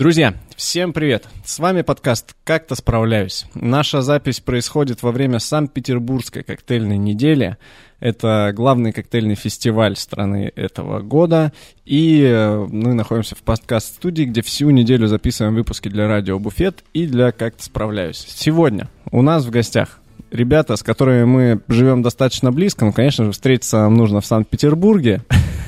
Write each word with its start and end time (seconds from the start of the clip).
Друзья, 0.00 0.32
всем 0.56 0.94
привет! 0.94 1.28
С 1.44 1.58
вами 1.58 1.82
подкаст 1.82 2.34
«Как-то 2.44 2.74
справляюсь». 2.74 3.44
Наша 3.52 4.00
запись 4.00 4.40
происходит 4.40 5.02
во 5.02 5.12
время 5.12 5.40
Санкт-Петербургской 5.40 6.42
коктейльной 6.42 6.96
недели. 6.96 7.58
Это 7.98 8.50
главный 8.56 8.92
коктейльный 8.92 9.34
фестиваль 9.34 9.96
страны 9.96 10.52
этого 10.56 11.00
года. 11.00 11.52
И 11.84 12.22
э, 12.22 12.66
мы 12.70 12.94
находимся 12.94 13.34
в 13.34 13.42
подкаст-студии, 13.42 14.22
где 14.22 14.40
всю 14.40 14.70
неделю 14.70 15.06
записываем 15.06 15.54
выпуски 15.54 15.90
для 15.90 16.08
радио 16.08 16.38
«Буфет» 16.38 16.82
и 16.94 17.06
для 17.06 17.30
«Как-то 17.30 17.62
справляюсь». 17.62 18.24
Сегодня 18.26 18.88
у 19.12 19.20
нас 19.20 19.44
в 19.44 19.50
гостях 19.50 19.98
ребята, 20.30 20.76
с 20.76 20.82
которыми 20.82 21.24
мы 21.24 21.60
живем 21.68 22.00
достаточно 22.00 22.50
близко. 22.50 22.86
Ну, 22.86 22.94
конечно 22.94 23.26
же, 23.26 23.32
встретиться 23.32 23.80
нам 23.80 23.96
нужно 23.96 24.22
в 24.22 24.26
Санкт-Петербурге. 24.26 25.20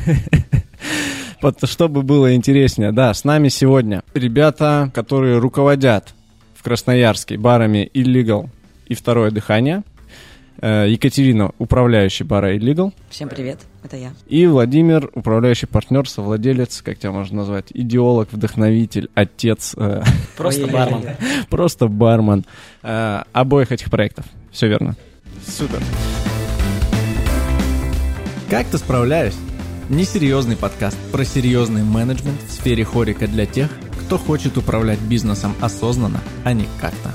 чтобы 1.64 2.02
было 2.02 2.34
интереснее. 2.34 2.93
Да, 2.93 3.12
с 3.12 3.25
нами 3.25 3.48
сегодня 3.48 4.02
ребята, 4.14 4.90
которые 4.95 5.38
руководят 5.38 6.14
в 6.54 6.62
Красноярске 6.62 7.36
барами 7.36 7.90
Illegal 7.94 8.48
и 8.86 8.94
Второе 8.94 9.30
дыхание. 9.30 9.82
Э, 10.61 10.86
Екатерина, 10.89 11.50
управляющий 11.58 12.25
бара 12.25 12.57
Illegal. 12.57 12.93
Всем 13.11 13.29
привет, 13.29 13.58
это 13.82 13.96
я. 13.96 14.12
И 14.29 14.46
Владимир, 14.46 15.11
управляющий 15.14 15.67
партнер, 15.67 16.08
совладелец, 16.08 16.82
как 16.82 16.98
тебя 16.98 17.11
можно 17.11 17.39
назвать, 17.39 17.67
идеолог, 17.75 18.29
вдохновитель, 18.31 19.09
отец. 19.14 19.75
Э, 19.76 20.04
Просто 20.36 20.68
бармен. 20.68 21.03
Просто 21.50 21.89
бармен 21.89 22.45
э, 22.82 23.22
обоих 23.32 23.72
этих 23.72 23.90
проектов. 23.90 24.25
Все 24.53 24.68
верно. 24.68 24.95
Супер. 25.45 25.81
Как 28.48 28.67
ты 28.67 28.79
справляюсь? 28.79 29.34
Несерьезный 29.89 30.57
подкаст 30.57 30.96
про 31.11 31.25
серьезный 31.25 31.82
менеджмент 31.82 32.41
в 32.47 32.50
сфере 32.53 32.84
хорика 32.84 33.27
для 33.27 33.47
тех, 33.47 33.69
кто 34.00 34.17
хочет 34.17 34.56
управлять 34.56 35.00
бизнесом 35.00 35.55
осознанно, 35.61 36.20
а 36.45 36.53
не 36.53 36.67
как-то. 36.81 37.11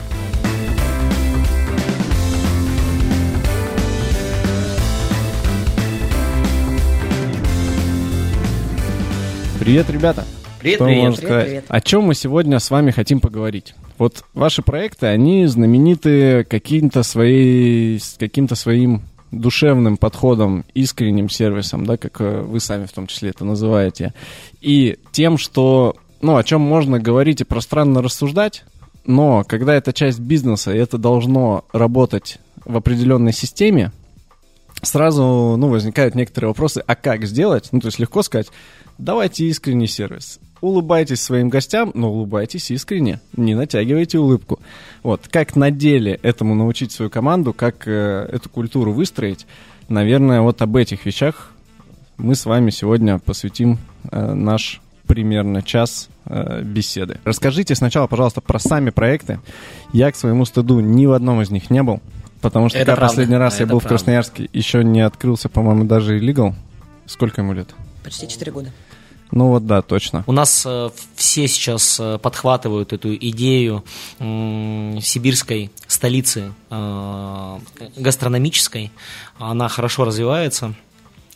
Привет, 9.59 9.89
ребята! 9.89 10.25
Привет, 10.59 10.77
Что 10.77 10.85
привет, 10.85 11.03
можно 11.03 11.15
привет, 11.17 11.29
сказать? 11.29 11.45
привет. 11.47 11.65
О 11.67 11.81
чем 11.81 12.03
мы 12.03 12.15
сегодня 12.15 12.59
с 12.59 12.71
вами 12.71 12.91
хотим 12.91 13.19
поговорить? 13.19 13.75
Вот 13.97 14.23
ваши 14.33 14.61
проекты, 14.61 15.07
они 15.07 15.45
знамениты 15.45 16.45
каким-то 16.45 17.03
своей, 17.03 17.99
с 17.99 18.15
каким-то 18.19 18.55
своим 18.55 19.03
душевным 19.31 19.97
подходом, 19.97 20.65
искренним 20.73 21.29
сервисом, 21.29 21.85
да, 21.85 21.97
как 21.97 22.21
э, 22.21 22.41
вы 22.41 22.59
сами 22.59 22.85
в 22.85 22.93
том 22.93 23.07
числе 23.07 23.29
это 23.29 23.45
называете, 23.45 24.13
и 24.61 24.97
тем, 25.11 25.37
что, 25.37 25.95
ну, 26.21 26.37
о 26.37 26.43
чем 26.43 26.61
можно 26.61 26.99
говорить 26.99 27.41
и 27.41 27.45
пространно 27.45 28.01
рассуждать, 28.01 28.63
но 29.05 29.43
когда 29.43 29.73
это 29.73 29.93
часть 29.93 30.19
бизнеса, 30.19 30.73
и 30.73 30.77
это 30.77 30.97
должно 30.97 31.65
работать 31.71 32.39
в 32.65 32.75
определенной 32.75 33.33
системе, 33.33 33.91
сразу, 34.81 35.55
ну, 35.57 35.69
возникают 35.69 36.15
некоторые 36.15 36.49
вопросы, 36.49 36.83
а 36.85 36.95
как 36.95 37.25
сделать? 37.25 37.69
Ну, 37.71 37.79
то 37.79 37.87
есть 37.87 37.99
легко 37.99 38.21
сказать, 38.23 38.47
давайте 38.97 39.45
искренний 39.45 39.87
сервис. 39.87 40.39
Улыбайтесь 40.61 41.21
своим 41.21 41.49
гостям, 41.49 41.91
но 41.93 42.11
улыбайтесь 42.11 42.71
искренне, 42.71 43.19
не 43.35 43.55
натягивайте 43.55 44.19
улыбку. 44.19 44.59
Вот, 45.03 45.27
как 45.29 45.55
на 45.55 45.71
деле 45.71 46.19
этому 46.23 46.55
научить 46.55 46.91
свою 46.91 47.11
команду, 47.11 47.53
как 47.53 47.87
э, 47.87 48.29
эту 48.31 48.49
культуру 48.49 48.91
выстроить, 48.91 49.45
наверное, 49.87 50.41
вот 50.41 50.61
об 50.61 50.75
этих 50.75 51.05
вещах 51.05 51.51
мы 52.17 52.35
с 52.35 52.45
вами 52.45 52.71
сегодня 52.71 53.19
посвятим 53.19 53.77
э, 54.11 54.33
наш 54.33 54.81
примерно 55.05 55.61
час 55.61 56.09
э, 56.25 56.61
беседы. 56.63 57.19
Расскажите 57.23 57.75
сначала, 57.75 58.07
пожалуйста, 58.07 58.41
про 58.41 58.59
сами 58.59 58.89
проекты. 58.89 59.39
Я, 59.93 60.11
к 60.11 60.15
своему 60.15 60.45
стыду, 60.45 60.79
ни 60.79 61.05
в 61.05 61.13
одном 61.13 61.41
из 61.41 61.49
них 61.49 61.69
не 61.69 61.83
был, 61.83 62.01
потому 62.41 62.69
что 62.69 62.77
Это 62.77 62.87
когда 62.87 62.95
правда, 62.97 63.11
последний 63.13 63.37
раз 63.37 63.53
это 63.55 63.63
я 63.63 63.67
был 63.67 63.79
в 63.79 63.83
правда. 63.83 63.97
Красноярске, 63.97 64.49
еще 64.51 64.83
не 64.83 65.01
открылся, 65.01 65.49
по-моему, 65.49 65.85
даже 65.85 66.19
Illegal. 66.19 66.53
Сколько 67.05 67.41
ему 67.41 67.53
лет? 67.53 67.69
Почти 68.03 68.27
4 68.27 68.51
года. 68.51 68.71
Ну 69.31 69.49
вот 69.49 69.65
да, 69.65 69.81
точно. 69.81 70.23
У 70.27 70.31
нас 70.31 70.63
э, 70.65 70.89
все 71.15 71.47
сейчас 71.47 71.99
э, 71.99 72.17
подхватывают 72.17 72.93
эту 72.93 73.15
идею 73.15 73.83
м, 74.19 74.99
сибирской 75.01 75.71
столицы 75.87 76.53
э, 76.69 77.59
гастрономической. 77.97 78.91
Она 79.37 79.67
хорошо 79.67 80.05
развивается 80.05 80.73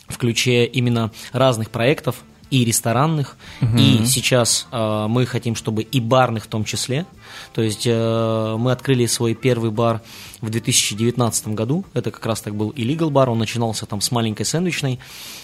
в 0.07 0.17
ключе 0.17 0.65
именно 0.65 1.11
разных 1.33 1.69
проектов 1.69 2.23
и 2.51 2.65
ресторанных, 2.65 3.37
и 3.77 4.05
сейчас 4.05 4.67
э, 4.71 5.05
мы 5.07 5.25
хотим, 5.25 5.55
чтобы 5.55 5.83
и 5.83 5.99
барных 6.01 6.43
в 6.43 6.47
том 6.47 6.65
числе. 6.65 7.05
То 7.53 7.61
есть 7.61 7.87
э, 7.87 8.55
мы 8.59 8.73
открыли 8.73 9.05
свой 9.05 9.35
первый 9.35 9.71
бар 9.71 10.01
в 10.41 10.49
2019 10.49 11.47
году. 11.49 11.85
Это 11.93 12.11
как 12.11 12.25
раз 12.25 12.41
так 12.41 12.53
был 12.55 12.71
illegal 12.71 13.09
бар. 13.09 13.29
Он 13.29 13.39
начинался 13.39 13.85
там 13.85 14.01
с 14.01 14.11
маленькой 14.11 14.45
сэндвичной. 14.45 14.99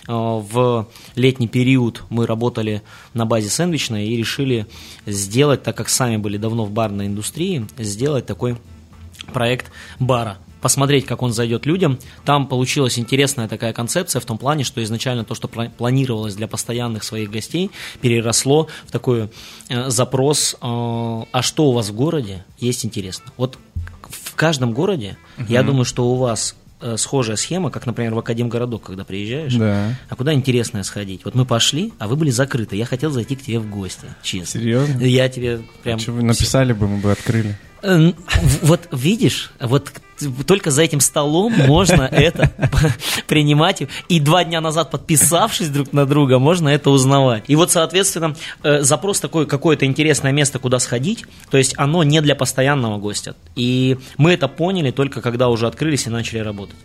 Э, 0.08 0.12
в 0.12 0.88
летний 1.16 1.48
период 1.48 2.04
мы 2.10 2.28
работали 2.28 2.82
на 3.14 3.26
базе 3.26 3.50
сэндвичной 3.50 4.08
и 4.08 4.18
решили 4.18 4.68
сделать, 5.06 5.64
так 5.64 5.78
как 5.78 5.88
сами 5.88 6.18
были 6.18 6.38
давно 6.38 6.66
в 6.66 6.72
барной 6.72 7.08
индустрии, 7.08 7.66
сделать 7.78 8.26
такой 8.26 8.58
проект 9.32 9.72
бара 10.00 10.38
посмотреть, 10.62 11.06
как 11.06 11.22
он 11.22 11.32
зайдет 11.34 11.66
людям. 11.66 12.00
Там 12.26 12.48
получилась 12.48 12.98
интересная 13.00 13.48
такая 13.48 13.74
концепция 13.74 14.20
в 14.20 14.26
том 14.26 14.38
плане, 14.38 14.64
что 14.64 14.84
изначально 14.84 15.24
то, 15.24 15.36
что 15.36 15.48
пла- 15.48 15.70
планировалось 15.70 16.36
для 16.36 16.48
постоянных 16.48 17.04
своих 17.04 17.30
гостей, 17.32 17.72
переросло 18.02 18.68
в 18.86 18.92
такой 18.92 19.30
э, 19.70 19.90
запрос, 19.90 20.56
э, 20.56 20.58
а 20.62 21.42
что 21.42 21.66
у 21.70 21.72
вас 21.74 21.90
в 21.90 21.96
городе 21.96 22.44
есть 22.60 22.86
интересно. 22.86 23.32
Вот 23.38 23.58
в 24.10 24.36
каждом 24.36 24.74
городе, 24.74 25.18
я 25.48 25.64
думаю, 25.64 25.84
что 25.86 26.08
у 26.10 26.16
вас 26.16 26.56
э, 26.80 26.96
схожая 26.98 27.36
схема, 27.38 27.72
как, 27.72 27.86
например, 27.86 28.14
в 28.14 28.20
Академгородок, 28.20 28.84
когда 28.84 29.04
приезжаешь, 29.04 29.54
Да. 29.56 29.96
а 30.10 30.16
куда 30.16 30.34
интересное 30.34 30.84
сходить? 30.84 31.22
Вот 31.26 31.36
мы 31.36 31.46
пошли, 31.46 31.92
а 32.00 32.08
вы 32.08 32.16
были 32.16 32.30
закрыты, 32.30 32.76
я 32.76 32.86
хотел 32.86 33.12
зайти 33.12 33.36
к 33.36 33.42
тебе 33.42 33.60
в 33.60 33.70
гости, 33.70 34.06
честно. 34.22 34.60
Серьезно? 34.62 35.02
Я 35.04 35.28
тебе 35.30 35.62
прям... 35.84 36.00
Что 36.00 36.12
вы 36.14 36.24
написали 36.24 36.74
бы, 36.74 36.88
мы 36.88 36.98
бы 37.00 37.12
открыли. 37.12 37.58
Э, 37.84 38.12
Вот 38.62 38.88
видишь, 38.92 39.52
вот 39.60 39.92
только 40.46 40.72
за 40.72 40.82
этим 40.82 41.00
столом 41.00 41.54
можно 41.54 42.04
это 42.04 42.52
принимать. 43.28 43.84
И 44.10 44.20
два 44.20 44.44
дня 44.44 44.62
назад, 44.62 44.92
подписавшись 44.92 45.70
друг 45.70 45.94
на 45.94 46.06
друга, 46.06 46.40
можно 46.40 46.70
это 46.70 46.90
узнавать. 46.90 47.44
И 47.48 47.56
вот, 47.56 47.72
соответственно, 47.72 48.36
э, 48.64 48.82
запрос 48.82 49.20
такой, 49.20 49.46
какое-то 49.46 49.86
интересное 49.86 50.32
место, 50.32 50.60
куда 50.60 50.80
сходить, 50.80 51.26
то 51.50 51.58
есть 51.58 51.76
оно 51.78 52.04
не 52.04 52.22
для 52.22 52.36
постоянного 52.36 52.98
гостя. 52.98 53.36
И 53.56 53.98
мы 54.18 54.34
это 54.34 54.48
поняли 54.48 54.92
только 54.92 55.22
когда 55.22 55.50
уже 55.50 55.68
открылись 55.68 56.08
и 56.08 56.10
начали 56.10 56.40
работать. 56.40 56.76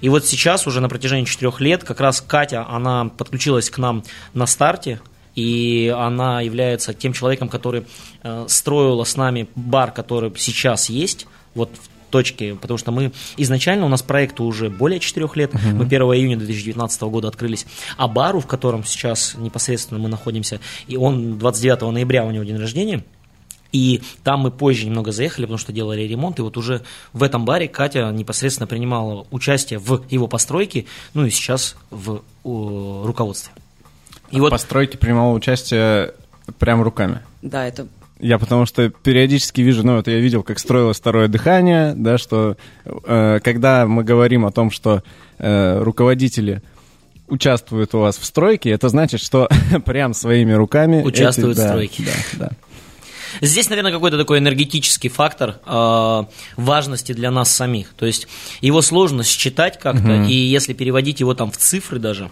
И 0.00 0.08
вот 0.08 0.26
сейчас, 0.26 0.66
уже 0.66 0.80
на 0.80 0.88
протяжении 0.88 1.24
четырех 1.24 1.60
лет, 1.60 1.82
как 1.84 2.00
раз 2.00 2.20
Катя, 2.20 2.66
она 2.68 3.06
подключилась 3.06 3.70
к 3.70 3.78
нам 3.78 4.04
на 4.34 4.46
старте, 4.46 5.00
и 5.36 5.94
она 5.96 6.40
является 6.40 6.94
тем 6.94 7.12
человеком, 7.12 7.48
который 7.48 7.84
э, 8.22 8.46
строила 8.48 9.04
с 9.04 9.16
нами 9.16 9.46
бар, 9.54 9.92
который 9.92 10.32
сейчас 10.36 10.88
есть, 10.88 11.26
вот 11.54 11.70
в 11.70 12.10
точке, 12.10 12.54
потому 12.54 12.78
что 12.78 12.90
мы 12.92 13.12
изначально, 13.36 13.84
у 13.84 13.88
нас 13.88 14.02
проекту 14.02 14.44
уже 14.44 14.70
более 14.70 14.98
4 14.98 15.28
лет, 15.34 15.52
мы 15.52 15.84
1 15.84 16.02
июня 16.02 16.36
2019 16.36 17.02
года 17.02 17.28
открылись, 17.28 17.66
а 17.96 18.08
бару, 18.08 18.40
в 18.40 18.46
котором 18.46 18.84
сейчас 18.84 19.34
непосредственно 19.36 20.00
мы 20.00 20.08
находимся, 20.08 20.60
и 20.86 20.96
он 20.96 21.38
29 21.38 21.92
ноября 21.92 22.24
у 22.24 22.30
него 22.30 22.44
день 22.44 22.56
рождения, 22.56 23.04
и 23.72 24.00
там 24.24 24.40
мы 24.40 24.50
позже 24.50 24.86
немного 24.86 25.12
заехали, 25.12 25.44
потому 25.44 25.58
что 25.58 25.72
делали 25.72 26.02
ремонт, 26.02 26.38
и 26.38 26.42
вот 26.42 26.56
уже 26.56 26.82
в 27.12 27.22
этом 27.22 27.44
баре 27.44 27.68
Катя 27.68 28.10
непосредственно 28.10 28.66
принимала 28.66 29.26
участие 29.30 29.78
в 29.78 30.04
его 30.08 30.28
постройке, 30.28 30.86
ну 31.12 31.26
и 31.26 31.30
сейчас 31.30 31.76
в 31.90 32.22
о, 32.44 33.02
руководстве. 33.04 33.52
И 34.30 34.40
вот 34.40 34.48
в 34.48 34.50
постройке 34.50 34.98
принимал 34.98 35.32
участие 35.34 36.14
прям 36.58 36.82
руками. 36.82 37.20
Да, 37.42 37.66
это 37.66 37.86
Я 38.20 38.38
потому 38.38 38.66
что 38.66 38.88
периодически 38.90 39.60
вижу, 39.60 39.84
ну 39.84 39.96
вот 39.96 40.08
я 40.08 40.18
видел, 40.18 40.42
как 40.42 40.58
строилось 40.58 40.98
второе 40.98 41.28
дыхание, 41.28 41.94
да, 41.94 42.18
что 42.18 42.56
э, 42.84 43.40
когда 43.42 43.86
мы 43.86 44.04
говорим 44.04 44.44
о 44.46 44.52
том, 44.52 44.70
что 44.70 45.02
э, 45.38 45.78
руководители 45.82 46.62
участвуют 47.28 47.94
у 47.94 47.98
вас 48.00 48.16
в 48.16 48.24
стройке, 48.24 48.70
это 48.70 48.88
значит, 48.88 49.20
что 49.20 49.48
прям 49.84 50.14
своими 50.14 50.52
руками 50.52 51.02
Участвуют 51.02 51.58
эти- 51.58 51.60
в 51.60 51.62
да, 51.64 51.68
стройке. 51.68 52.02
Да, 52.04 52.46
да. 52.46 52.50
Здесь, 53.42 53.68
наверное, 53.68 53.92
какой-то 53.92 54.16
такой 54.16 54.38
энергетический 54.38 55.10
фактор 55.10 55.56
э, 55.66 56.24
важности 56.56 57.12
для 57.12 57.30
нас 57.30 57.50
самих. 57.50 57.92
То 57.94 58.06
есть 58.06 58.28
его 58.62 58.80
сложно 58.80 59.24
считать 59.24 59.78
как-то, 59.78 60.24
и 60.24 60.32
если 60.34 60.72
переводить 60.72 61.20
его 61.20 61.34
там 61.34 61.50
в 61.50 61.56
цифры 61.58 61.98
даже, 61.98 62.30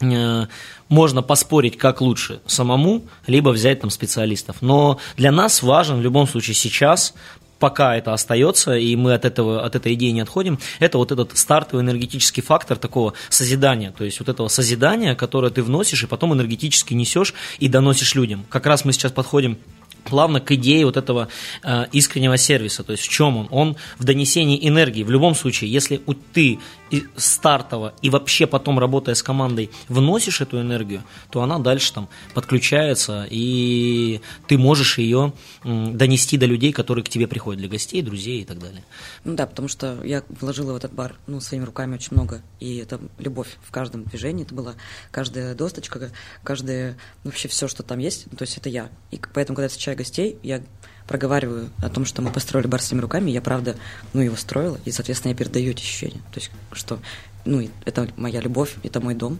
э, 0.00 0.46
можно 0.92 1.22
поспорить, 1.22 1.78
как 1.78 2.02
лучше 2.02 2.42
самому, 2.46 3.06
либо 3.26 3.48
взять 3.48 3.80
там 3.80 3.88
специалистов. 3.88 4.56
Но 4.60 4.98
для 5.16 5.32
нас 5.32 5.62
важен 5.62 5.96
в 5.96 6.02
любом 6.02 6.28
случае 6.28 6.54
сейчас 6.54 7.14
пока 7.58 7.96
это 7.96 8.12
остается, 8.12 8.74
и 8.74 8.94
мы 8.96 9.14
от, 9.14 9.24
этого, 9.24 9.64
от 9.64 9.74
этой 9.74 9.94
идеи 9.94 10.10
не 10.10 10.20
отходим, 10.20 10.58
это 10.80 10.98
вот 10.98 11.12
этот 11.12 11.38
стартовый 11.38 11.84
энергетический 11.84 12.42
фактор 12.42 12.76
такого 12.76 13.14
созидания, 13.30 13.94
то 13.96 14.04
есть 14.04 14.18
вот 14.18 14.28
этого 14.28 14.48
созидания, 14.48 15.14
которое 15.14 15.50
ты 15.50 15.62
вносишь, 15.62 16.02
и 16.02 16.08
потом 16.08 16.34
энергетически 16.34 16.92
несешь 16.92 17.34
и 17.60 17.68
доносишь 17.68 18.16
людям. 18.16 18.44
Как 18.50 18.66
раз 18.66 18.84
мы 18.84 18.92
сейчас 18.92 19.12
подходим 19.12 19.58
плавно 20.04 20.40
к 20.40 20.50
идее 20.52 20.84
вот 20.84 20.96
этого 20.96 21.28
э, 21.62 21.86
искреннего 21.92 22.36
сервиса. 22.36 22.82
То 22.82 22.92
есть 22.92 23.04
в 23.04 23.08
чем 23.08 23.36
он? 23.36 23.48
Он 23.50 23.76
в 23.98 24.04
донесении 24.04 24.68
энергии. 24.68 25.04
В 25.04 25.10
любом 25.10 25.34
случае, 25.34 25.70
если 25.70 26.02
ты 26.32 26.58
и 26.92 27.06
стартово 27.16 27.94
и 28.02 28.10
вообще 28.10 28.46
потом 28.46 28.78
работая 28.78 29.14
с 29.14 29.22
командой 29.22 29.70
вносишь 29.88 30.42
эту 30.42 30.60
энергию, 30.60 31.02
то 31.30 31.42
она 31.42 31.58
дальше 31.58 31.92
там 31.92 32.08
подключается, 32.34 33.26
и 33.30 34.20
ты 34.46 34.58
можешь 34.58 34.98
ее 34.98 35.32
донести 35.64 36.36
до 36.36 36.46
людей, 36.46 36.72
которые 36.72 37.02
к 37.02 37.08
тебе 37.08 37.26
приходят, 37.26 37.60
для 37.60 37.68
гостей, 37.68 38.02
друзей 38.02 38.42
и 38.42 38.44
так 38.44 38.58
далее. 38.58 38.84
Ну 39.24 39.34
да, 39.34 39.46
потому 39.46 39.68
что 39.68 40.04
я 40.04 40.22
вложила 40.40 40.74
в 40.74 40.76
этот 40.76 40.92
бар 40.92 41.16
ну, 41.26 41.40
своими 41.40 41.64
руками 41.64 41.94
очень 41.94 42.14
много, 42.14 42.42
и 42.60 42.76
это 42.76 43.00
любовь 43.18 43.56
в 43.62 43.70
каждом 43.70 44.04
движении, 44.04 44.44
это 44.44 44.54
была 44.54 44.74
каждая 45.10 45.54
досточка, 45.54 46.10
каждое, 46.44 46.98
вообще 47.24 47.48
все, 47.48 47.68
что 47.68 47.82
там 47.82 47.98
есть, 47.98 48.26
то 48.36 48.42
есть 48.42 48.58
это 48.58 48.68
я. 48.68 48.90
И 49.10 49.20
поэтому, 49.32 49.56
когда 49.56 49.64
я 49.64 49.68
встречаю 49.70 49.96
гостей, 49.96 50.38
я 50.42 50.62
проговариваю 51.06 51.70
о 51.78 51.88
том, 51.88 52.04
что 52.04 52.22
мы 52.22 52.30
построили 52.30 52.66
бар 52.66 52.80
своими 52.80 53.02
руками, 53.02 53.30
я 53.30 53.40
правда, 53.40 53.76
ну, 54.12 54.20
его 54.20 54.36
строила, 54.36 54.78
и, 54.84 54.90
соответственно, 54.90 55.32
я 55.32 55.36
передаю 55.36 55.70
эти 55.70 55.82
ощущения. 55.82 56.20
То 56.32 56.40
есть, 56.40 56.50
что, 56.72 56.98
ну, 57.44 57.68
это 57.84 58.08
моя 58.16 58.40
любовь, 58.40 58.74
это 58.82 59.00
мой 59.00 59.14
дом, 59.14 59.38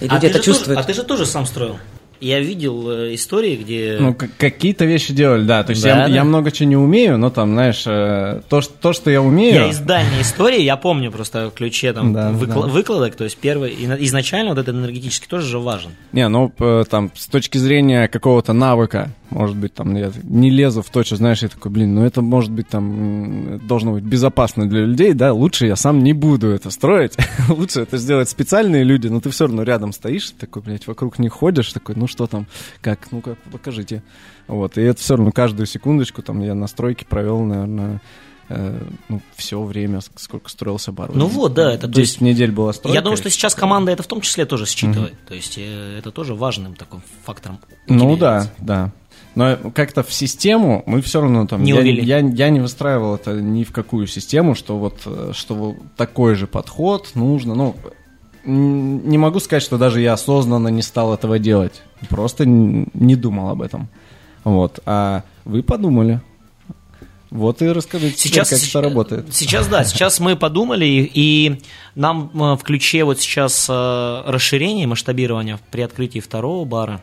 и 0.00 0.04
люди 0.04 0.26
а 0.26 0.28
это 0.28 0.40
чувствуют. 0.40 0.78
Тоже, 0.78 0.80
а 0.80 0.84
ты 0.84 0.94
же 0.94 1.04
тоже 1.04 1.26
сам 1.26 1.46
строил? 1.46 1.78
Я 2.22 2.38
видел 2.38 2.88
э, 2.88 3.14
истории, 3.14 3.56
где... 3.56 3.96
Ну, 4.00 4.16
какие-то 4.38 4.84
вещи 4.84 5.12
делали, 5.12 5.44
да. 5.44 5.64
То 5.64 5.70
есть 5.70 5.82
Да, 5.82 5.88
я, 5.88 5.96
да. 6.08 6.14
я 6.14 6.24
много 6.24 6.52
чего 6.52 6.68
не 6.68 6.76
умею, 6.76 7.18
но 7.18 7.30
там, 7.30 7.52
знаешь, 7.52 7.82
э, 7.84 8.42
то, 8.48 8.60
что, 8.60 8.72
то, 8.74 8.92
что 8.92 9.10
я 9.10 9.20
умею... 9.20 9.54
Я 9.54 9.68
из 9.70 9.80
дальней 9.80 10.20
истории, 10.22 10.62
я 10.62 10.76
помню 10.76 11.10
просто 11.10 11.50
в 11.50 11.54
ключе 11.54 11.92
там 11.92 12.12
Да, 12.12 12.30
выкла- 12.30 12.66
да. 12.66 12.68
выкладок, 12.68 13.16
то 13.16 13.24
есть 13.24 13.36
первый, 13.38 13.74
изначально 14.04 14.50
вот 14.50 14.58
этот 14.58 14.76
энергетический 14.76 15.26
тоже 15.28 15.48
же 15.48 15.58
важен. 15.58 15.90
Не, 16.12 16.28
ну, 16.28 16.52
там, 16.88 17.10
с 17.16 17.26
точки 17.26 17.58
зрения 17.58 18.06
какого-то 18.06 18.52
навыка, 18.52 19.10
может 19.30 19.56
быть, 19.56 19.74
там, 19.74 19.96
я 19.96 20.12
не 20.22 20.50
лезу 20.50 20.82
в 20.82 20.90
то, 20.90 21.02
что, 21.02 21.16
знаешь, 21.16 21.42
я 21.42 21.48
такой, 21.48 21.72
блин, 21.72 21.94
ну, 21.94 22.04
это, 22.04 22.22
может 22.22 22.52
быть, 22.52 22.68
там, 22.68 23.58
должно 23.66 23.92
быть 23.94 24.04
безопасно 24.04 24.68
для 24.68 24.84
людей, 24.84 25.12
да, 25.14 25.32
лучше 25.32 25.66
я 25.66 25.74
сам 25.74 26.04
не 26.04 26.12
буду 26.12 26.50
это 26.50 26.70
строить, 26.70 27.14
лучше 27.48 27.80
это 27.80 27.96
сделать 27.96 28.28
специальные 28.28 28.84
люди, 28.84 29.08
но 29.08 29.20
ты 29.20 29.30
все 29.30 29.46
равно 29.46 29.62
рядом 29.64 29.92
стоишь, 29.92 30.30
такой, 30.38 30.62
блядь, 30.62 30.86
вокруг 30.86 31.18
них 31.18 31.32
ходишь, 31.32 31.72
такой, 31.72 31.94
ну, 31.96 32.06
что 32.12 32.26
там, 32.28 32.46
как, 32.80 33.10
ну-ка, 33.10 33.36
покажите. 33.50 34.02
Вот, 34.46 34.78
и 34.78 34.82
это 34.82 35.00
все 35.00 35.16
равно 35.16 35.32
каждую 35.32 35.66
секундочку, 35.66 36.22
там, 36.22 36.40
я 36.42 36.54
на 36.54 36.66
стройке 36.68 37.04
провел, 37.04 37.40
наверное, 37.42 38.00
э, 38.48 38.80
ну, 39.08 39.20
все 39.34 39.62
время, 39.62 39.98
ск- 39.98 40.10
сколько 40.16 40.48
строился 40.50 40.92
бар. 40.92 41.10
Ну 41.14 41.26
вот, 41.26 41.54
да, 41.54 41.72
это 41.72 41.88
то 41.88 41.94
10 41.94 41.98
есть- 41.98 42.20
недель 42.20 42.52
была 42.52 42.72
стройка. 42.72 42.94
Я 42.94 43.02
думаю, 43.02 43.16
что 43.16 43.30
сейчас 43.30 43.54
команда 43.54 43.92
это 43.92 44.02
в 44.02 44.06
том 44.06 44.20
числе 44.20 44.44
тоже 44.44 44.66
считывает. 44.66 45.14
То 45.26 45.34
есть 45.34 45.56
э, 45.58 45.96
это 45.98 46.10
тоже 46.10 46.34
важным 46.34 46.74
таким 46.74 47.02
фактором. 47.24 47.58
Ну 47.88 48.16
да, 48.16 48.48
да. 48.58 48.92
Но 49.34 49.56
как-то 49.74 50.02
в 50.02 50.12
систему 50.12 50.82
мы 50.84 51.00
все 51.00 51.22
равно 51.22 51.46
там... 51.46 51.62
Не 51.62 51.70
я, 51.72 51.78
увели. 51.78 52.04
я, 52.04 52.18
я 52.18 52.50
не 52.50 52.60
выстраивал 52.60 53.14
это 53.14 53.40
ни 53.40 53.64
в 53.64 53.72
какую 53.72 54.06
систему, 54.06 54.54
что 54.54 54.76
вот, 54.78 55.00
э, 55.06 55.30
что 55.34 55.54
вот 55.54 55.76
такой 55.96 56.34
же 56.34 56.46
подход 56.46 57.12
нужно. 57.14 57.54
Ну, 57.54 57.74
не 58.44 59.18
могу 59.18 59.40
сказать, 59.40 59.62
что 59.62 59.78
даже 59.78 60.00
я 60.00 60.14
осознанно 60.14 60.68
не 60.68 60.82
стал 60.82 61.14
этого 61.14 61.38
делать. 61.38 61.82
Просто 62.08 62.44
не 62.46 63.16
думал 63.16 63.50
об 63.50 63.62
этом. 63.62 63.88
Вот. 64.44 64.80
А 64.86 65.22
вы 65.44 65.62
подумали. 65.62 66.20
Вот 67.30 67.62
и 67.62 67.68
расскажите, 67.68 68.18
Сейчас, 68.18 68.48
теперь, 68.48 68.60
как 68.60 68.68
это 68.68 68.80
работает. 68.82 69.26
Сейчас, 69.34 69.66
да, 69.66 69.84
сейчас 69.84 70.20
мы 70.20 70.36
подумали, 70.36 70.84
и, 70.84 71.10
и 71.14 71.62
нам 71.94 72.30
э, 72.34 72.56
в 72.56 72.62
ключе 72.62 73.04
вот 73.04 73.20
сейчас 73.20 73.68
э, 73.70 74.22
расширение, 74.26 74.86
масштабирование 74.86 75.58
при 75.70 75.80
открытии 75.80 76.18
второго 76.18 76.66
бара, 76.66 77.00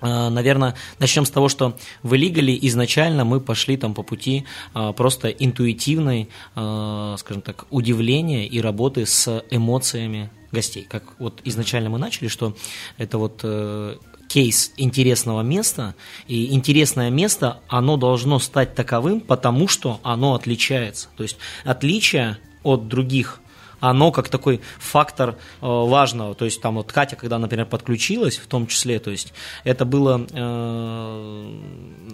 Наверное, 0.00 0.74
начнем 0.98 1.24
с 1.24 1.30
того, 1.30 1.48
что 1.48 1.76
в 2.02 2.14
Иллигале 2.14 2.58
изначально 2.68 3.24
мы 3.24 3.40
пошли 3.40 3.76
там 3.76 3.94
по 3.94 4.02
пути 4.02 4.44
э, 4.74 4.92
просто 4.96 5.28
интуитивной, 5.28 6.28
э, 6.54 7.16
скажем 7.18 7.42
так, 7.42 7.66
удивления 7.70 8.46
и 8.46 8.60
работы 8.60 9.06
с 9.06 9.42
эмоциями 9.50 10.30
гостей. 10.52 10.86
Как 10.88 11.04
вот 11.18 11.40
изначально 11.44 11.90
мы 11.90 11.98
начали, 11.98 12.28
что 12.28 12.56
это 12.98 13.18
вот 13.18 13.40
э, 13.42 13.96
кейс 14.28 14.72
интересного 14.76 15.42
места, 15.42 15.94
и 16.26 16.54
интересное 16.54 17.10
место, 17.10 17.60
оно 17.68 17.96
должно 17.96 18.38
стать 18.38 18.74
таковым, 18.74 19.20
потому 19.20 19.68
что 19.68 20.00
оно 20.02 20.34
отличается. 20.34 21.08
То 21.16 21.22
есть 21.22 21.36
отличие 21.64 22.38
от 22.62 22.88
других 22.88 23.40
оно 23.80 24.12
как 24.12 24.28
такой 24.28 24.60
фактор 24.78 25.30
э, 25.30 25.34
важного. 25.60 26.34
То 26.34 26.44
есть 26.44 26.60
там 26.60 26.76
вот 26.76 26.92
Катя, 26.92 27.16
когда, 27.16 27.38
например, 27.38 27.66
подключилась, 27.66 28.36
в 28.36 28.46
том 28.46 28.66
числе, 28.66 28.98
то 28.98 29.10
есть 29.10 29.32
это 29.64 29.84
было, 29.84 30.26
э, 30.30 31.50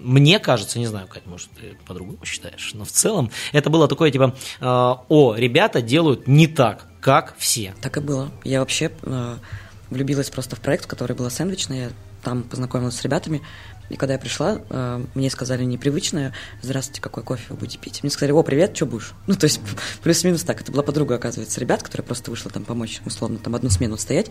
мне 0.03 0.39
кажется, 0.39 0.79
не 0.79 0.87
знаю, 0.87 1.07
Катя, 1.09 1.29
может, 1.29 1.51
ты 1.51 1.77
по-другому 1.87 2.25
считаешь, 2.25 2.73
но 2.75 2.85
в 2.85 2.91
целом 2.91 3.31
это 3.53 3.71
было 3.71 3.89
такое, 3.89 4.11
типа, 4.11 4.35
э, 4.61 4.65
о, 4.65 5.35
ребята 5.37 5.83
делают 5.83 6.27
не 6.27 6.47
так, 6.47 6.87
как 7.01 7.35
все. 7.39 7.75
Так 7.81 7.97
и 7.97 8.01
было. 8.01 8.31
Я 8.45 8.61
вообще 8.61 8.91
влюбилась 9.91 10.31
просто 10.31 10.57
в 10.57 10.61
проект, 10.61 10.87
который 10.87 11.15
была 11.15 11.31
сэндвичная. 11.31 11.93
Там 12.23 12.45
познакомилась 12.45 12.97
с 12.97 13.03
ребятами. 13.03 13.43
И 13.93 13.97
когда 13.97 14.15
я 14.15 14.19
пришла, 14.19 14.59
э, 14.71 15.05
мне 15.15 15.29
сказали 15.29 15.65
непривычное 15.65 16.33
«Здравствуйте, 16.63 17.03
какой 17.03 17.23
кофе 17.23 17.45
вы 17.51 17.57
будете 17.57 17.79
пить?» 17.79 18.03
Мне 18.03 18.09
сказали 18.09 18.33
«О, 18.33 18.43
привет, 18.43 18.75
что 18.75 18.87
будешь?» 18.87 19.13
Ну, 19.27 19.35
то 19.35 19.45
есть 19.45 19.61
плюс-минус 20.03 20.45
так. 20.45 20.63
Это 20.63 20.73
была 20.73 20.83
подруга, 20.83 21.17
оказывается, 21.17 21.61
ребят, 21.61 21.83
которая 21.83 22.07
просто 22.07 22.31
вышла 22.31 22.51
там 22.51 22.65
помочь, 22.65 23.03
условно, 23.05 23.37
там 23.39 23.55
одну 23.55 23.69
смену 23.69 23.99
стоять. 23.99 24.31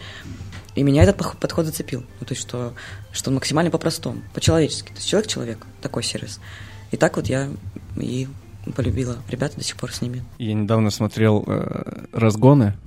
И 0.73 0.81
меня 0.81 1.03
этот 1.03 1.17
подход 1.39 1.67
зацепил. 1.67 2.03
Ну, 2.19 2.25
то 2.25 2.33
есть 2.33 2.41
что, 2.41 2.73
что 3.11 3.29
максимально 3.29 3.69
по-простому, 3.69 4.23
по-человечески. 4.33 4.87
То 4.87 4.95
есть 4.95 5.07
человек-человек, 5.07 5.67
такой 5.79 6.01
сервис. 6.01 6.39
И 6.89 6.97
так 6.97 7.15
вот 7.15 7.27
я 7.27 7.47
и 7.97 8.27
полюбила 8.75 9.17
ребят, 9.29 9.53
до 9.55 9.63
сих 9.63 9.77
пор 9.77 9.91
с 9.91 10.01
ними. 10.01 10.23
Я 10.39 10.55
недавно 10.55 10.89
смотрел 10.89 11.43
э, 11.45 12.05
разгоны, 12.13 12.77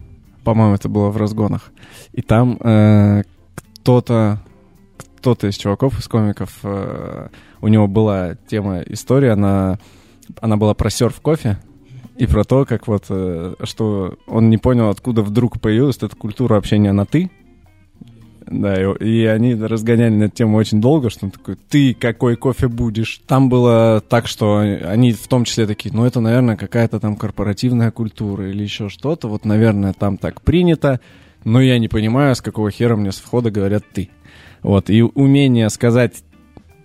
по-моему, 0.42 0.74
это 0.74 0.88
было 0.88 1.10
в 1.10 1.16
разгонах, 1.18 1.70
и 2.12 2.20
там 2.20 2.58
э, 2.60 3.22
кто-то, 3.80 4.40
кто-то 5.24 5.46
из 5.46 5.56
чуваков, 5.56 5.98
из 5.98 6.06
комиков, 6.06 6.50
э, 6.64 7.28
у 7.62 7.68
него 7.68 7.88
была 7.88 8.36
тема, 8.46 8.82
история, 8.82 9.30
она, 9.30 9.78
она 10.42 10.58
была 10.58 10.74
про 10.74 10.90
серф 10.90 11.18
кофе, 11.22 11.56
и 12.18 12.26
про 12.26 12.44
то, 12.44 12.66
как 12.66 12.86
вот, 12.86 13.06
э, 13.08 13.54
что 13.62 14.18
он 14.26 14.50
не 14.50 14.58
понял, 14.58 14.90
откуда 14.90 15.22
вдруг 15.22 15.62
появилась 15.62 15.96
эта 15.96 16.14
культура 16.14 16.58
общения 16.58 16.92
на 16.92 17.06
«ты», 17.06 17.30
да, 18.46 18.74
и, 18.74 19.02
и 19.02 19.24
они 19.24 19.54
разгоняли 19.54 20.12
на 20.12 20.24
эту 20.24 20.36
тему 20.36 20.58
очень 20.58 20.82
долго, 20.82 21.08
что 21.08 21.24
он 21.24 21.30
такой, 21.30 21.56
ты 21.70 21.94
какой 21.94 22.36
кофе 22.36 22.68
будешь? 22.68 23.22
Там 23.26 23.48
было 23.48 24.02
так, 24.06 24.26
что 24.26 24.58
они 24.58 25.14
в 25.14 25.26
том 25.26 25.44
числе 25.44 25.66
такие, 25.66 25.94
ну 25.94 26.04
это, 26.04 26.20
наверное, 26.20 26.58
какая-то 26.58 27.00
там 27.00 27.16
корпоративная 27.16 27.90
культура 27.90 28.50
или 28.50 28.62
еще 28.62 28.90
что-то, 28.90 29.28
вот, 29.28 29.46
наверное, 29.46 29.94
там 29.94 30.18
так 30.18 30.42
принято, 30.42 31.00
но 31.44 31.62
я 31.62 31.78
не 31.78 31.88
понимаю, 31.88 32.34
с 32.34 32.42
какого 32.42 32.70
хера 32.70 32.94
мне 32.94 33.10
с 33.10 33.16
входа 33.16 33.50
говорят 33.50 33.84
ты. 33.90 34.10
Вот, 34.64 34.88
и 34.88 35.02
умение 35.02 35.68
сказать 35.68 36.24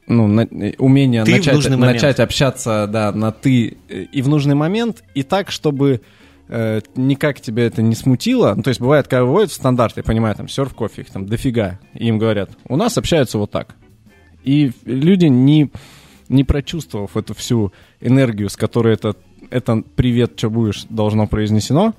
ну, 0.05 0.27
на- 0.27 0.41
э, 0.41 0.73
умение 0.79 1.23
Ты 1.23 1.37
начать, 1.37 1.69
начать 1.77 2.19
общаться, 2.19 2.87
да, 2.91 3.13
на 3.13 3.31
ты 3.31 3.77
э, 3.87 4.01
и 4.01 4.21
в 4.21 4.27
нужный 4.27 4.53
момент, 4.53 5.01
и 5.15 5.23
так, 5.23 5.49
чтобы 5.49 6.01
э, 6.49 6.81
никак 6.95 7.39
тебя 7.39 7.63
это 7.63 7.81
не 7.81 7.95
смутило. 7.95 8.53
Ну, 8.53 8.63
то 8.63 8.67
есть 8.67 8.81
бывает, 8.81 9.07
когда 9.07 9.23
выводят 9.23 9.51
в 9.51 9.53
стандарт, 9.53 9.95
я 9.95 10.03
понимаю, 10.03 10.35
там, 10.35 10.49
серф 10.49 10.73
кофе, 10.73 11.03
их 11.03 11.09
там 11.09 11.25
дофига, 11.25 11.79
и 11.93 12.07
им 12.07 12.17
говорят, 12.17 12.51
у 12.67 12.75
нас 12.75 12.97
общаются 12.97 13.37
вот 13.37 13.51
так. 13.51 13.75
И 14.43 14.71
люди, 14.83 15.27
не, 15.27 15.71
не 16.27 16.43
прочувствовав 16.43 17.15
эту 17.15 17.33
всю 17.33 17.71
энергию, 18.01 18.49
с 18.49 18.57
которой 18.57 18.95
это, 18.95 19.15
это 19.51 19.83
«привет, 19.95 20.33
что 20.35 20.49
будешь» 20.49 20.85
должно 20.89 21.27
произнесено, 21.27 21.93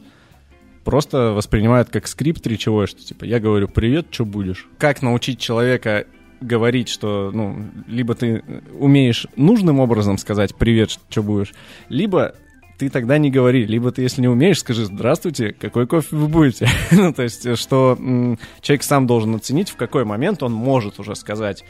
просто 0.85 1.33
воспринимают 1.33 1.91
как 1.91 2.07
скрипт 2.07 2.47
речевой, 2.47 2.87
что 2.87 3.05
типа 3.05 3.25
я 3.25 3.41
говорю 3.41 3.69
«привет, 3.69 4.07
что 4.11 4.25
будешь». 4.25 4.67
Как 4.79 5.03
научить 5.03 5.39
человека 5.39 6.07
говорить, 6.41 6.89
что, 6.89 7.31
ну, 7.33 7.67
либо 7.87 8.15
ты 8.15 8.43
умеешь 8.79 9.27
нужным 9.37 9.81
образом 9.81 10.19
сказать 10.19 10.55
«привет, 10.55 10.99
что 11.09 11.23
будешь», 11.23 11.53
либо 11.89 12.35
ты 12.79 12.89
тогда 12.89 13.19
не 13.19 13.31
говори, 13.31 13.67
либо 13.67 13.93
ты, 13.93 14.01
если 14.01 14.23
не 14.23 14.29
умеешь, 14.29 14.61
скажи 14.61 14.87
«здравствуйте, 14.87 15.53
какой 15.53 15.87
кофе 15.87 16.17
вы 16.17 16.29
будете?» 16.29 16.67
Ну, 16.91 17.13
то 17.13 17.23
есть, 17.23 17.59
что 17.59 17.99
человек 18.63 18.83
сам 18.83 19.07
должен 19.07 19.35
оценить, 19.35 19.69
в 19.69 19.77
какой 19.77 20.07
момент 20.07 20.43
он 20.43 20.55
может 20.55 20.99
уже 20.99 21.15
сказать 21.15 21.63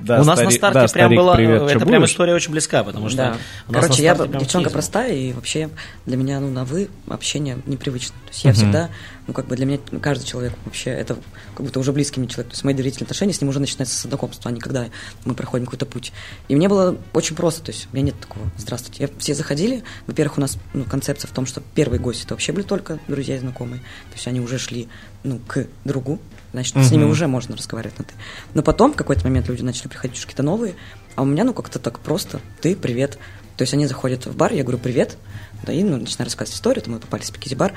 да, 0.00 0.20
у 0.20 0.24
нас 0.24 0.38
на 0.38 0.44
стари- 0.44 0.56
старте 0.56 0.74
да, 0.74 0.80
прям 0.80 0.88
старик, 0.88 1.18
была, 1.18 1.36
привет, 1.36 1.62
это 1.62 1.86
прям 1.86 2.00
будешь? 2.00 2.10
история 2.12 2.34
очень 2.34 2.52
близка, 2.52 2.84
потому 2.84 3.08
что 3.08 3.16
Да. 3.16 3.36
у 3.68 3.72
нас 3.72 3.82
Короче, 3.84 4.02
на 4.02 4.04
я 4.06 4.40
девчонка 4.40 4.70
простая, 4.70 5.14
и 5.14 5.32
вообще 5.32 5.70
для 6.06 6.16
меня, 6.16 6.40
ну, 6.40 6.50
на 6.50 6.64
вы 6.64 6.88
общение 7.08 7.58
непривычно. 7.66 8.14
То 8.26 8.30
есть 8.30 8.44
я 8.44 8.52
всегда, 8.52 8.90
ну, 9.26 9.34
как 9.34 9.46
бы 9.46 9.56
для 9.56 9.66
меня 9.66 9.78
каждый 10.00 10.24
человек 10.24 10.52
вообще, 10.64 10.90
это 10.90 11.16
как 11.54 11.64
будто 11.66 11.78
уже 11.80 11.92
близкий 11.92 12.20
мне 12.20 12.28
человек. 12.28 12.48
То 12.50 12.54
есть 12.54 12.64
мои 12.64 12.74
доверительные 12.74 13.04
отношения 13.04 13.32
с 13.32 13.40
ним 13.40 13.50
уже 13.50 13.60
начинаются 13.60 13.96
с 13.96 14.02
знакомства, 14.02 14.50
а 14.50 14.52
не 14.52 14.60
когда 14.60 14.86
мы 15.24 15.34
проходим 15.34 15.66
какой-то 15.66 15.86
путь. 15.86 16.12
И 16.48 16.56
мне 16.56 16.68
было 16.68 16.96
очень 17.12 17.36
просто, 17.36 17.62
то 17.62 17.72
есть 17.72 17.88
у 17.92 17.96
меня 17.96 18.06
нет 18.06 18.20
такого 18.20 18.50
«здравствуйте». 18.58 19.04
Я, 19.04 19.10
все 19.18 19.34
заходили, 19.34 19.84
во-первых, 20.06 20.38
у 20.38 20.40
нас 20.40 20.58
ну, 20.72 20.84
концепция 20.84 21.28
в 21.28 21.32
том, 21.32 21.46
что 21.46 21.62
первый 21.74 21.98
гость 21.98 22.24
это 22.24 22.34
вообще 22.34 22.52
были 22.52 22.64
только 22.64 22.98
друзья 23.08 23.36
и 23.36 23.38
знакомые. 23.38 23.80
То 23.80 24.14
есть 24.14 24.26
они 24.26 24.40
уже 24.40 24.58
шли, 24.58 24.88
ну, 25.22 25.38
к 25.46 25.66
другу, 25.84 26.18
значит, 26.54 26.76
с 26.76 26.90
ними 26.90 27.04
уже 27.04 27.26
можно 27.26 27.56
разговаривать 27.56 27.98
на 27.98 28.04
«ты». 28.04 28.14
Но 28.54 28.62
потом 28.62 28.92
в 28.92 28.96
какой-то 28.96 29.24
момент 29.24 29.48
люди 29.48 29.62
начали 29.62 29.88
приходить 29.88 30.20
какие-то 30.20 30.42
новые, 30.42 30.74
А 31.16 31.22
у 31.22 31.24
меня, 31.24 31.44
ну, 31.44 31.52
как-то 31.52 31.78
так 31.78 31.98
просто. 32.00 32.40
Ты, 32.60 32.74
привет. 32.74 33.18
То 33.56 33.62
есть 33.62 33.74
они 33.74 33.86
заходят 33.86 34.26
в 34.26 34.36
бар, 34.36 34.52
я 34.52 34.62
говорю, 34.62 34.78
привет, 34.78 35.16
да, 35.64 35.72
и 35.72 35.82
ну, 35.84 35.96
начинаю 35.96 36.26
рассказывать 36.26 36.56
историю, 36.56 36.82
там 36.82 36.94
мы 36.94 37.00
попали 37.00 37.22
в 37.22 37.26
спикизи-бар, 37.26 37.72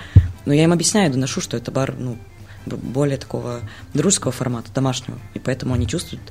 но 0.45 0.53
я 0.53 0.63
им 0.63 0.73
объясняю, 0.73 1.11
доношу, 1.11 1.39
что 1.39 1.55
это 1.55 1.71
бар, 1.71 1.93
ну, 1.97 2.17
более 2.65 3.17
такого 3.17 3.61
дружеского 3.93 4.31
формата, 4.31 4.71
домашнего, 4.73 5.19
и 5.35 5.39
поэтому 5.39 5.75
они 5.75 5.87
чувствуют 5.87 6.21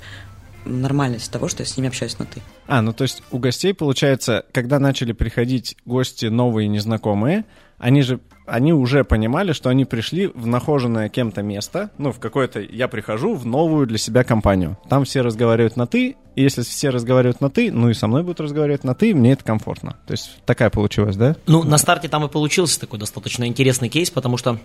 нормальность 0.65 1.31
того, 1.31 1.49
что 1.49 1.63
я 1.63 1.67
с 1.67 1.77
ними 1.77 1.89
общаюсь 1.89 2.19
на 2.19 2.27
«ты». 2.27 2.43
А, 2.67 2.83
ну 2.83 2.93
то 2.93 3.05
есть 3.05 3.23
у 3.31 3.39
гостей, 3.39 3.73
получается, 3.73 4.45
когда 4.53 4.81
начали 4.81 5.13
приходить 5.13 5.77
гости 5.85 6.27
новые, 6.27 6.67
незнакомые, 6.67 7.45
они 7.79 8.03
же 8.03 8.21
они 8.47 8.73
уже 8.73 9.05
понимали, 9.05 9.53
что 9.53 9.71
они 9.71 9.85
пришли 9.85 10.29
в 10.29 10.47
нахоженное 10.47 11.09
кем-то 11.09 11.43
место, 11.43 11.91
ну, 11.99 12.13
в 12.13 12.19
какое-то, 12.19 12.61
я 12.61 12.89
прихожу 12.89 13.35
в 13.35 13.45
новую 13.47 13.87
для 13.87 13.99
себя 13.99 14.25
компанию. 14.25 14.79
Там 14.89 15.05
все 15.05 15.21
разговаривают 15.21 15.77
на 15.77 15.87
«ты», 15.87 16.17
и 16.35 16.43
если 16.43 16.63
все 16.63 16.91
разговаривают 16.91 17.41
на 17.41 17.51
«ты», 17.51 17.73
ну 17.73 17.91
и 17.91 17.95
со 17.95 18.07
мной 18.07 18.23
будут 18.23 18.41
разговаривать 18.41 18.85
на 18.85 18.95
«ты», 18.95 19.15
мне 19.15 19.33
это 19.33 19.45
комфортно. 19.45 19.97
То 20.07 20.13
есть 20.13 20.39
такая 20.45 20.71
получилась, 20.71 21.17
да? 21.17 21.37
Ну, 21.47 21.63
на 21.63 21.79
старте 21.79 22.09
там 22.09 22.25
и 22.25 22.29
получился 22.29 22.81
такой 22.81 22.99
достаточно 22.99 23.47
интересный 23.47 23.89
кейс, 23.89 24.11
потому 24.11 24.37
что 24.37 24.59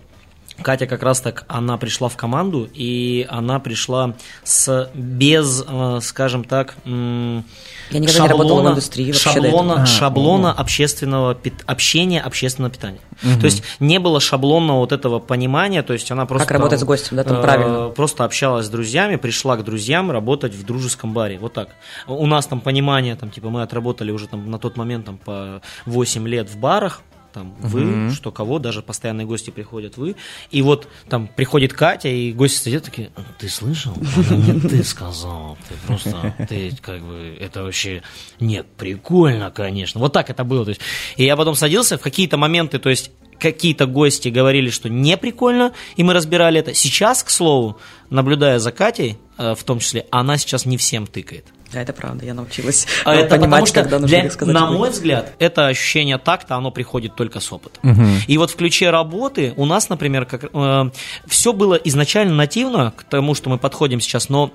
Катя 0.61 0.87
как 0.87 1.03
раз 1.03 1.21
так, 1.21 1.45
она 1.47 1.77
пришла 1.77 2.09
в 2.09 2.17
команду, 2.17 2.69
и 2.73 3.25
она 3.29 3.59
пришла 3.59 4.15
с 4.43 4.89
без, 4.93 5.63
э, 5.67 5.99
скажем 6.01 6.43
так, 6.43 6.75
я 6.85 7.99
никогда 7.99 8.19
шаблона, 8.19 8.23
не 8.23 8.29
работала 8.29 8.61
в 8.61 8.71
индустрии 8.71 9.11
шаблона, 9.11 9.83
а, 9.83 9.85
шаблона 9.85 10.53
общественного 10.53 11.37
общения, 11.65 12.21
общественного 12.21 12.73
питания. 12.73 12.99
Угу. 13.23 13.39
То 13.39 13.45
есть 13.45 13.63
не 13.79 13.99
было 13.99 14.19
шаблонного 14.19 14.79
вот 14.79 14.91
этого 14.91 15.19
понимания, 15.19 15.83
то 15.83 15.93
есть 15.93 16.09
она 16.11 16.25
просто 16.25 16.47
как 16.47 16.57
работать 16.57 16.79
с 16.79 16.83
гостем, 16.83 17.17
да, 17.17 17.23
там 17.23 17.37
э, 17.37 17.41
правильно. 17.41 17.89
Просто 17.89 18.23
общалась 18.23 18.67
с 18.67 18.69
друзьями, 18.69 19.17
пришла 19.17 19.57
к 19.57 19.63
друзьям 19.63 20.11
работать 20.11 20.53
в 20.53 20.65
дружеском 20.65 21.13
баре, 21.13 21.37
вот 21.37 21.53
так. 21.53 21.69
У 22.07 22.25
нас 22.25 22.47
там 22.47 22.61
понимание, 22.61 23.15
там 23.15 23.29
типа 23.29 23.49
мы 23.49 23.61
отработали 23.61 24.11
уже 24.11 24.27
там 24.27 24.49
на 24.49 24.57
тот 24.57 24.77
момент 24.77 25.05
там 25.05 25.17
по 25.17 25.61
8 25.85 26.27
лет 26.27 26.49
в 26.49 26.57
барах, 26.57 27.01
там 27.31 27.55
вы, 27.59 27.81
mm 27.81 28.11
что 28.11 28.31
кого, 28.31 28.59
даже 28.59 28.81
постоянные 28.81 29.25
гости 29.25 29.51
приходят 29.51 29.97
вы, 29.97 30.15
и 30.49 30.61
вот 30.61 30.87
там 31.09 31.27
приходит 31.27 31.73
Катя, 31.73 32.09
и 32.09 32.31
гости 32.33 32.65
сидят 32.65 32.83
такие, 32.83 33.11
ты 33.39 33.47
слышал? 33.47 33.93
Это 34.17 34.35
не 34.35 34.59
ты 34.59 34.83
сказал, 34.83 35.57
ты 35.67 35.75
просто, 35.87 36.35
ты 36.49 36.71
как 36.81 37.01
бы, 37.01 37.37
это 37.39 37.63
вообще, 37.63 38.03
нет, 38.39 38.67
прикольно, 38.77 39.51
конечно, 39.51 39.99
вот 39.99 40.13
так 40.13 40.29
это 40.29 40.43
было, 40.43 40.65
то 40.65 40.69
есть, 40.69 40.81
и 41.15 41.23
я 41.23 41.35
потом 41.35 41.55
садился 41.55 41.97
в 41.97 42.01
какие-то 42.01 42.37
моменты, 42.37 42.79
то 42.79 42.89
есть, 42.89 43.11
какие-то 43.41 43.87
гости 43.87 44.29
говорили, 44.29 44.69
что 44.69 44.87
не 44.87 45.17
прикольно, 45.17 45.73
и 45.95 46.03
мы 46.03 46.13
разбирали 46.13 46.59
это. 46.59 46.73
Сейчас, 46.75 47.23
к 47.23 47.29
слову, 47.31 47.79
наблюдая 48.09 48.59
за 48.59 48.71
Катей, 48.71 49.17
э, 49.37 49.55
в 49.55 49.63
том 49.63 49.79
числе, 49.79 50.05
она 50.11 50.37
сейчас 50.37 50.65
не 50.65 50.77
всем 50.77 51.07
тыкает. 51.07 51.47
Да, 51.73 51.81
это 51.81 51.93
правда, 51.93 52.25
я 52.25 52.33
научилась 52.33 52.87
а 53.05 53.15
это 53.15 53.37
понимать, 53.37 53.67
что 53.67 53.81
когда 53.81 53.99
нужно 53.99 54.21
для, 54.21 54.29
сказать. 54.29 54.53
На 54.53 54.69
мой 54.69 54.89
взгляд, 54.89 55.33
это 55.39 55.67
ощущение 55.67 56.17
такта, 56.17 56.55
оно 56.55 56.71
приходит 56.71 57.15
только 57.15 57.39
с 57.39 57.51
опытом. 57.51 57.91
Угу. 57.91 58.07
И 58.27 58.37
вот 58.37 58.51
в 58.51 58.55
ключе 58.55 58.89
работы 58.89 59.53
у 59.55 59.65
нас, 59.65 59.89
например, 59.89 60.25
как, 60.25 60.49
э, 60.53 60.89
все 61.27 61.53
было 61.53 61.75
изначально 61.75 62.35
нативно 62.35 62.93
к 62.95 63.03
тому, 63.03 63.35
что 63.35 63.49
мы 63.49 63.57
подходим 63.57 63.99
сейчас, 63.99 64.29
но 64.29 64.51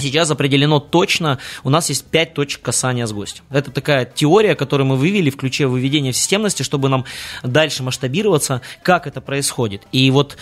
Сейчас 0.00 0.30
определено 0.30 0.78
точно, 0.78 1.38
у 1.64 1.70
нас 1.70 1.88
есть 1.88 2.04
пять 2.04 2.32
точек 2.32 2.62
касания 2.62 3.04
с 3.06 3.12
гостем. 3.12 3.42
Это 3.50 3.72
такая 3.72 4.04
теория, 4.04 4.54
которую 4.54 4.86
мы 4.86 4.96
вывели 4.96 5.28
в 5.28 5.36
ключе 5.36 5.66
выведения 5.66 6.12
в 6.12 6.16
системности, 6.16 6.62
чтобы 6.62 6.88
нам 6.88 7.04
дальше 7.42 7.82
масштабироваться, 7.82 8.62
как 8.84 9.08
это 9.08 9.20
происходит. 9.20 9.82
И 9.90 10.08
вот 10.12 10.36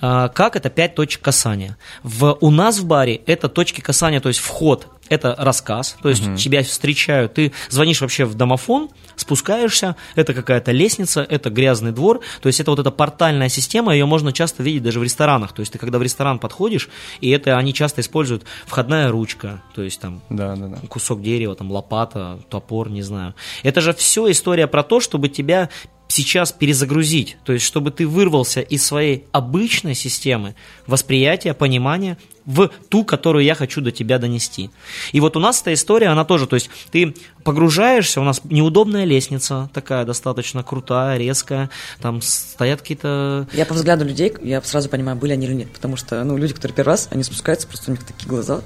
э, 0.00 0.28
как 0.34 0.56
это 0.56 0.70
пять 0.70 0.94
точек 0.94 1.20
касания. 1.20 1.76
В, 2.02 2.38
у 2.40 2.50
нас 2.50 2.78
в 2.78 2.86
баре 2.86 3.16
это 3.26 3.50
точки 3.50 3.82
касания, 3.82 4.20
то 4.20 4.28
есть 4.28 4.40
вход 4.40 4.86
это 5.12 5.34
рассказ, 5.38 5.96
то 6.02 6.08
есть 6.08 6.26
угу. 6.26 6.36
тебя 6.36 6.62
встречают, 6.62 7.34
ты 7.34 7.52
звонишь 7.68 8.00
вообще 8.00 8.24
в 8.24 8.34
домофон, 8.34 8.88
спускаешься, 9.16 9.94
это 10.14 10.32
какая-то 10.32 10.72
лестница, 10.72 11.20
это 11.20 11.50
грязный 11.50 11.92
двор, 11.92 12.20
то 12.40 12.46
есть 12.46 12.60
это 12.60 12.70
вот 12.70 12.80
эта 12.80 12.90
портальная 12.90 13.50
система, 13.50 13.92
ее 13.92 14.06
можно 14.06 14.32
часто 14.32 14.62
видеть 14.62 14.82
даже 14.82 15.00
в 15.00 15.02
ресторанах, 15.02 15.52
то 15.52 15.60
есть 15.60 15.72
ты 15.72 15.78
когда 15.78 15.98
в 15.98 16.02
ресторан 16.02 16.38
подходишь, 16.38 16.88
и 17.20 17.28
это 17.28 17.58
они 17.58 17.74
часто 17.74 18.00
используют 18.00 18.44
входная 18.66 19.10
ручка, 19.10 19.62
то 19.74 19.82
есть 19.82 20.00
там 20.00 20.22
да, 20.30 20.56
да, 20.56 20.68
да. 20.68 20.78
кусок 20.88 21.20
дерева, 21.20 21.54
там 21.54 21.70
лопата, 21.70 22.40
топор, 22.48 22.88
не 22.88 23.02
знаю. 23.02 23.34
Это 23.62 23.82
же 23.82 23.92
все 23.92 24.30
история 24.30 24.66
про 24.66 24.82
то, 24.82 25.00
чтобы 25.00 25.28
тебя 25.28 25.68
сейчас 26.08 26.52
перезагрузить, 26.52 27.36
то 27.44 27.52
есть 27.52 27.64
чтобы 27.64 27.90
ты 27.90 28.06
вырвался 28.06 28.60
из 28.60 28.84
своей 28.84 29.24
обычной 29.32 29.94
системы 29.94 30.54
восприятия, 30.86 31.54
понимания 31.54 32.18
в 32.46 32.70
ту, 32.88 33.04
которую 33.04 33.44
я 33.44 33.54
хочу 33.54 33.80
до 33.80 33.90
тебя 33.90 34.18
донести. 34.18 34.70
И 35.12 35.20
вот 35.20 35.36
у 35.36 35.40
нас 35.40 35.60
эта 35.60 35.74
история, 35.74 36.08
она 36.08 36.24
тоже, 36.24 36.46
то 36.46 36.54
есть 36.54 36.70
ты 36.90 37.14
погружаешься, 37.44 38.20
у 38.20 38.24
нас 38.24 38.40
неудобная 38.44 39.04
лестница, 39.04 39.70
такая 39.72 40.04
достаточно 40.04 40.62
крутая, 40.62 41.18
резкая, 41.18 41.70
там 42.00 42.20
стоят 42.22 42.80
какие-то... 42.80 43.46
Я 43.52 43.66
по 43.66 43.74
взгляду 43.74 44.04
людей, 44.04 44.32
я 44.42 44.60
сразу 44.62 44.88
понимаю, 44.88 45.16
были 45.16 45.32
они 45.32 45.46
или 45.46 45.54
нет, 45.54 45.72
потому 45.72 45.96
что, 45.96 46.22
ну, 46.24 46.36
люди, 46.36 46.54
которые 46.54 46.74
первый 46.74 46.90
раз, 46.90 47.08
они 47.10 47.22
спускаются, 47.22 47.66
просто 47.66 47.90
у 47.90 47.94
них 47.94 48.04
такие 48.04 48.28
глаза, 48.28 48.62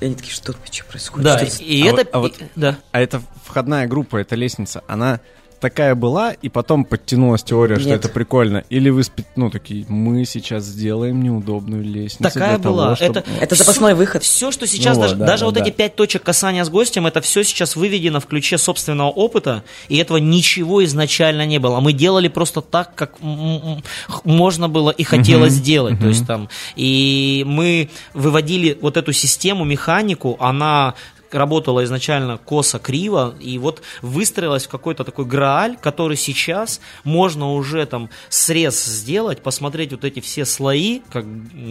и 0.00 0.06
они 0.06 0.14
такие, 0.14 0.32
что, 0.32 0.54
что 0.70 0.84
происходит? 0.84 1.24
Да, 1.24 1.38
что 1.46 1.62
и 1.62 1.82
а 1.82 1.86
это... 1.86 1.96
Вот, 1.96 2.08
а, 2.12 2.18
вот, 2.20 2.34
да. 2.56 2.78
а 2.92 3.00
это 3.00 3.22
входная 3.44 3.86
группа, 3.86 4.16
эта 4.16 4.34
лестница, 4.34 4.82
она 4.86 5.20
такая 5.60 5.94
была, 5.94 6.32
и 6.32 6.48
потом 6.48 6.84
подтянулась 6.84 7.42
теория, 7.42 7.76
Нет. 7.76 7.82
что 7.82 7.94
это 7.94 8.08
прикольно? 8.08 8.64
Или 8.70 8.88
вы, 8.88 9.02
ну, 9.36 9.50
такие, 9.50 9.84
мы 9.88 10.24
сейчас 10.24 10.64
сделаем 10.64 11.22
неудобную 11.22 11.84
лестницу 11.84 12.32
Такая 12.32 12.58
для 12.58 12.70
была. 12.70 12.84
Того, 12.84 12.96
чтобы... 12.96 13.20
это, 13.20 13.30
это 13.40 13.54
запасной 13.54 13.92
все, 13.92 13.98
выход. 13.98 14.22
Все, 14.22 14.50
что 14.50 14.66
сейчас, 14.66 14.96
ну, 14.96 15.02
даже, 15.02 15.16
да, 15.16 15.26
даже 15.26 15.40
да, 15.40 15.46
вот 15.46 15.54
да. 15.54 15.62
эти 15.62 15.70
пять 15.70 15.94
точек 15.94 16.22
касания 16.22 16.64
с 16.64 16.70
гостем, 16.70 17.06
это 17.06 17.20
все 17.20 17.44
сейчас 17.44 17.76
выведено 17.76 18.20
в 18.20 18.26
ключе 18.26 18.58
собственного 18.58 19.10
опыта, 19.10 19.62
и 19.88 19.96
этого 19.98 20.16
ничего 20.16 20.82
изначально 20.84 21.46
не 21.46 21.58
было. 21.58 21.80
Мы 21.80 21.92
делали 21.92 22.28
просто 22.28 22.62
так, 22.62 22.94
как 22.94 23.18
можно 24.24 24.68
было 24.68 24.90
и 24.90 25.04
хотелось 25.04 25.52
сделать. 25.52 26.00
То 26.00 26.08
есть 26.08 26.26
там, 26.26 26.48
и 26.76 27.44
мы 27.46 27.90
выводили 28.14 28.78
вот 28.80 28.96
эту 28.96 29.12
систему, 29.12 29.64
механику, 29.64 30.36
она 30.40 30.94
работала 31.32 31.84
изначально 31.84 32.38
косо-криво, 32.38 33.34
и 33.40 33.58
вот 33.58 33.82
выстроилась 34.02 34.66
в 34.66 34.68
какой-то 34.68 35.04
такой 35.04 35.24
грааль, 35.24 35.76
который 35.80 36.16
сейчас 36.16 36.80
можно 37.04 37.52
уже 37.52 37.86
там 37.86 38.10
срез 38.28 38.84
сделать, 38.84 39.42
посмотреть 39.42 39.92
вот 39.92 40.04
эти 40.04 40.20
все 40.20 40.44
слои, 40.44 41.00
как 41.10 41.24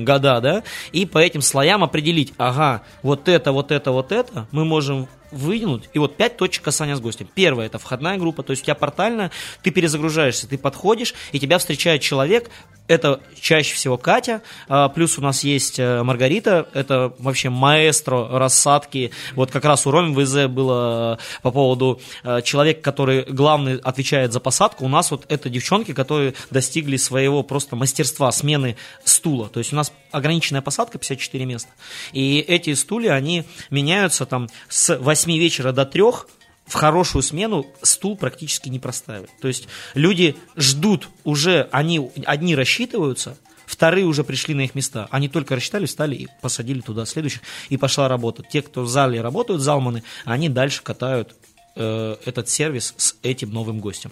года, 0.04 0.42
да, 0.42 0.64
и 0.92 1.06
по 1.06 1.18
этим 1.18 1.42
слоям 1.42 1.84
определить, 1.84 2.34
ага, 2.38 2.84
вот 3.04 3.28
это, 3.28 3.52
вот 3.52 3.72
это, 3.72 3.92
вот 3.92 4.12
это 4.12 4.48
мы 4.52 4.66
можем 4.66 5.08
выдвинуть. 5.32 5.90
И 5.94 6.00
вот 6.00 6.18
пять 6.18 6.38
точек 6.38 6.64
касания 6.64 6.96
с 6.96 7.00
гостем. 7.00 7.28
Первое 7.34 7.66
это 7.66 7.80
входная 7.80 8.18
группа, 8.18 8.44
то 8.44 8.52
есть 8.52 8.64
у 8.64 8.66
тебя 8.66 8.76
портальная, 8.76 9.32
ты 9.62 9.72
перезагружаешься, 9.72 10.48
ты 10.48 10.58
подходишь, 10.58 11.14
и 11.32 11.40
тебя 11.40 11.58
встречает 11.58 12.02
человек, 12.02 12.50
это 12.90 13.22
чаще 13.40 13.76
всего 13.76 13.98
Катя, 13.98 14.42
а, 14.68 14.90
плюс 14.90 15.20
у 15.20 15.22
нас 15.22 15.44
есть 15.44 15.78
э, 15.78 16.02
Маргарита, 16.02 16.68
это 16.74 17.14
вообще 17.20 17.52
маэстро 17.52 18.40
рассадки. 18.40 19.12
Вот 19.36 19.52
как 19.52 19.64
раз 19.64 19.86
у 19.86 19.92
Роми 19.92 20.16
ВЗ 20.16 20.48
было 20.48 21.20
э, 21.20 21.42
по 21.44 21.52
поводу 21.52 22.02
э, 22.24 22.42
человека, 22.42 22.82
который 22.82 23.26
главный 23.26 23.78
отвечает 23.78 24.34
за 24.34 24.40
посадку. 24.40 24.86
У 24.86 24.88
нас 24.88 25.12
вот 25.12 25.26
это 25.30 25.52
девчонки, 25.52 25.94
которые 25.94 26.34
достигли 26.50 26.98
своего 26.98 27.44
просто 27.44 27.76
мастерства 27.76 28.32
смены 28.32 28.76
стула. 29.04 29.50
То 29.50 29.60
есть 29.60 29.72
у 29.72 29.76
нас 29.76 29.94
ограниченная 30.10 30.64
посадка, 30.64 30.98
54 30.98 31.46
места. 31.46 31.70
И 32.12 32.40
эти 32.40 32.74
стулья, 32.74 33.14
они 33.14 33.44
меняются 33.70 34.26
там 34.26 34.50
с 34.68 34.98
8 34.98 35.19
вечера 35.26 35.72
до 35.72 35.86
3, 35.86 36.04
в 36.66 36.74
хорошую 36.74 37.24
смену 37.24 37.66
стул 37.82 38.16
практически 38.16 38.70
не 38.70 38.80
простаивает. 38.80 39.32
То 39.42 39.48
есть 39.48 39.68
люди 39.96 40.38
ждут 40.56 41.10
уже, 41.24 41.68
они 41.72 42.12
одни 42.26 42.56
рассчитываются, 42.56 43.38
вторые 43.66 44.06
уже 44.06 44.24
пришли 44.24 44.54
на 44.54 44.62
их 44.62 44.76
места. 44.76 45.08
Они 45.10 45.30
только 45.30 45.56
рассчитали, 45.56 45.88
встали 45.88 46.16
и 46.16 46.28
посадили 46.42 46.82
туда 46.82 47.06
следующих, 47.06 47.42
и 47.70 47.78
пошла 47.78 48.08
работа. 48.08 48.44
Те, 48.44 48.62
кто 48.62 48.84
в 48.84 48.88
зале 48.88 49.22
работают, 49.22 49.62
залманы, 49.62 50.04
они 50.26 50.48
дальше 50.48 50.84
катают 50.84 51.36
э, 51.76 52.18
этот 52.26 52.50
сервис 52.50 52.94
с 52.98 53.16
этим 53.24 53.52
новым 53.52 53.80
гостем 53.80 54.12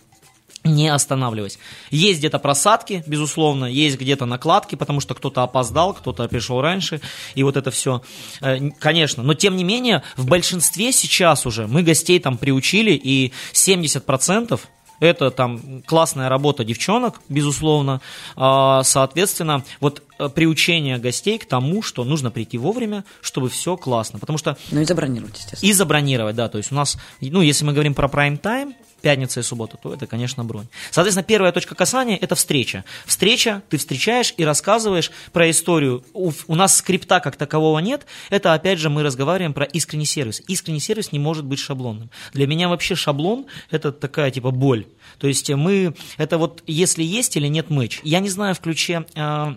не 0.63 0.89
останавливаясь. 0.89 1.59
Есть 1.91 2.19
где-то 2.19 2.39
просадки, 2.39 3.03
безусловно, 3.07 3.65
есть 3.65 3.97
где-то 3.97 4.25
накладки, 4.25 4.75
потому 4.75 4.99
что 4.99 5.15
кто-то 5.15 5.43
опоздал, 5.43 5.93
кто-то 5.93 6.27
пришел 6.27 6.61
раньше, 6.61 7.01
и 7.35 7.43
вот 7.43 7.57
это 7.57 7.71
все, 7.71 8.01
э, 8.41 8.69
конечно. 8.79 9.23
Но 9.23 9.33
тем 9.33 9.55
не 9.55 9.63
менее, 9.63 10.03
в 10.15 10.25
большинстве 10.27 10.91
сейчас 10.91 11.45
уже 11.45 11.67
мы 11.67 11.83
гостей 11.83 12.19
там 12.19 12.37
приучили, 12.37 12.91
и 12.91 13.33
70% 13.53 14.59
это 14.99 15.29
там 15.29 15.83
классная 15.85 16.29
работа 16.29 16.63
девчонок, 16.63 17.21
безусловно. 17.29 18.01
А, 18.35 18.83
соответственно, 18.83 19.63
вот 19.79 20.01
э, 20.17 20.29
приучение 20.29 20.97
гостей 20.97 21.37
к 21.37 21.45
тому, 21.45 21.83
что 21.83 22.03
нужно 22.03 22.31
прийти 22.31 22.57
вовремя, 22.57 23.03
чтобы 23.21 23.49
все 23.49 23.77
классно. 23.77 24.17
Потому 24.19 24.37
что... 24.39 24.57
Ну 24.71 24.81
и 24.81 24.85
забронировать, 24.85 25.37
естественно. 25.37 25.69
И 25.69 25.73
забронировать, 25.73 26.35
да. 26.35 26.49
То 26.49 26.57
есть 26.57 26.71
у 26.71 26.75
нас, 26.75 26.97
ну, 27.21 27.41
если 27.41 27.63
мы 27.63 27.73
говорим 27.73 27.93
про 27.93 28.07
прайм-тайм, 28.07 28.73
пятница 29.01 29.39
и 29.39 29.43
суббота, 29.43 29.77
то 29.77 29.93
это, 29.93 30.07
конечно, 30.07 30.43
бронь. 30.43 30.67
Соответственно, 30.91 31.23
первая 31.23 31.51
точка 31.51 31.75
касания– 31.75 32.17
это 32.21 32.35
встреча. 32.35 32.83
Встреча, 33.05 33.61
ты 33.69 33.77
встречаешь 33.77 34.33
и 34.37 34.45
рассказываешь 34.45 35.11
про 35.31 35.49
историю. 35.49 36.03
У, 36.13 36.31
у 36.47 36.55
нас 36.55 36.77
скрипта 36.77 37.19
как 37.19 37.35
такового 37.35 37.79
нет. 37.79 38.05
Это, 38.29 38.53
опять 38.53 38.79
же, 38.79 38.89
мы 38.89 39.03
разговариваем 39.03 39.53
про 39.53 39.65
искренний 39.65 40.05
сервис. 40.05 40.41
Искренний 40.47 40.79
сервис 40.79 41.11
не 41.11 41.19
может 41.19 41.45
быть 41.45 41.59
шаблонным. 41.59 42.09
Для 42.33 42.47
меня 42.47 42.69
вообще 42.69 42.95
шаблон– 42.95 43.45
это 43.71 43.91
такая 43.91 44.31
типа 44.31 44.51
боль. 44.51 44.85
То 45.19 45.27
есть 45.27 45.49
мы, 45.49 45.95
это 46.17 46.37
вот 46.37 46.63
если 46.67 47.03
есть 47.03 47.35
или 47.37 47.47
нет 47.47 47.69
матч. 47.69 47.99
Я 48.03 48.19
не 48.19 48.29
знаю 48.29 48.55
в 48.55 48.59
ключе 48.59 49.05
э, 49.15 49.55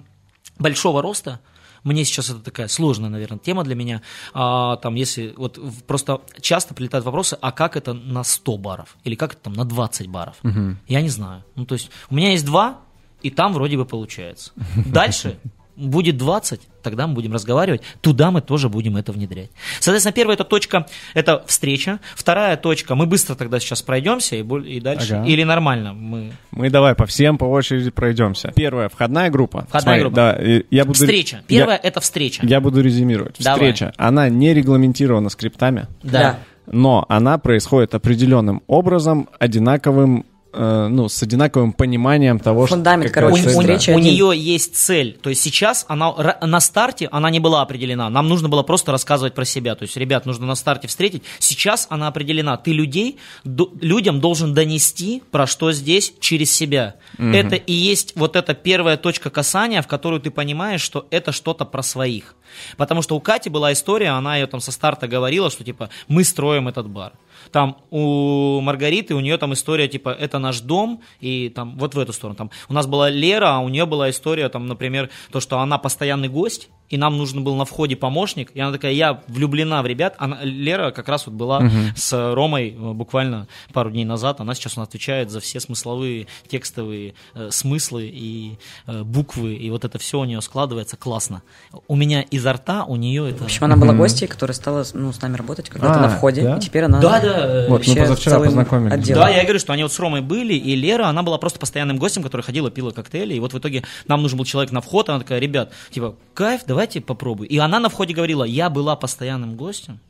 большого 0.59 1.03
роста, 1.03 1.41
мне 1.85 2.05
сейчас 2.05 2.31
это 2.31 2.41
такая 2.41 2.69
сложная, 2.69 3.11
наверное, 3.11 3.39
тема 3.39 3.65
для 3.65 3.75
меня. 3.75 4.03
А, 4.35 4.77
там, 4.77 4.95
если 4.95 5.35
вот 5.37 5.59
просто 5.87 6.21
часто 6.41 6.75
прилетают 6.75 7.05
вопросы, 7.05 7.39
а 7.41 7.53
как 7.53 7.77
это 7.77 7.95
на 7.95 8.25
100 8.25 8.59
баров? 8.59 8.97
Или 9.05 9.15
как 9.15 9.33
это 9.35 9.43
там 9.43 9.53
на 9.55 9.65
20 9.65 10.09
баров? 10.09 10.37
Угу. 10.43 10.77
Я 10.89 11.01
не 11.01 11.09
знаю. 11.09 11.45
Ну, 11.57 11.65
то 11.67 11.75
есть 11.75 11.91
у 12.11 12.15
меня 12.15 12.31
есть 12.31 12.45
два, 12.45 12.81
и 13.23 13.31
там 13.31 13.53
вроде 13.53 13.77
бы 13.77 13.85
получается. 13.85 14.53
Дальше 14.87 15.39
будет 15.77 16.17
20, 16.17 16.61
тогда 16.83 17.07
мы 17.07 17.15
будем 17.15 17.33
разговаривать, 17.33 17.83
туда 18.01 18.31
мы 18.31 18.41
тоже 18.41 18.69
будем 18.69 18.97
это 18.97 19.13
внедрять. 19.13 19.51
Соответственно, 19.81 20.13
первая 20.13 20.35
эта 20.35 20.45
точка– 20.45 20.87
это 21.15 21.45
встреча, 21.47 22.01
вторая 22.15 22.57
точка– 22.57 22.95
мы 22.97 23.07
быстро 23.07 23.35
тогда 23.35 23.61
сейчас 23.61 23.83
пройдемся 23.83 24.37
и, 24.37 24.43
и 24.43 24.81
дальше, 24.81 25.15
ага. 25.15 25.27
или 25.27 25.43
нормально? 25.43 25.93
Мы... 25.93 26.33
мы 26.51 26.71
давай 26.71 26.95
по 26.95 27.07
всем 27.07 27.39
по 27.39 27.45
очереди 27.45 27.91
пройдемся. 27.91 28.53
Первая– 28.55 28.89
входная 28.93 29.31
группа. 29.31 29.67
Входная 29.69 29.81
Смотри, 29.81 30.01
группа. 30.01 30.17
Да, 30.17 30.39
я 30.71 30.85
буду... 30.85 30.95
Встреча. 30.95 31.43
Первая 31.47 31.81
я...– 31.83 31.89
это 31.89 32.01
встреча. 32.01 32.45
Я 32.45 32.61
буду 32.61 32.81
резюмировать. 32.83 33.37
Давай. 33.39 33.73
Встреча, 33.73 33.93
она 33.97 34.29
не 34.29 34.55
регламентирована 34.55 35.29
скриптами. 35.29 35.87
Да. 36.03 36.39
Но 36.67 37.05
она 37.09 37.39
происходит 37.39 37.95
определенным 37.95 38.63
образом, 38.67 39.29
одинаковым 39.39 40.25
Э, 40.53 40.89
ну, 40.91 41.09
с 41.09 41.23
одинаковым 41.23 41.73
пониманием 41.73 42.41
того, 42.41 42.67
Фундамент, 42.67 43.11
что... 43.11 43.21
короче, 43.21 43.51
у, 43.51 43.93
у, 43.93 43.97
у 43.97 43.99
нее 44.01 44.33
есть 44.35 44.75
цель. 44.75 45.17
То 45.23 45.31
есть 45.31 45.43
сейчас 45.43 45.85
она 45.87 46.13
на 46.43 46.61
старте 46.61 47.09
она 47.13 47.31
не 47.31 47.39
была 47.39 47.63
определена. 47.63 48.11
Нам 48.11 48.29
нужно 48.29 48.49
было 48.49 48.65
просто 48.65 48.91
рассказывать 48.91 49.35
про 49.35 49.45
себя. 49.45 49.77
То 49.77 49.85
есть, 49.85 49.97
ребят, 49.97 50.27
нужно 50.27 50.47
на 50.47 50.57
старте 50.57 50.89
встретить. 50.89 51.23
Сейчас 51.39 51.87
она 51.89 52.09
определена. 52.09 52.57
Ты 52.57 52.73
людей, 52.73 53.19
до, 53.45 53.71
людям 53.81 54.21
должен 54.21 54.53
донести, 54.53 55.23
про 55.31 55.47
что 55.47 55.71
здесь, 55.71 56.13
через 56.19 56.53
себя. 56.53 56.97
Угу. 57.19 57.29
Это 57.29 57.55
и 57.55 57.73
есть 57.73 58.15
вот 58.17 58.35
эта 58.35 58.55
первая 58.55 58.97
точка 58.97 59.31
касания, 59.31 59.83
в 59.83 59.87
которую 59.87 60.21
ты 60.21 60.33
понимаешь, 60.33 60.81
что 60.81 61.07
это 61.11 61.31
что-то 61.31 61.65
про 61.65 61.83
своих. 61.83 62.35
Потому 62.77 63.03
что 63.03 63.17
у 63.17 63.21
Кати 63.21 63.51
была 63.51 63.73
история, 63.73 64.11
она 64.11 64.37
ее 64.37 64.47
там 64.47 64.61
со 64.61 64.73
старта 64.73 65.09
говорила, 65.09 65.51
что 65.51 65.65
типа 65.65 65.91
мы 66.09 66.25
строим 66.25 66.69
этот 66.69 66.89
бар 66.89 67.13
там 67.53 67.77
у 67.91 68.61
Маргариты, 68.61 69.15
у 69.15 69.21
нее 69.21 69.37
там 69.39 69.53
история, 69.53 69.89
типа, 69.89 70.11
это 70.11 70.39
наш 70.39 70.61
дом, 70.61 71.03
и 71.21 71.49
там 71.49 71.77
вот 71.79 71.95
в 71.95 71.99
эту 71.99 72.13
сторону. 72.13 72.37
Там 72.37 72.51
у 72.69 72.73
нас 72.73 72.87
была 72.87 73.11
Лера, 73.11 73.57
а 73.57 73.59
у 73.59 73.69
нее 73.69 73.87
была 73.87 74.11
история, 74.11 74.49
там, 74.49 74.67
например, 74.67 75.11
то, 75.31 75.41
что 75.41 75.59
она 75.59 75.79
постоянный 75.79 76.29
гость, 76.29 76.69
и 76.89 76.97
нам 76.97 77.17
нужен 77.17 77.45
был 77.45 77.55
на 77.55 77.65
входе 77.65 77.97
помощник, 77.97 78.51
и 78.55 78.61
она 78.61 78.73
такая, 78.73 78.93
я 78.93 79.23
влюблена 79.29 79.83
в 79.83 79.87
ребят. 79.87 80.17
Она, 80.19 80.41
Лера 80.43 80.91
как 80.91 81.09
раз 81.09 81.27
вот 81.27 81.37
была 81.37 81.59
угу. 81.59 81.71
с 81.95 82.35
Ромой 82.35 82.71
э, 82.71 82.93
буквально 82.93 83.47
пару 83.73 83.91
дней 83.91 84.05
назад, 84.05 84.41
она 84.41 84.55
сейчас 84.55 84.77
у 84.77 84.81
нас 84.81 84.89
отвечает 84.89 85.31
за 85.31 85.41
все 85.41 85.61
смысловые, 85.61 86.27
текстовые 86.49 87.15
э, 87.35 87.51
смыслы 87.51 88.11
и 88.13 88.59
э, 88.87 89.03
буквы, 89.05 89.55
и 89.55 89.71
вот 89.71 89.85
это 89.85 89.99
все 89.99 90.19
у 90.19 90.25
нее 90.25 90.41
складывается 90.41 90.97
классно. 90.97 91.43
У 91.87 91.95
меня 91.95 92.23
изо 92.41 92.53
рта, 92.53 92.85
у 92.85 92.97
нее 92.97 93.31
это... 93.31 93.43
В 93.43 93.45
общем, 93.45 93.65
она 93.65 93.77
была 93.77 93.95
гостьей, 93.95 94.27
которая 94.27 94.55
стала 94.55 94.85
ну, 94.93 95.13
с 95.13 95.23
нами 95.23 95.37
работать 95.37 95.69
когда-то 95.69 96.01
а, 96.01 96.03
на 96.03 96.09
входе, 96.09 96.43
да? 96.43 96.57
и 96.57 96.61
теперь 96.61 96.85
она 96.85 97.01
да, 97.01 97.21
да, 97.21 97.67
вот, 97.69 97.87
мы 97.87 97.95
позавчера 97.95 98.41
познакомились. 98.41 98.93
Отделом. 98.93 99.23
Да, 99.23 99.29
я 99.31 99.45
говорю, 99.45 99.61
что 99.61 99.73
они 99.73 99.85
вот 99.85 99.93
с 99.93 99.99
Ромой 99.99 100.21
были, 100.21 100.55
и 100.55 100.75
Лера, 100.75 101.07
она 101.07 101.23
была 101.23 101.39
просто 101.39 101.61
постоянным 101.61 101.99
гостем, 101.99 102.23
который 102.25 102.43
ходила, 102.43 102.71
пила 102.71 102.91
коктейли, 102.91 103.35
и 103.35 103.41
вот 103.41 103.53
в 103.53 103.59
итоге 103.59 103.85
нам 104.09 104.23
нужен 104.23 104.39
был 104.39 104.45
человек 104.45 104.73
на 104.73 104.81
вход, 104.81 105.09
она 105.09 105.21
такая, 105.21 105.39
ребят, 105.39 105.73
типа, 105.91 106.17
кайф, 106.35 106.63
давай 106.67 106.81
давайте 106.81 107.03
попробуй. 107.03 107.47
И 107.47 107.59
она 107.59 107.79
на 107.79 107.91
входе 107.91 108.15
говорила, 108.15 108.43
я 108.43 108.71
была 108.71 108.97
постоянным 108.97 109.55
гостем, 109.57 110.01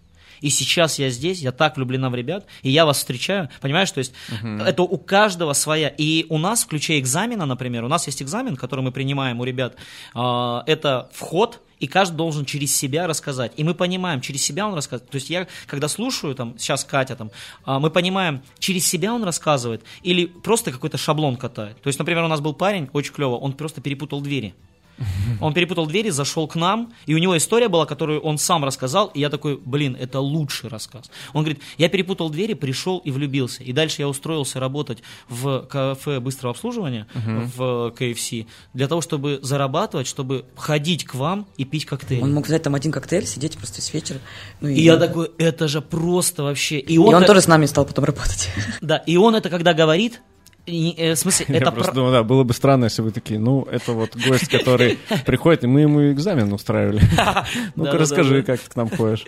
и 0.40 0.50
сейчас 0.50 1.00
я 1.00 1.10
здесь, 1.10 1.40
я 1.40 1.50
так 1.50 1.76
влюблена 1.76 2.10
в 2.10 2.14
ребят, 2.14 2.46
и 2.62 2.70
я 2.70 2.86
вас 2.86 2.98
встречаю, 2.98 3.48
понимаешь, 3.60 3.90
то 3.90 3.98
есть 3.98 4.12
uh-huh. 4.30 4.64
это 4.64 4.82
у 4.82 4.96
каждого 4.96 5.52
своя, 5.52 5.88
и 5.88 6.26
у 6.28 6.38
нас 6.38 6.62
в 6.62 6.68
ключе 6.68 7.00
экзамена, 7.00 7.44
например, 7.44 7.82
у 7.82 7.88
нас 7.88 8.06
есть 8.06 8.22
экзамен, 8.22 8.54
который 8.56 8.82
мы 8.82 8.92
принимаем 8.92 9.40
у 9.40 9.44
ребят, 9.44 9.74
э, 10.14 10.62
это 10.66 11.10
вход, 11.12 11.60
и 11.80 11.86
каждый 11.86 12.16
должен 12.16 12.44
через 12.44 12.76
себя 12.76 13.06
рассказать. 13.06 13.52
И 13.56 13.64
мы 13.64 13.74
понимаем, 13.74 14.20
через 14.20 14.42
себя 14.42 14.68
он 14.68 14.74
рассказывает. 14.74 15.10
То 15.10 15.16
есть 15.16 15.30
я, 15.30 15.48
когда 15.66 15.88
слушаю, 15.88 16.34
там, 16.34 16.58
сейчас 16.58 16.84
Катя, 16.84 17.16
там, 17.16 17.30
а, 17.64 17.80
мы 17.80 17.90
понимаем, 17.90 18.42
через 18.58 18.86
себя 18.86 19.12
он 19.12 19.24
рассказывает 19.24 19.82
или 20.02 20.26
просто 20.26 20.70
какой-то 20.70 20.98
шаблон 20.98 21.36
катает. 21.36 21.80
То 21.82 21.88
есть, 21.88 21.98
например, 21.98 22.24
у 22.24 22.28
нас 22.28 22.40
был 22.40 22.54
парень, 22.54 22.88
очень 22.92 23.12
клево, 23.12 23.36
он 23.36 23.54
просто 23.54 23.80
перепутал 23.80 24.20
двери. 24.20 24.54
Он 25.40 25.54
перепутал 25.54 25.86
двери, 25.86 26.10
зашел 26.10 26.46
к 26.46 26.54
нам, 26.56 26.92
и 27.06 27.14
у 27.14 27.18
него 27.18 27.36
история 27.36 27.68
была, 27.68 27.86
которую 27.86 28.20
он 28.20 28.38
сам 28.38 28.64
рассказал, 28.64 29.08
и 29.08 29.20
я 29.20 29.30
такой, 29.30 29.56
блин, 29.56 29.96
это 29.98 30.20
лучший 30.20 30.68
рассказ. 30.68 31.10
Он 31.32 31.42
говорит, 31.42 31.62
я 31.78 31.88
перепутал 31.88 32.30
двери, 32.30 32.54
пришел 32.54 32.98
и 32.98 33.10
влюбился. 33.10 33.62
И 33.62 33.72
дальше 33.72 34.02
я 34.02 34.08
устроился 34.08 34.60
работать 34.60 34.98
в 35.28 35.66
кафе 35.70 36.20
быстрого 36.20 36.52
обслуживания, 36.52 37.06
в 37.14 37.92
KFC, 37.96 38.46
для 38.74 38.88
того, 38.88 39.00
чтобы 39.00 39.40
зарабатывать, 39.42 40.06
чтобы 40.06 40.44
ходить 40.56 41.04
к 41.04 41.14
вам 41.14 41.46
и 41.56 41.64
пить 41.64 41.86
коктейли. 41.86 42.22
Он 42.22 42.34
мог 42.34 42.46
взять 42.46 42.62
там 42.62 42.74
один 42.74 42.92
коктейль, 42.92 43.26
сидеть 43.26 43.56
просто 43.56 43.80
весь 43.80 43.92
вечер. 43.92 44.20
Ну, 44.60 44.68
и... 44.68 44.74
и 44.74 44.82
я 44.82 44.96
такой, 44.96 45.30
это 45.38 45.68
же 45.68 45.80
просто 45.80 46.42
вообще... 46.42 46.78
И 46.78 46.98
он, 46.98 47.12
и 47.12 47.14
он 47.14 47.24
тоже 47.24 47.40
с 47.40 47.48
нами 47.48 47.66
стал 47.66 47.86
потом 47.86 48.04
работать. 48.04 48.50
Да, 48.80 48.96
и 48.96 49.16
он 49.16 49.34
это 49.34 49.48
когда 49.48 49.74
говорит, 49.74 50.20
э, 50.66 51.14
в 51.14 51.18
смысле, 51.18 51.46
Я 51.48 51.56
это 51.56 51.72
просто 51.72 51.92
думаю, 51.92 52.12
да, 52.12 52.22
было 52.22 52.44
бы 52.44 52.52
странно, 52.54 52.84
если 52.84 53.02
вы 53.02 53.10
такие, 53.10 53.38
ну, 53.38 53.62
это 53.62 53.92
вот 53.92 54.16
гость, 54.16 54.48
который 54.50 54.98
приходит, 55.26 55.64
и 55.64 55.66
мы 55.66 55.82
ему 55.82 56.12
экзамен 56.12 56.52
устраивали. 56.52 57.00
Ну-ка 57.76 57.98
расскажи, 57.98 58.42
как 58.42 58.60
ты 58.60 58.70
к 58.70 58.76
нам 58.76 58.88
ходишь. 58.88 59.24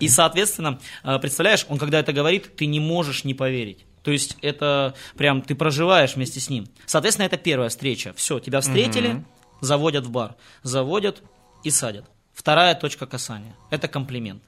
И, 0.00 0.08
соответственно, 0.08 0.78
э, 1.04 1.18
представляешь, 1.18 1.66
он 1.68 1.78
когда 1.78 2.00
это 2.00 2.12
говорит, 2.12 2.56
ты 2.56 2.66
не 2.66 2.80
можешь 2.80 3.24
не 3.24 3.34
поверить. 3.34 3.86
То 4.02 4.10
есть 4.10 4.36
это 4.42 4.94
прям 5.16 5.40
ты 5.40 5.54
проживаешь 5.54 6.14
вместе 6.14 6.38
с 6.38 6.50
ним. 6.50 6.66
Соответственно, 6.84 7.26
это 7.26 7.38
первая 7.38 7.70
встреча. 7.70 8.12
Все, 8.14 8.38
тебя 8.38 8.60
встретили, 8.60 9.24
заводят 9.60 10.04
в 10.04 10.10
бар, 10.10 10.36
заводят 10.62 11.22
и 11.62 11.70
садят. 11.70 12.04
Вторая 12.34 12.74
точка 12.74 13.06
касания– 13.06 13.56
это 13.70 13.88
комплимент. 13.88 14.42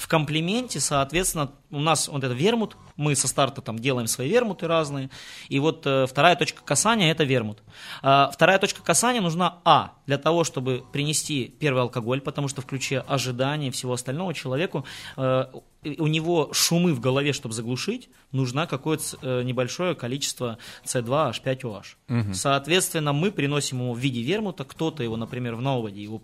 В 0.00 0.08
комплименте, 0.08 0.80
соответственно, 0.80 1.52
у 1.70 1.78
нас 1.78 2.08
вот 2.08 2.24
это 2.24 2.32
вермут, 2.32 2.74
мы 2.96 3.14
со 3.14 3.28
старта 3.28 3.60
там 3.60 3.78
делаем 3.78 4.06
свои 4.06 4.30
вермуты 4.30 4.66
разные, 4.66 5.10
и 5.50 5.58
вот 5.58 5.86
э, 5.86 6.06
вторая 6.06 6.36
точка 6.36 6.62
касания– 6.64 7.10
это 7.12 7.24
вермут. 7.24 7.62
Э, 8.02 8.28
вторая 8.32 8.58
точка 8.58 8.82
касания 8.82 9.20
нужна, 9.20 9.58
а, 9.62 9.92
для 10.06 10.16
того, 10.16 10.44
чтобы 10.44 10.82
принести 10.90 11.54
первый 11.60 11.82
алкоголь, 11.82 12.22
потому 12.22 12.48
что 12.48 12.62
в 12.62 12.66
ключе 12.66 13.00
ожидания 13.00 13.68
и 13.68 13.70
всего 13.70 13.92
остального 13.92 14.32
человеку 14.32 14.86
э, 15.18 15.44
у 15.82 16.06
него 16.06 16.50
шумы 16.52 16.92
в 16.92 17.00
голове, 17.00 17.32
чтобы 17.32 17.54
заглушить, 17.54 18.10
нужно 18.32 18.66
какое-то 18.66 19.04
э, 19.22 19.42
небольшое 19.42 19.94
количество 19.94 20.58
C2, 20.84 21.34
H5OH. 21.42 21.84
Угу. 22.08 22.34
Соответственно, 22.34 23.12
мы 23.12 23.30
приносим 23.30 23.80
его 23.80 23.92
в 23.92 23.98
виде 23.98 24.22
вермута, 24.22 24.64
кто-то 24.64 25.02
его, 25.02 25.16
например, 25.16 25.54
в 25.54 25.62
Новоде 25.62 26.02
его 26.02 26.22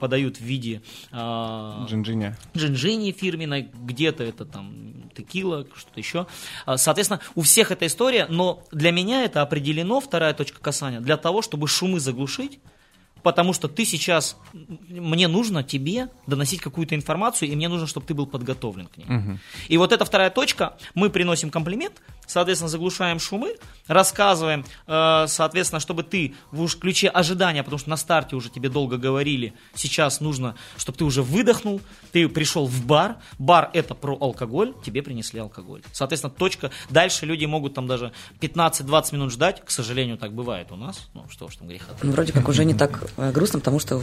подают 0.00 0.38
в 0.38 0.40
виде 0.40 0.82
э, 1.12 1.84
джинджини. 1.86 2.34
джинджини 2.56 3.12
фирменной, 3.12 3.70
где-то 3.72 4.24
это 4.24 4.44
там 4.44 5.10
текила, 5.14 5.66
что-то 5.74 6.00
еще. 6.00 6.26
А, 6.64 6.76
соответственно, 6.76 7.20
у 7.34 7.42
всех 7.42 7.70
эта 7.70 7.86
история, 7.86 8.26
но 8.28 8.64
для 8.72 8.90
меня 8.90 9.24
это 9.24 9.42
определено, 9.42 10.00
вторая 10.00 10.34
точка 10.34 10.60
касания, 10.60 11.00
для 11.00 11.16
того, 11.16 11.42
чтобы 11.42 11.68
шумы 11.68 12.00
заглушить, 12.00 12.58
потому 13.26 13.52
что 13.52 13.66
ты 13.66 13.84
сейчас, 13.84 14.36
мне 14.88 15.26
нужно 15.26 15.64
тебе 15.64 16.10
доносить 16.28 16.60
какую-то 16.60 16.94
информацию, 16.94 17.48
и 17.50 17.56
мне 17.56 17.68
нужно, 17.68 17.88
чтобы 17.88 18.06
ты 18.06 18.14
был 18.14 18.28
подготовлен 18.28 18.86
к 18.86 18.96
ней. 18.98 19.06
Угу. 19.08 19.38
И 19.66 19.78
вот 19.78 19.90
эта 19.90 20.04
вторая 20.04 20.30
точка, 20.30 20.76
мы 20.94 21.10
приносим 21.10 21.50
комплимент, 21.50 21.94
соответственно, 22.24 22.68
заглушаем 22.68 23.18
шумы, 23.18 23.56
рассказываем, 23.88 24.64
э, 24.86 25.24
соответственно, 25.26 25.80
чтобы 25.80 26.04
ты 26.04 26.36
в 26.52 26.68
ключе 26.78 27.08
ожидания, 27.08 27.64
потому 27.64 27.78
что 27.78 27.90
на 27.90 27.96
старте 27.96 28.36
уже 28.36 28.48
тебе 28.48 28.68
долго 28.68 28.96
говорили, 28.96 29.54
сейчас 29.74 30.20
нужно, 30.20 30.54
чтобы 30.76 30.98
ты 30.98 31.04
уже 31.04 31.22
выдохнул, 31.22 31.80
ты 32.12 32.28
пришел 32.28 32.66
в 32.66 32.86
бар, 32.86 33.16
бар 33.40 33.70
это 33.72 33.96
про 33.96 34.16
алкоголь, 34.20 34.72
тебе 34.84 35.02
принесли 35.02 35.40
алкоголь. 35.40 35.82
Соответственно, 35.92 36.32
точка, 36.32 36.70
дальше 36.90 37.26
люди 37.26 37.44
могут 37.44 37.74
там 37.74 37.88
даже 37.88 38.12
15-20 38.40 39.14
минут 39.14 39.32
ждать, 39.32 39.64
к 39.64 39.70
сожалению, 39.70 40.16
так 40.16 40.32
бывает 40.32 40.70
у 40.70 40.76
нас, 40.76 41.08
ну 41.12 41.24
что 41.28 41.48
ж 41.48 41.56
там 41.56 41.66
греха. 41.66 41.92
Ну, 42.02 42.12
вроде 42.12 42.32
как 42.32 42.48
уже 42.48 42.64
не 42.64 42.74
так 42.74 43.10
грустно, 43.16 43.58
потому 43.58 43.78
что 43.78 44.02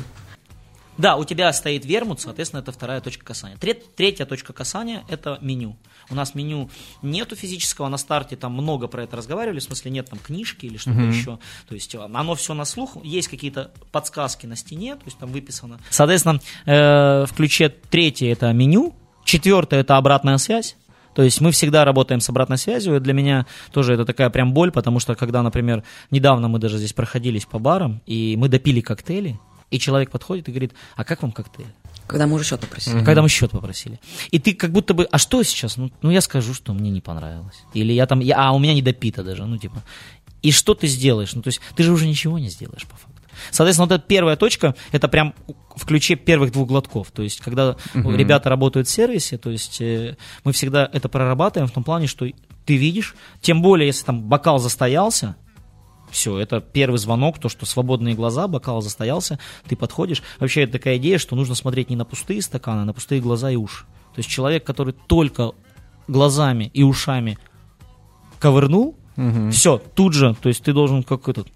да, 0.98 1.16
у 1.16 1.26
тебя 1.26 1.52
стоит 1.54 1.86
вермут, 1.86 2.22
соответственно, 2.22 2.62
это 2.62 2.72
вторая 2.72 3.02
точка 3.02 3.26
касания. 3.26 3.58
Третья 3.58 4.26
точка 4.26 4.54
касания– 4.54 5.04
это 5.10 5.40
меню. 5.42 5.76
У 6.10 6.16
нас 6.16 6.36
меню 6.36 6.70
нету 7.02 7.36
физического 7.36 7.88
на 7.88 7.98
старте, 7.98 8.36
там 8.36 8.54
много 8.54 8.88
про 8.88 9.04
это 9.04 9.16
разговаривали, 9.18 9.60
в 9.60 9.64
смысле 9.64 9.90
нет 9.90 10.10
там 10.10 10.20
книжки 10.20 10.66
или 10.66 10.78
что-то 10.78 11.00
mm-hmm. 11.00 11.12
еще. 11.12 11.40
То 11.68 11.76
есть 11.76 11.96
э, 11.96 12.00
оно 12.00 12.36
все 12.36 12.54
на 12.54 12.66
слух, 12.66 12.98
есть 13.04 13.30
какие-то 13.30 13.72
подсказки 13.92 14.46
на 14.46 14.56
стене, 14.56 14.96
то 14.96 15.06
есть 15.06 15.18
там 15.18 15.32
выписано. 15.32 15.80
Соответственно, 15.90 16.42
э, 16.66 17.26
в 17.26 17.34
ключе 17.34 17.70
третье– 17.70 18.32
это 18.32 18.52
меню, 18.52 18.96
четвертое– 19.24 19.80
это 19.82 19.98
обратная 19.98 20.38
связь, 20.38 20.76
То 21.16 21.24
есть 21.24 21.42
мы 21.42 21.52
всегда 21.52 21.86
работаем 21.86 22.22
с 22.22 22.30
обратной 22.30 22.58
связью. 22.58 22.96
И 22.96 23.00
для 23.00 23.14
меня 23.14 23.46
тоже 23.72 23.94
это 23.94 24.06
такая 24.06 24.30
прям 24.30 24.54
боль, 24.54 24.72
потому 24.72 25.00
что 25.00 25.16
когда, 25.16 25.42
например, 25.42 25.84
недавно 26.12 26.48
мы 26.48 26.60
даже 26.60 26.78
здесь 26.78 26.94
проходились 26.94 27.46
по 27.46 27.60
барам, 27.60 28.02
и 28.06 28.36
мы 28.38 28.50
допили 28.50 28.82
коктейли, 28.82 29.40
и 29.72 29.80
человек 29.80 30.12
подходит 30.12 30.48
и 30.50 30.52
говорит, 30.52 30.74
а 30.96 31.04
как 31.04 31.22
вам 31.22 31.32
коктейль? 31.32 31.68
Когда 32.08 32.28
мы 32.28 32.36
уже 32.36 32.44
счет 32.44 32.60
попросили. 32.60 33.04
Когда 33.04 33.22
мы 33.22 33.30
счет 33.30 33.52
попросили. 33.52 34.00
И 34.30 34.40
ты 34.40 34.54
как 34.54 34.72
будто 34.72 34.94
бы, 34.94 35.06
а 35.06 35.18
что 35.18 35.42
сейчас? 35.44 35.78
Ну, 35.78 35.92
ну 36.02 36.12
я 36.12 36.22
скажу, 36.22 36.54
что 36.54 36.74
мне 36.74 36.92
не 36.92 37.02
понравилось. 37.02 37.64
Или 37.74 37.94
я 37.94 38.06
там, 38.06 38.20
я, 38.20 38.36
а 38.38 38.52
у 38.52 38.60
меня 38.60 38.74
не 38.74 38.82
допито 38.82 39.24
даже, 39.24 39.46
ну 39.46 39.58
типа. 39.58 39.84
И 40.42 40.52
что 40.52 40.74
ты 40.74 40.88
сделаешь? 40.88 41.34
Ну 41.34 41.42
то 41.42 41.48
есть 41.48 41.62
ты 41.76 41.84
же 41.84 41.92
уже 41.92 42.06
ничего 42.06 42.38
не 42.38 42.50
сделаешь 42.50 42.86
по 42.86 42.96
факту. 42.98 43.13
Соответственно, 43.52 43.88
вот 43.88 43.96
эта 43.96 44.04
первая 44.08 44.36
точка, 44.36 44.76
это 44.92 45.08
прям 45.08 45.34
в 45.76 45.86
ключе 45.86 46.16
первых 46.16 46.52
двух 46.52 46.68
глотков. 46.68 47.12
То 47.12 47.24
есть, 47.24 47.40
когда 47.40 47.76
Мгм. 47.94 48.16
ребята 48.16 48.50
работают 48.50 48.88
в 48.88 48.92
сервисе, 48.92 49.38
то 49.38 49.50
есть 49.50 49.82
э, 49.82 50.18
мы 50.44 50.52
всегда 50.52 50.90
это 50.92 51.10
прорабатываем 51.10 51.68
в 51.68 51.72
том 51.74 51.84
плане, 51.84 52.08
что 52.08 52.28
ты 52.66 52.76
видишь, 52.78 53.16
тем 53.42 53.62
более, 53.62 53.88
если 53.88 54.06
там 54.06 54.22
бокал 54.22 54.60
застоялся, 54.60 55.36
все, 56.12 56.38
это 56.38 56.62
первый 56.62 56.98
звонок, 56.98 57.40
то, 57.40 57.50
что 57.50 57.66
свободные 57.66 58.14
глаза, 58.14 58.48
бокал 58.48 58.82
застоялся, 58.82 59.40
ты 59.68 59.76
подходишь. 59.76 60.22
Вообще, 60.40 60.62
это 60.64 60.74
такая 60.74 60.98
идея, 60.98 61.18
что 61.18 61.36
нужно 61.36 61.56
смотреть 61.56 61.90
не 61.90 61.96
на 61.96 62.06
пустые 62.06 62.42
стаканы, 62.44 62.82
а 62.82 62.86
на 62.86 62.94
пустые 62.94 63.20
глаза 63.20 63.50
и 63.50 63.56
уши. 63.56 63.86
То 64.14 64.20
есть 64.20 64.30
человек, 64.30 64.64
который 64.64 64.94
только 65.08 65.54
глазами 66.08 66.70
и 66.74 66.84
ушами 66.84 67.40
ковырнул, 68.40 68.96
Мгм. 69.16 69.52
все, 69.52 69.78
тут 69.78 70.14
же, 70.14 70.36
то 70.40 70.50
есть 70.50 70.64
ты 70.64 70.74
должен 70.74 71.04
как 71.04 71.28
этот... 71.30 71.48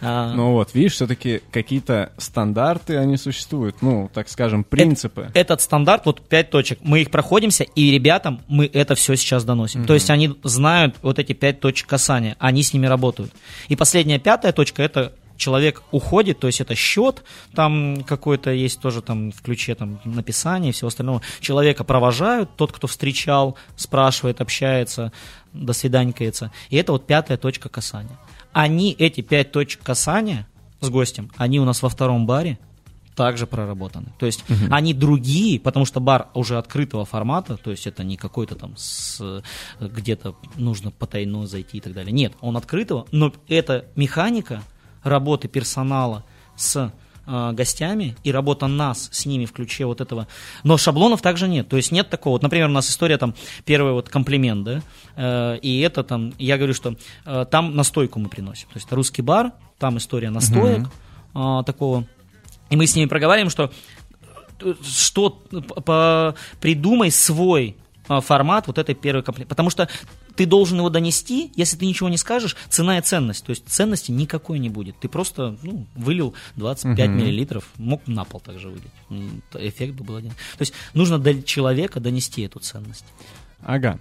а, 0.00 0.32
Ну 0.34 0.52
вот, 0.52 0.74
видишь, 0.74 0.94
все-таки 0.94 1.42
какие-то 1.50 2.12
стандарты, 2.18 2.96
они 2.96 3.16
существуют, 3.16 3.82
ну, 3.82 4.10
так 4.12 4.28
скажем, 4.28 4.64
принципы. 4.64 5.30
этот 5.34 5.60
стандарт, 5.60 6.06
вот 6.06 6.20
пять 6.20 6.50
точек, 6.50 6.78
мы 6.82 7.00
их 7.02 7.10
проходимся, 7.10 7.64
и 7.64 7.90
ребятам 7.90 8.40
мы 8.48 8.66
это 8.72 8.94
все 8.94 9.16
сейчас 9.16 9.44
доносим. 9.44 9.86
То 9.86 9.94
есть 9.94 10.10
они 10.10 10.34
знают 10.42 10.96
вот 11.02 11.18
эти 11.18 11.32
пять 11.32 11.60
точек 11.60 11.88
касания, 11.88 12.36
они 12.38 12.62
с 12.62 12.72
ними 12.72 12.86
работают. 12.86 13.32
И 13.68 13.76
последняя 13.76 14.18
пятая 14.18 14.52
точка 14.52 14.82
это 14.82 15.12
человек 15.36 15.82
уходит, 15.90 16.40
то 16.40 16.46
есть 16.46 16.60
это 16.60 16.74
счет, 16.74 17.22
там 17.54 18.02
какой-то 18.04 18.50
есть 18.50 18.80
тоже 18.80 19.02
там 19.02 19.30
в 19.30 19.42
ключе 19.42 19.74
там 19.74 20.00
написание 20.04 20.70
и 20.70 20.72
всего 20.72 20.88
остального. 20.88 21.22
Человека 21.40 21.84
провожают, 21.84 22.56
тот, 22.56 22.72
кто 22.72 22.86
встречал, 22.86 23.56
спрашивает, 23.76 24.40
общается, 24.40 25.12
до 25.52 25.72
свиданькается. 25.72 26.52
И 26.70 26.76
это 26.76 26.92
вот 26.92 27.06
пятая 27.06 27.38
точка 27.38 27.68
касания. 27.68 28.18
Они, 28.58 28.92
эти 28.98 29.20
пять 29.20 29.52
точек 29.52 29.82
касания 29.82 30.46
с 30.80 30.88
гостем, 30.88 31.30
они 31.36 31.60
у 31.60 31.66
нас 31.66 31.82
во 31.82 31.90
втором 31.90 32.24
баре 32.24 32.58
также 33.14 33.46
проработаны. 33.46 34.14
То 34.18 34.24
есть 34.24 34.46
они 34.70 34.94
другие, 34.94 35.60
потому 35.60 35.84
что 35.84 36.00
бар 36.00 36.28
уже 36.32 36.56
открытого 36.56 37.04
формата, 37.04 37.58
то 37.58 37.70
есть 37.70 37.86
это 37.86 38.02
не 38.02 38.16
какой-то 38.16 38.54
там 38.54 38.72
с, 38.78 39.42
где-то 39.78 40.36
нужно 40.54 40.90
потайно 40.90 41.46
зайти 41.46 41.76
и 41.76 41.80
так 41.82 41.92
далее. 41.92 42.12
Нет, 42.12 42.32
он 42.40 42.56
открытого, 42.56 43.06
но 43.12 43.30
это 43.46 43.84
механика 43.94 44.62
работы 45.02 45.48
персонала 45.48 46.24
с 46.56 46.90
э, 47.26 47.52
гостями 47.52 48.16
и 48.24 48.32
работа 48.32 48.66
нас 48.66 49.08
с 49.12 49.26
ними 49.26 49.44
в 49.44 49.52
ключе 49.52 49.86
вот 49.86 50.00
этого. 50.00 50.26
Но 50.64 50.76
шаблонов 50.76 51.22
также 51.22 51.48
нет. 51.48 51.68
То 51.68 51.76
есть 51.76 51.92
нет 51.92 52.10
такого. 52.10 52.34
Вот, 52.34 52.42
например, 52.42 52.68
у 52.68 52.72
нас 52.72 52.88
история 52.90 53.18
там 53.18 53.34
первый 53.64 53.92
вот 53.92 54.08
комплимент, 54.08 54.64
да, 54.64 54.82
э, 55.16 55.58
и 55.58 55.80
это 55.80 56.04
там, 56.04 56.32
я 56.38 56.56
говорю, 56.56 56.74
что 56.74 56.96
э, 57.24 57.46
там 57.50 57.74
настойку 57.74 58.18
мы 58.18 58.28
приносим. 58.28 58.68
То 58.68 58.76
есть 58.76 58.86
это 58.86 58.96
русский 58.96 59.22
бар, 59.22 59.52
там 59.78 59.98
история 59.98 60.30
настоек 60.30 60.88
э, 61.34 61.62
такого. 61.64 62.04
И 62.70 62.76
мы 62.76 62.86
с 62.86 62.96
ними 62.96 63.08
проговариваем, 63.08 63.50
что 63.50 63.70
э, 64.60 64.74
что 64.82 65.30
по- 65.30 66.34
придумай 66.60 67.10
свой 67.10 67.76
а, 67.78 67.85
формат 68.08 68.66
вот 68.66 68.78
этой 68.78 68.94
первой 68.94 69.22
комплект. 69.22 69.48
Потому 69.48 69.70
что 69.70 69.88
ты 70.36 70.46
должен 70.46 70.78
его 70.78 70.90
донести, 70.90 71.52
если 71.56 71.76
ты 71.76 71.86
ничего 71.86 72.08
не 72.08 72.18
скажешь, 72.18 72.56
цена 72.68 72.98
и 72.98 73.00
ценность. 73.00 73.44
То 73.44 73.50
есть 73.50 73.68
ценности 73.68 74.12
никакой 74.12 74.58
не 74.58 74.68
будет. 74.68 74.98
Ты 75.00 75.08
просто 75.08 75.56
ну, 75.62 75.86
вылил 75.94 76.34
25 76.56 77.08
Мгм. 77.08 77.18
миллилитров, 77.18 77.68
мог 77.76 78.06
на 78.06 78.24
пол 78.24 78.40
также 78.40 78.68
вылить. 78.68 79.40
Эффект 79.54 79.94
бы 79.94 80.04
был 80.04 80.16
один. 80.16 80.30
То 80.30 80.60
есть 80.60 80.74
нужно 80.94 81.18
до 81.18 81.42
человека 81.42 82.00
донести 82.00 82.42
эту 82.42 82.60
ценность. 82.60 83.06
Ага. 83.62 83.98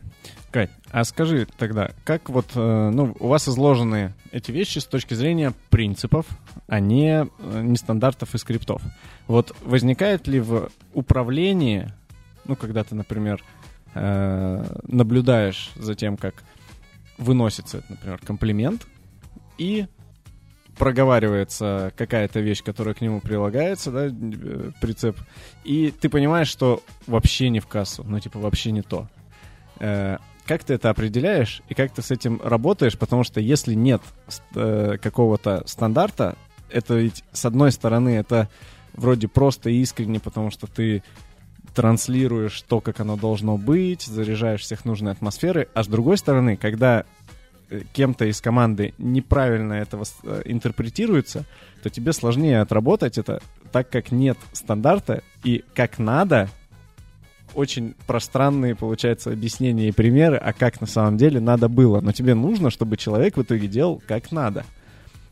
Кать, 0.52 0.70
а 0.92 1.04
скажи 1.04 1.48
тогда, 1.58 1.92
как 2.06 2.30
вот, 2.30 2.52
э, 2.56 2.90
ну, 2.94 3.16
у 3.20 3.28
вас 3.28 3.50
изложены 3.50 4.14
эти 4.32 4.52
вещи 4.52 4.80
с 4.80 4.86
точки 4.86 5.14
зрения 5.14 5.54
принципов, 5.70 6.26
а 6.68 6.80
не, 6.80 7.28
э, 7.40 7.62
не 7.62 7.76
стандартов 7.76 8.36
и 8.36 8.38
скриптов. 8.38 8.82
Вот 9.28 9.54
возникает 9.62 10.28
ли 10.28 10.40
в 10.40 10.70
управлении, 10.94 11.92
ну, 12.46 12.56
когда 12.56 12.86
ты, 12.86 12.96
например, 12.96 13.44
э, 13.96 14.66
наблюдаешь 14.88 15.72
за 15.76 15.96
тем, 15.96 16.18
как 16.18 16.44
выносится, 17.18 17.84
например, 17.90 18.20
комплимент, 18.24 18.86
и 19.58 19.88
проговаривается 20.78 21.94
какая-то 21.96 22.42
вещь, 22.42 22.62
которая 22.62 22.94
к 22.94 23.02
нему 23.02 23.22
прилагается, 23.22 23.92
да, 23.92 24.08
э, 24.08 24.72
прицеп, 24.82 25.18
и 25.64 25.92
ты 25.92 26.10
понимаешь, 26.10 26.50
что 26.50 26.84
вообще 27.08 27.50
не 27.50 27.60
в 27.62 27.68
кассу, 27.68 28.04
ну, 28.04 28.20
типа, 28.20 28.40
вообще 28.40 28.72
не 28.72 28.82
то. 28.82 29.08
Э, 29.80 30.18
Как 30.46 30.64
ты 30.64 30.74
это 30.76 30.90
определяешь 30.92 31.62
и 31.70 31.74
как 31.74 31.92
ты 31.92 32.02
с 32.04 32.12
этим 32.12 32.40
работаешь? 32.44 32.98
Потому 33.00 33.24
что 33.24 33.40
если 33.40 33.74
нет 33.74 34.02
э, 34.54 34.98
какого-то 35.02 35.64
стандарта, 35.66 36.36
это 36.70 36.96
ведь, 36.96 37.24
с 37.32 37.46
одной 37.46 37.72
стороны, 37.72 38.10
это 38.10 38.48
вроде 38.94 39.28
просто 39.28 39.70
искренне, 39.70 40.20
потому 40.20 40.52
что 40.52 40.68
ты 40.68 41.02
транслируешь 41.76 42.62
то, 42.62 42.80
как 42.80 43.02
оно 43.02 43.18
должно 43.18 43.58
быть, 43.58 44.04
заряжаешь 44.04 44.62
всех 44.62 44.86
нужной 44.86 45.12
атмосферой, 45.12 45.68
а 45.74 45.84
с 45.84 45.88
другой 45.88 46.18
стороны, 46.18 46.56
когда 46.56 47.04
э, 47.70 47.82
кем-то 47.94 48.26
из 48.26 48.42
команды 48.42 48.94
неправильно 48.98 49.74
это 49.74 50.02
э, 50.24 50.42
интерпретируется, 50.46 51.46
то 51.84 51.90
тебе 51.90 52.14
сложнее 52.14 52.62
отработать 52.62 53.18
это, 53.18 53.42
так 53.72 53.90
как 53.90 54.12
нет 54.12 54.38
стандарта 54.54 55.22
и 55.44 55.64
как 55.76 56.00
надо 56.00 56.50
очень 57.54 57.96
пространные, 58.08 58.76
получается, 58.76 59.32
объяснения 59.32 59.90
и 59.90 59.94
примеры, 59.94 60.38
а 60.38 60.54
как 60.54 60.82
на 60.82 60.88
самом 60.88 61.18
деле 61.18 61.40
надо 61.40 61.70
было. 61.70 62.02
Но 62.02 62.12
тебе 62.12 62.36
нужно, 62.36 62.70
чтобы 62.70 62.98
человек 62.98 63.38
в 63.38 63.42
итоге 63.42 63.68
делал 63.68 64.02
как 64.08 64.32
надо. 64.32 64.66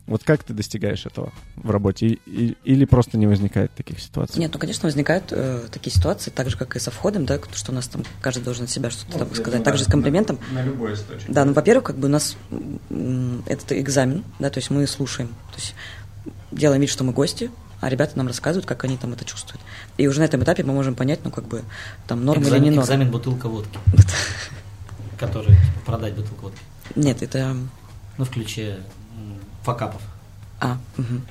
Вот 0.06 0.22
как 0.22 0.44
ты 0.44 0.52
достигаешь 0.52 1.06
этого 1.06 1.32
в 1.56 1.70
работе? 1.70 2.06
И- 2.08 2.20
и- 2.26 2.56
или 2.64 2.84
просто 2.84 3.16
не 3.16 3.26
возникает 3.26 3.72
таких 3.72 4.00
ситуаций? 4.00 4.38
Нет, 4.38 4.50
ну, 4.52 4.58
конечно, 4.60 4.86
возникают 4.86 5.26
э, 5.30 5.62
такие 5.72 5.94
ситуации, 5.94 6.30
так 6.30 6.50
же, 6.50 6.58
как 6.58 6.76
и 6.76 6.78
со 6.78 6.90
входом, 6.90 7.24
да, 7.24 7.38
что 7.54 7.72
у 7.72 7.74
нас 7.74 7.88
там 7.88 8.02
каждый 8.20 8.42
должен 8.44 8.64
от 8.64 8.70
себя 8.70 8.90
что-то 8.90 9.20
там 9.20 9.34
сказать, 9.34 9.64
так 9.64 9.78
же 9.78 9.84
с 9.84 9.86
комплиментом. 9.86 10.38
На, 10.52 10.62
любой 10.62 10.92
источник. 10.92 11.30
Да, 11.30 11.46
ну, 11.46 11.54
во-первых, 11.54 11.84
как 11.84 11.96
бы 11.96 12.08
у 12.08 12.10
нас 12.10 12.36
этот 13.46 13.72
экзамен, 13.72 14.24
да, 14.38 14.50
то 14.50 14.58
есть 14.58 14.68
мы 14.70 14.86
слушаем, 14.86 15.28
то 15.28 15.56
есть 15.56 15.74
делаем 16.52 16.82
вид, 16.82 16.90
что 16.90 17.02
мы 17.04 17.12
гости, 17.12 17.50
а 17.80 17.88
ребята 17.88 18.16
нам 18.18 18.26
рассказывают, 18.26 18.66
как 18.66 18.84
они 18.84 18.98
там 18.98 19.12
это 19.14 19.24
чувствуют. 19.24 19.60
И 19.96 20.06
уже 20.06 20.20
на 20.20 20.24
этом 20.24 20.42
этапе 20.42 20.64
мы 20.64 20.74
можем 20.74 20.94
понять, 20.94 21.20
ну, 21.24 21.30
как 21.30 21.46
бы, 21.48 21.62
там, 22.06 22.24
норма 22.26 22.42
или 22.42 22.50
не 22.50 22.56
экзамен, 22.56 22.74
норма. 22.74 22.82
экзамен 22.84 23.10
бутылка 23.10 23.48
водки. 23.48 23.78
Который 25.18 25.56
продать 25.86 26.14
бутылку 26.14 26.42
водки. 26.42 26.60
Нет, 26.94 27.22
это... 27.22 27.56
Ну, 28.18 28.24
в 28.24 28.30
ключе 28.30 28.78
м, 28.78 28.82
факапов. 29.64 30.00
А, 30.60 30.78
мгм. 30.96 31.22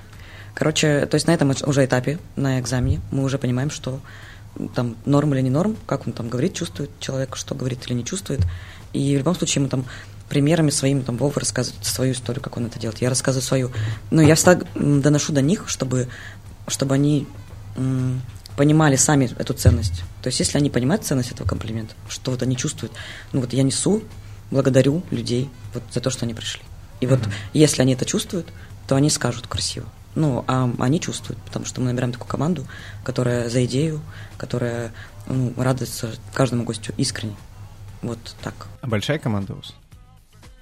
Короче, 0.54 1.06
то 1.06 1.16
есть 1.16 1.28
на 1.28 1.32
этом 1.32 1.52
уже 1.66 1.86
этапе, 1.86 2.20
на 2.36 2.60
экзамене, 2.60 3.02
мы 3.12 3.24
уже 3.24 3.38
понимаем, 3.38 3.72
что 3.72 4.00
там 4.76 4.96
норм 5.06 5.34
или 5.34 5.42
не 5.42 5.50
норм, 5.50 5.76
как 5.88 6.06
он 6.06 6.14
там 6.14 6.30
говорит, 6.30 6.54
чувствует 6.54 6.92
человек, 7.00 7.36
что 7.36 7.56
говорит 7.56 7.86
или 7.88 7.94
не 7.94 8.06
чувствует. 8.06 8.42
И 8.94 9.16
в 9.16 9.20
любом 9.20 9.36
случае 9.36 9.64
мы 9.64 9.70
там 9.70 9.86
примерами 10.30 10.70
своими, 10.70 11.02
там, 11.02 11.18
Вова 11.18 11.40
рассказывает 11.40 11.84
свою 11.86 12.14
историю, 12.14 12.42
как 12.42 12.58
он 12.58 12.66
это 12.68 12.80
делает, 12.80 13.02
я 13.02 13.10
рассказываю 13.10 13.44
свою. 13.44 13.72
Но 14.12 14.22
я 14.22 14.36
всегда 14.36 14.62
доношу 14.76 15.34
до 15.34 15.42
них, 15.42 15.68
чтобы, 15.68 16.08
чтобы 16.68 16.94
они 16.94 17.28
м, 17.76 18.22
понимали 18.56 18.96
сами 18.96 19.30
эту 19.38 19.54
ценность. 19.54 20.04
То 20.22 20.28
есть 20.28 20.40
если 20.40 20.58
они 20.58 20.70
понимают 20.70 21.04
ценность 21.04 21.32
этого 21.32 21.48
комплимента, 21.48 21.96
что 22.08 22.32
вот 22.32 22.42
они 22.44 22.56
чувствуют, 22.56 22.94
ну 23.32 23.42
вот 23.42 23.54
я 23.54 23.64
несу, 23.64 24.04
благодарю 24.52 25.04
людей 25.10 25.50
вот 25.74 25.84
за 25.92 26.00
то, 26.00 26.10
что 26.10 26.26
они 26.26 26.34
пришли. 26.34 26.62
И 27.04 27.06
вот 27.06 27.20
если 27.52 27.82
они 27.82 27.96
это 27.96 28.06
чувствуют, 28.06 28.48
то 28.88 28.96
они 28.96 29.10
скажут 29.10 29.48
красиво. 29.48 29.86
Ну, 30.16 30.46
а 30.48 30.72
они 30.80 31.02
чувствуют, 31.02 31.38
потому 31.42 31.66
что 31.66 31.82
мы 31.82 31.88
набираем 31.88 32.14
такую 32.14 32.30
команду, 32.30 32.66
которая 33.04 33.50
за 33.50 33.66
идею, 33.66 34.00
которая 34.38 34.94
ну, 35.28 35.54
радуется 35.58 36.12
каждому 36.34 36.64
гостю 36.64 36.94
искренне. 36.96 37.36
Вот 38.02 38.20
так. 38.42 38.54
А 38.80 38.88
большая 38.88 39.20
команда 39.20 39.52
у 39.52 39.56
вас? 39.58 39.74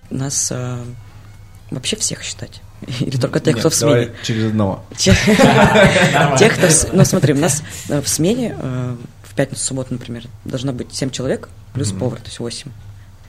Нас 0.10 0.51
э, 0.51 0.84
вообще 1.69 1.95
всех 1.95 2.23
считать. 2.23 2.62
Или 2.99 3.17
только 3.17 3.39
тех, 3.39 3.56
Нет, 3.56 3.60
кто 3.60 3.69
в 3.69 3.80
давай 3.80 4.06
смене. 4.06 4.17
через 4.23 4.45
одного. 4.45 4.84
Тех, 4.97 5.17
кто... 6.58 6.67
Ну, 6.91 7.06
смотри, 7.06 7.36
у 7.36 7.38
нас 7.38 7.62
э, 7.88 8.01
в 8.01 8.10
смене, 8.10 8.56
э, 8.58 8.95
в 9.23 9.36
пятницу, 9.36 9.63
субботу, 9.63 9.93
например, 9.93 10.23
должно 10.43 10.73
быть 10.73 10.91
7 10.91 11.12
человек 11.12 11.49
плюс 11.75 11.91
повар, 11.91 12.19
то 12.19 12.25
есть 12.25 12.39
8. 12.39 12.71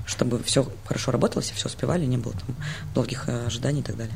Чтобы 0.07 0.43
все 0.43 0.67
хорошо 0.85 1.11
работало, 1.12 1.43
все 1.43 1.55
все 1.55 1.67
успевали, 1.69 2.05
не 2.05 2.17
было 2.19 2.33
там 2.35 2.57
долгих 2.95 3.29
э, 3.29 3.47
ожиданий 3.47 3.81
и 3.81 3.83
так 3.83 3.97
далее. 3.97 4.15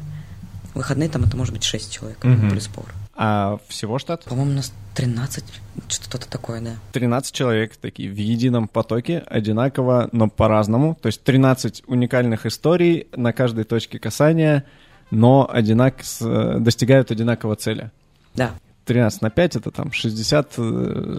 В 0.73 0.77
выходные 0.77 1.09
там 1.09 1.25
это 1.25 1.37
может 1.37 1.55
быть 1.55 1.65
6 1.65 1.93
человек 1.93 2.23
Мгм. 2.25 2.51
плюс 2.51 2.67
повар. 2.69 2.93
А 3.15 3.59
всего 3.69 3.99
штат? 3.99 4.25
По-моему, 4.25 4.51
у 4.51 4.55
нас 4.57 4.73
13, 4.95 5.43
что-то 5.89 6.29
такое, 6.29 6.61
да. 6.61 6.73
13 6.93 7.35
человек 7.35 7.77
такие 7.77 8.11
в 8.11 8.17
едином 8.17 8.69
потоке, 8.69 9.21
одинаково, 9.27 10.11
но 10.13 10.29
по-разному. 10.29 10.97
То 11.01 11.07
есть 11.07 11.23
13 11.23 11.83
уникальных 11.87 12.45
историй 12.45 13.09
на 13.17 13.33
каждой 13.33 13.65
точке 13.65 13.99
касания, 13.99 14.65
но 15.11 15.49
одинак... 15.51 16.03
достигают 16.21 17.11
одинаковой 17.11 17.57
цели. 17.57 17.91
Да. 18.35 18.51
13 18.87 19.23
на 19.23 19.31
5 19.31 19.57
это 19.57 19.71
там 19.71 19.93
60, 19.93 20.53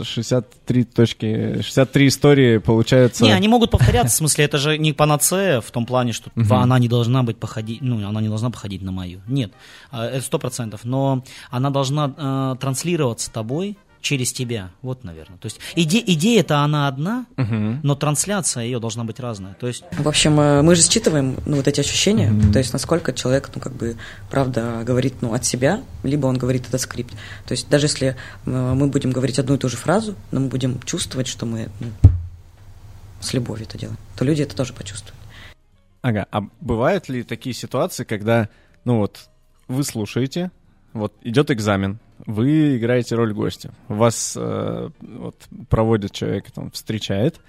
63 0.03 0.81
э, 0.81 0.85
точки, 0.85 1.61
63 1.61 2.07
истории 2.07 2.57
получается. 2.59 3.23
Не, 3.23 3.33
они 3.33 3.47
могут 3.47 3.71
повторяться, 3.71 4.15
в 4.15 4.17
смысле, 4.17 4.45
это 4.45 4.57
же 4.57 4.77
не 4.77 4.93
панацея 4.93 5.59
в 5.59 5.69
том 5.71 5.85
плане, 5.85 6.13
что 6.13 6.29
uh-huh. 6.29 6.55
она 6.55 6.79
не 6.79 6.87
должна 6.87 7.23
быть 7.23 7.37
походить, 7.37 7.81
ну, 7.81 8.07
она 8.07 8.21
не 8.21 8.29
должна 8.29 8.49
походить 8.49 8.81
на 8.81 8.91
мою. 8.91 9.21
Нет, 9.27 9.51
а, 9.91 10.05
это 10.05 10.21
сто 10.21 10.39
процентов, 10.39 10.85
но 10.85 11.23
она 11.51 11.69
должна 11.69 12.13
э, 12.17 12.55
транслироваться 12.59 13.31
тобой 13.31 13.77
через 14.07 14.31
тебя. 14.31 14.71
Вот, 14.81 15.03
наверное. 15.03 15.37
То 15.37 15.47
есть 15.47 15.59
иде, 15.75 15.99
идея-то 15.99 16.59
она 16.59 16.87
одна, 16.87 17.25
угу. 17.35 17.79
но 17.83 17.93
трансляция 17.93 18.63
ее 18.63 18.79
должна 18.79 19.03
быть 19.03 19.19
разная. 19.19 19.53
То 19.55 19.67
есть... 19.67 19.83
В 19.91 20.07
общем, 20.07 20.39
э, 20.39 20.61
мы 20.61 20.75
же 20.75 20.81
считываем 20.81 21.35
ну, 21.45 21.57
вот 21.57 21.67
эти 21.67 21.81
ощущения, 21.81 22.31
угу. 22.31 22.53
то 22.53 22.59
есть 22.59 22.71
насколько 22.71 23.11
человек, 23.11 23.49
ну, 23.53 23.59
как 23.59 23.73
бы, 23.73 23.97
правда 24.31 24.81
говорит 24.85 25.15
ну, 25.19 25.33
от 25.33 25.43
себя, 25.43 25.81
либо 26.03 26.27
он 26.27 26.37
говорит 26.37 26.69
этот 26.69 26.79
скрипт. 26.79 27.15
То 27.45 27.51
есть 27.51 27.67
даже 27.67 27.87
если 27.87 28.07
э, 28.07 28.13
мы 28.45 28.87
будем 28.87 29.11
говорить 29.11 29.39
одну 29.39 29.55
и 29.55 29.57
ту 29.57 29.67
же 29.67 29.75
фразу, 29.75 30.15
но 30.31 30.39
мы 30.39 30.47
будем 30.47 30.81
чувствовать, 30.83 31.27
что 31.27 31.45
мы 31.45 31.67
ну, 31.81 31.87
с 33.19 33.33
любовью 33.33 33.65
это 33.67 33.77
делаем, 33.77 33.97
то 34.15 34.23
люди 34.23 34.41
это 34.41 34.55
тоже 34.55 34.71
почувствуют. 34.71 35.19
Ага, 36.01 36.27
а 36.31 36.43
бывают 36.61 37.09
ли 37.09 37.23
такие 37.23 37.53
ситуации, 37.53 38.05
когда, 38.05 38.47
ну 38.85 38.99
вот, 38.99 39.27
вы 39.67 39.83
слушаете, 39.83 40.49
вот 40.93 41.13
идет 41.23 41.51
экзамен, 41.51 41.99
вы 42.25 42.77
играете 42.77 43.15
роль 43.15 43.33
гостя. 43.33 43.73
Вас 43.87 44.35
э, 44.37 44.89
вот, 45.01 45.35
проводит 45.69 46.11
человек, 46.11 46.51
там, 46.51 46.71
встречает, 46.71 47.39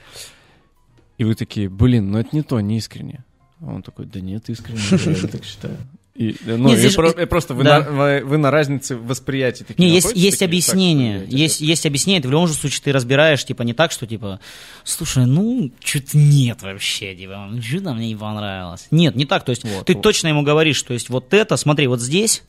и 1.17 1.25
вы 1.25 1.35
такие, 1.35 1.69
блин, 1.69 2.11
ну 2.11 2.19
это 2.19 2.31
не 2.33 2.43
то, 2.43 2.61
не 2.61 2.79
искренне. 2.79 3.25
А 3.61 3.75
он 3.75 3.83
такой, 3.83 4.07
да 4.07 4.21
нет, 4.21 4.49
искренне, 4.49 4.81
я 4.91 5.29
так 5.29 5.45
считаю. 5.45 5.79
И, 6.19 6.35
ну, 6.45 6.71
Нет, 6.71 6.81
здесь... 6.81 6.97
про, 6.97 7.13
просто 7.29 7.55
вы, 7.55 7.63
да. 7.63 7.79
на, 7.79 8.25
вы 8.25 8.39
на 8.39 8.51
разнице 8.51 8.97
восприятия 8.97 9.63
такие. 9.63 9.89
Не, 9.89 9.95
есть, 9.95 10.17
есть 10.17 10.41
такие, 10.41 10.47
объяснение. 10.49 11.21
Так, 11.21 11.29
есть, 11.29 11.61
есть 11.61 11.87
объяснение. 11.87 12.21
Ты 12.21 12.27
в 12.27 12.33
любом 12.33 12.49
случае 12.49 12.81
ты 12.83 12.91
разбираешь, 12.91 13.45
типа, 13.45 13.63
не 13.63 13.73
так, 13.73 13.93
что 13.93 14.05
типа, 14.05 14.41
слушай, 14.83 15.27
ну, 15.27 15.71
что-то 15.79 16.19
нет 16.19 16.61
вообще, 16.63 17.15
типа, 17.15 17.51
что-то 17.63 17.95
мне 17.95 18.09
не 18.09 18.17
понравилось. 18.17 18.89
Нет, 18.91 19.15
не 19.15 19.27
так. 19.27 19.45
То 19.45 19.51
есть 19.51 19.63
вот, 19.63 19.87
ты 19.87 19.95
вот. 19.95 20.03
точно 20.03 20.27
ему 20.27 20.43
говоришь, 20.43 20.75
что 20.75 20.93
есть 20.93 21.09
вот 21.09 21.33
это, 21.33 21.57
смотри, 21.57 21.87
вот 21.87 22.01
здесь 22.01 22.43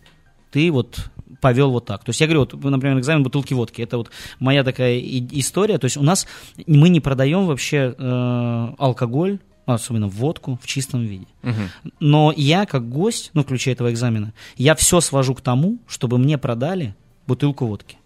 ты 0.49 0.71
вот 0.71 1.11
повел 1.41 1.71
вот 1.71 1.85
так. 1.85 2.03
То 2.03 2.09
есть 2.09 2.21
я 2.21 2.27
говорю, 2.27 2.41
вот, 2.41 2.53
например, 2.63 2.99
экзамен 2.99 3.23
бутылки 3.23 3.53
водки. 3.53 3.81
Это 3.81 3.97
вот 3.97 4.09
моя 4.39 4.63
такая 4.63 4.99
история. 4.99 5.77
То 5.77 5.85
есть 5.85 5.97
у 5.97 6.03
нас 6.03 6.27
мы 6.65 6.89
не 6.89 6.99
продаем 6.99 7.45
вообще 7.45 7.95
э, 7.97 8.73
алкоголь, 8.77 9.39
особенно 9.65 10.07
водку 10.07 10.59
в 10.61 10.67
чистом 10.67 11.05
виде. 11.05 11.27
Угу. 11.43 11.91
Но 11.99 12.33
я 12.35 12.65
как 12.65 12.89
гость, 12.89 13.31
ну, 13.33 13.43
включая 13.43 13.75
этого 13.75 13.91
экзамена, 13.91 14.33
я 14.57 14.75
все 14.75 14.99
свожу 15.01 15.35
к 15.35 15.41
тому, 15.41 15.77
чтобы 15.87 16.17
мне 16.17 16.37
продали 16.37 16.95
бутылку 17.27 17.67
водки. 17.67 17.98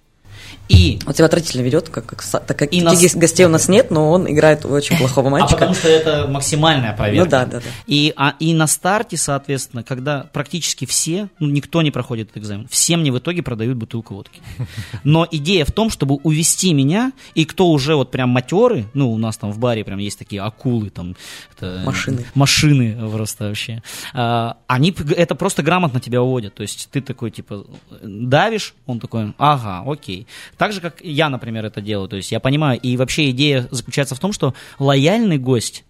И... 0.69 0.99
Он 1.05 1.13
себя 1.13 1.25
отвратительно 1.25 1.61
ведет, 1.61 1.89
как, 1.89 2.05
как, 2.05 2.23
так 2.23 2.57
как 2.57 2.73
и 2.73 2.81
нас... 2.81 3.15
гостей 3.15 3.45
у 3.45 3.49
нас 3.49 3.67
нет, 3.67 3.91
но 3.91 4.11
он 4.11 4.31
играет 4.31 4.65
очень 4.65 4.97
плохого 4.97 5.29
мальчика. 5.29 5.55
А 5.55 5.59
потому 5.59 5.75
что 5.75 5.89
это 5.89 6.27
максимальная 6.27 6.93
проверка. 6.95 7.25
Ну 7.25 7.29
да, 7.29 7.45
да, 7.45 7.59
да. 7.59 7.65
И, 7.85 8.13
а, 8.15 8.35
и 8.39 8.53
на 8.53 8.67
старте, 8.67 9.17
соответственно, 9.17 9.83
когда 9.83 10.29
практически 10.31 10.85
все, 10.85 11.29
ну 11.39 11.49
никто 11.49 11.81
не 11.81 11.91
проходит 11.91 12.29
этот 12.29 12.43
экзамен, 12.43 12.67
все 12.69 12.97
мне 12.97 13.11
в 13.11 13.19
итоге 13.19 13.43
продают 13.43 13.77
бутылку 13.77 14.15
водки. 14.15 14.41
Но 15.03 15.27
идея 15.29 15.65
в 15.65 15.71
том, 15.71 15.89
чтобы 15.89 16.15
увести 16.23 16.73
меня, 16.73 17.11
и 17.35 17.45
кто 17.45 17.67
уже 17.67 17.95
вот 17.95 18.11
прям 18.11 18.29
матеры, 18.29 18.85
ну 18.93 19.11
у 19.11 19.17
нас 19.17 19.37
там 19.37 19.51
в 19.51 19.59
баре 19.59 19.83
прям 19.83 19.99
есть 19.99 20.17
такие 20.17 20.41
акулы, 20.41 20.89
там... 20.89 21.15
Это, 21.55 21.81
машины. 21.85 22.25
Машины 22.35 22.97
просто 23.11 23.49
вообще. 23.49 23.83
А, 24.13 24.57
они 24.67 24.95
это 25.15 25.35
просто 25.35 25.61
грамотно 25.61 25.99
тебя 25.99 26.21
уводят. 26.21 26.55
То 26.55 26.63
есть 26.63 26.89
ты 26.91 27.01
такой, 27.01 27.31
типа, 27.31 27.65
давишь, 28.01 28.73
он 28.85 28.99
такой, 28.99 29.33
ага, 29.37 29.83
окей. 29.85 30.27
Так 30.57 30.73
же, 30.73 30.81
как 30.81 31.01
я, 31.01 31.29
например, 31.29 31.65
это 31.65 31.81
делаю. 31.81 32.07
То 32.07 32.15
есть 32.15 32.31
я 32.31 32.39
понимаю, 32.39 32.79
и 32.79 32.97
вообще 32.97 33.29
идея 33.31 33.67
заключается 33.71 34.15
в 34.15 34.19
том, 34.19 34.33
что 34.33 34.53
лояльный 34.79 35.37
гость 35.37 35.83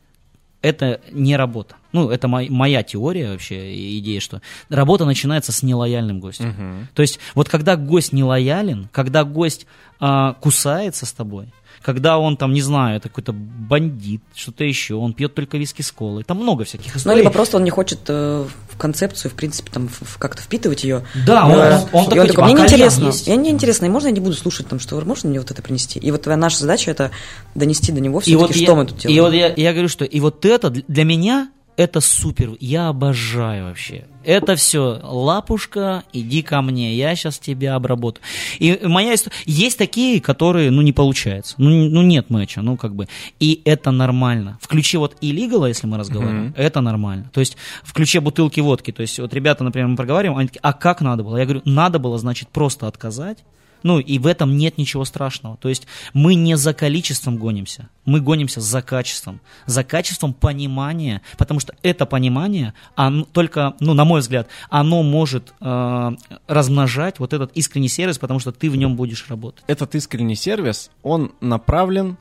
это 0.63 1.02
не 1.12 1.36
работа. 1.36 1.76
Ну, 1.91 2.10
это 2.10 2.28
моя, 2.28 2.49
моя 2.49 2.84
теория 2.84 3.32
вообще, 3.32 3.99
идея, 3.99 4.21
что 4.21 4.41
работа 4.69 5.06
начинается 5.06 5.52
с 5.52 5.62
нелояльным 5.62 6.21
гостем. 6.21 6.56
Uh-huh. 6.58 6.86
То 6.95 7.02
есть 7.02 7.19
вот 7.36 7.49
когда 7.49 7.76
гость 7.76 8.13
нелоялен, 8.13 8.88
когда 8.93 9.26
гость 9.26 9.67
а, 9.99 10.34
кусается 10.36 11.06
с 11.06 11.12
тобой, 11.12 11.54
когда 11.83 12.17
он 12.17 12.37
там, 12.37 12.53
не 12.53 12.61
знаю, 12.61 12.97
это 12.97 13.09
какой-то 13.09 13.33
бандит, 13.33 14.21
что-то 14.33 14.63
еще, 14.63 14.95
он 14.95 15.13
пьет 15.13 15.35
только 15.35 15.57
виски 15.57 15.81
с 15.81 15.91
колой. 15.91 16.23
Там 16.23 16.37
много 16.37 16.63
всяких 16.63 16.95
историй. 16.95 17.17
Ну, 17.17 17.23
либо 17.23 17.31
просто 17.31 17.57
он 17.57 17.63
не 17.63 17.69
хочет 17.69 17.99
э, 18.07 18.45
в 18.69 18.77
концепцию, 18.77 19.31
в 19.31 19.33
принципе, 19.33 19.69
там 19.71 19.89
как-то 20.17 20.41
впитывать 20.41 20.83
ее. 20.83 21.05
Да, 21.25 21.45
он, 21.45 21.51
э, 21.51 21.79
он, 21.91 22.03
он 22.03 22.05
такой, 22.05 22.21
он 22.21 22.27
типа, 22.27 22.45
мне 22.45 22.53
неинтересно, 22.53 23.11
мне 23.27 23.37
неинтересно, 23.37 23.85
и 23.85 23.89
можно 23.89 24.07
я 24.07 24.13
не 24.13 24.21
буду 24.21 24.35
слушать, 24.35 24.67
там, 24.67 24.79
что 24.79 24.99
можно 25.01 25.29
мне 25.29 25.39
вот 25.39 25.51
это 25.51 25.61
принести? 25.61 25.99
И 25.99 26.09
вот 26.11 26.25
наша 26.25 26.59
задача 26.59 26.89
это 26.89 27.11
донести 27.53 27.91
до 27.91 27.99
него 27.99 28.21
все-таки, 28.21 28.37
вот 28.37 28.55
что 28.55 28.63
я, 28.63 28.75
мы 28.75 28.85
тут 28.85 28.97
делаем. 28.99 29.17
И 29.17 29.21
вот 29.21 29.33
я, 29.33 29.53
я 29.53 29.71
говорю, 29.73 29.89
что 29.89 30.05
и 30.05 30.19
вот 30.21 30.45
это 30.45 30.69
для 30.69 31.03
меня 31.03 31.49
это 31.77 32.01
супер, 32.01 32.51
я 32.59 32.89
обожаю 32.89 33.65
вообще. 33.65 34.05
Это 34.23 34.55
все, 34.55 34.99
лапушка, 35.03 36.03
иди 36.13 36.41
ко 36.41 36.62
мне, 36.62 36.95
я 36.95 37.15
сейчас 37.15 37.39
тебя 37.39 37.75
обработаю. 37.75 38.23
И 38.59 38.79
моя 38.83 39.15
история... 39.15 39.36
Есть 39.45 39.77
такие, 39.77 40.21
которые, 40.21 40.71
ну, 40.71 40.81
не 40.81 40.93
получается. 40.93 41.55
Ну, 41.57 41.69
ну 41.89 42.01
нет 42.01 42.29
матча, 42.29 42.62
ну, 42.62 42.77
как 42.77 42.95
бы. 42.95 43.07
И 43.39 43.62
это 43.65 43.91
нормально. 43.91 44.57
В 44.62 44.67
ключе 44.67 44.97
вот 44.97 45.17
illegal, 45.21 45.67
если 45.67 45.88
мы 45.88 45.97
разговариваем, 45.97 46.47
mm-hmm. 46.47 46.57
это 46.57 46.81
нормально. 46.81 47.29
То 47.33 47.41
есть 47.41 47.57
в 47.83 47.93
ключе 47.93 48.21
бутылки 48.21 48.59
водки. 48.62 48.91
То 48.91 49.01
есть 49.01 49.19
вот 49.19 49.33
ребята, 49.33 49.63
например, 49.63 49.89
мы 49.89 49.97
проговариваем, 49.97 50.38
они 50.38 50.47
такие, 50.47 50.62
а 50.62 50.73
как 50.73 51.01
надо 51.01 51.23
было? 51.23 51.38
Я 51.38 51.45
говорю, 51.45 51.62
надо 51.65 51.99
было, 51.99 52.17
значит, 52.17 52.47
просто 52.49 52.88
отказать, 52.88 53.39
ну, 53.83 53.99
и 53.99 54.17
в 54.17 54.27
этом 54.27 54.57
нет 54.57 54.77
ничего 54.77 55.05
страшного. 55.05 55.57
То 55.57 55.69
есть 55.69 55.87
мы 56.13 56.35
не 56.35 56.57
за 56.57 56.73
количеством 56.73 57.37
гонимся, 57.37 57.89
мы 58.05 58.21
гонимся 58.21 58.61
за 58.61 58.81
качеством. 58.81 59.39
За 59.65 59.83
качеством 59.83 60.33
понимания, 60.33 61.21
потому 61.37 61.59
что 61.59 61.75
это 61.83 62.05
понимание, 62.05 62.73
оно 62.95 63.25
только, 63.25 63.75
ну, 63.79 63.93
на 63.93 64.05
мой 64.05 64.21
взгляд, 64.21 64.47
оно 64.69 65.03
может 65.03 65.53
э, 65.59 66.11
размножать 66.47 67.19
вот 67.19 67.33
этот 67.33 67.51
искренний 67.53 67.89
сервис, 67.89 68.17
потому 68.17 68.39
что 68.39 68.51
ты 68.51 68.69
в 68.69 68.75
нем 68.75 68.95
будешь 68.95 69.29
работать. 69.29 69.63
Этот 69.67 69.95
искренний 69.95 70.35
сервис, 70.35 70.89
он 71.01 71.33
направлен 71.41 72.17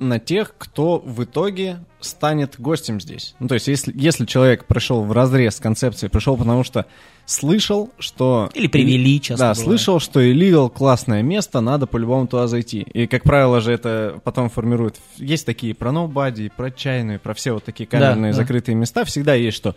на 0.00 0.18
тех, 0.18 0.54
кто 0.58 0.98
в 0.98 1.22
итоге 1.22 1.84
станет 2.00 2.58
гостем 2.58 3.00
здесь. 3.00 3.34
Ну, 3.38 3.48
то 3.48 3.54
есть, 3.54 3.68
если, 3.68 3.92
если 3.94 4.24
человек 4.24 4.64
пришел 4.64 5.04
в 5.04 5.12
разрез 5.12 5.56
с 5.56 5.60
концепцией, 5.60 6.10
пришел 6.10 6.36
потому 6.36 6.64
что 6.64 6.86
слышал, 7.26 7.90
что... 7.98 8.50
Или 8.54 8.66
привели, 8.66 9.20
часто 9.20 9.44
Да, 9.44 9.50
бывает. 9.52 9.64
слышал, 9.64 10.00
что 10.00 10.20
Illegal 10.20 10.70
классное 10.70 11.22
место, 11.22 11.60
надо 11.60 11.86
по-любому 11.86 12.26
туда 12.26 12.48
зайти. 12.48 12.80
И, 12.80 13.06
как 13.06 13.22
правило 13.22 13.60
же, 13.60 13.72
это 13.72 14.20
потом 14.24 14.48
формирует... 14.48 14.96
Есть 15.16 15.46
такие 15.46 15.74
про 15.74 15.90
Nobody, 15.90 16.50
про 16.54 16.70
чайную, 16.70 17.20
про 17.20 17.34
все 17.34 17.52
вот 17.52 17.64
такие 17.64 17.86
камерные 17.86 18.32
да, 18.32 18.36
закрытые 18.38 18.74
да. 18.74 18.80
места. 18.80 19.04
Всегда 19.04 19.34
есть, 19.34 19.56
что 19.56 19.76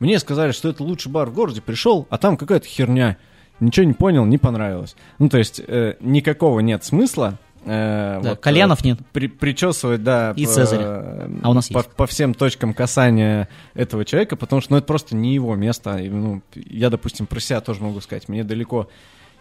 мне 0.00 0.18
сказали, 0.18 0.50
что 0.52 0.68
это 0.68 0.82
лучший 0.82 1.12
бар 1.12 1.30
в 1.30 1.34
городе, 1.34 1.62
пришел, 1.62 2.06
а 2.10 2.18
там 2.18 2.36
какая-то 2.36 2.66
херня. 2.66 3.16
Ничего 3.60 3.84
не 3.84 3.92
понял, 3.92 4.24
не 4.24 4.38
понравилось. 4.38 4.96
Ну, 5.18 5.28
то 5.28 5.38
есть, 5.38 5.60
э, 5.64 5.94
никакого 6.00 6.60
нет 6.60 6.82
смысла 6.82 7.38
Э, 7.64 8.20
да, 8.22 8.30
вот, 8.30 8.40
кальянов 8.40 8.82
э, 8.82 8.88
нет. 8.88 8.98
При, 9.12 9.26
причесывать, 9.26 10.02
да. 10.02 10.32
И 10.36 10.46
по, 10.46 10.52
Цезаря. 10.52 11.28
А 11.42 11.50
у 11.50 11.52
нас 11.52 11.68
по, 11.68 11.78
есть. 11.78 11.90
По 11.90 12.06
всем 12.06 12.34
точкам 12.34 12.74
касания 12.74 13.48
этого 13.74 14.04
человека, 14.04 14.36
потому 14.36 14.62
что 14.62 14.72
ну, 14.72 14.78
это 14.78 14.86
просто 14.86 15.14
не 15.14 15.34
его 15.34 15.54
место. 15.56 15.96
И, 15.98 16.08
ну, 16.08 16.42
я, 16.54 16.90
допустим, 16.90 17.26
про 17.26 17.40
себя 17.40 17.60
тоже 17.60 17.82
могу 17.82 18.00
сказать. 18.00 18.28
Мне 18.28 18.44
далеко 18.44 18.88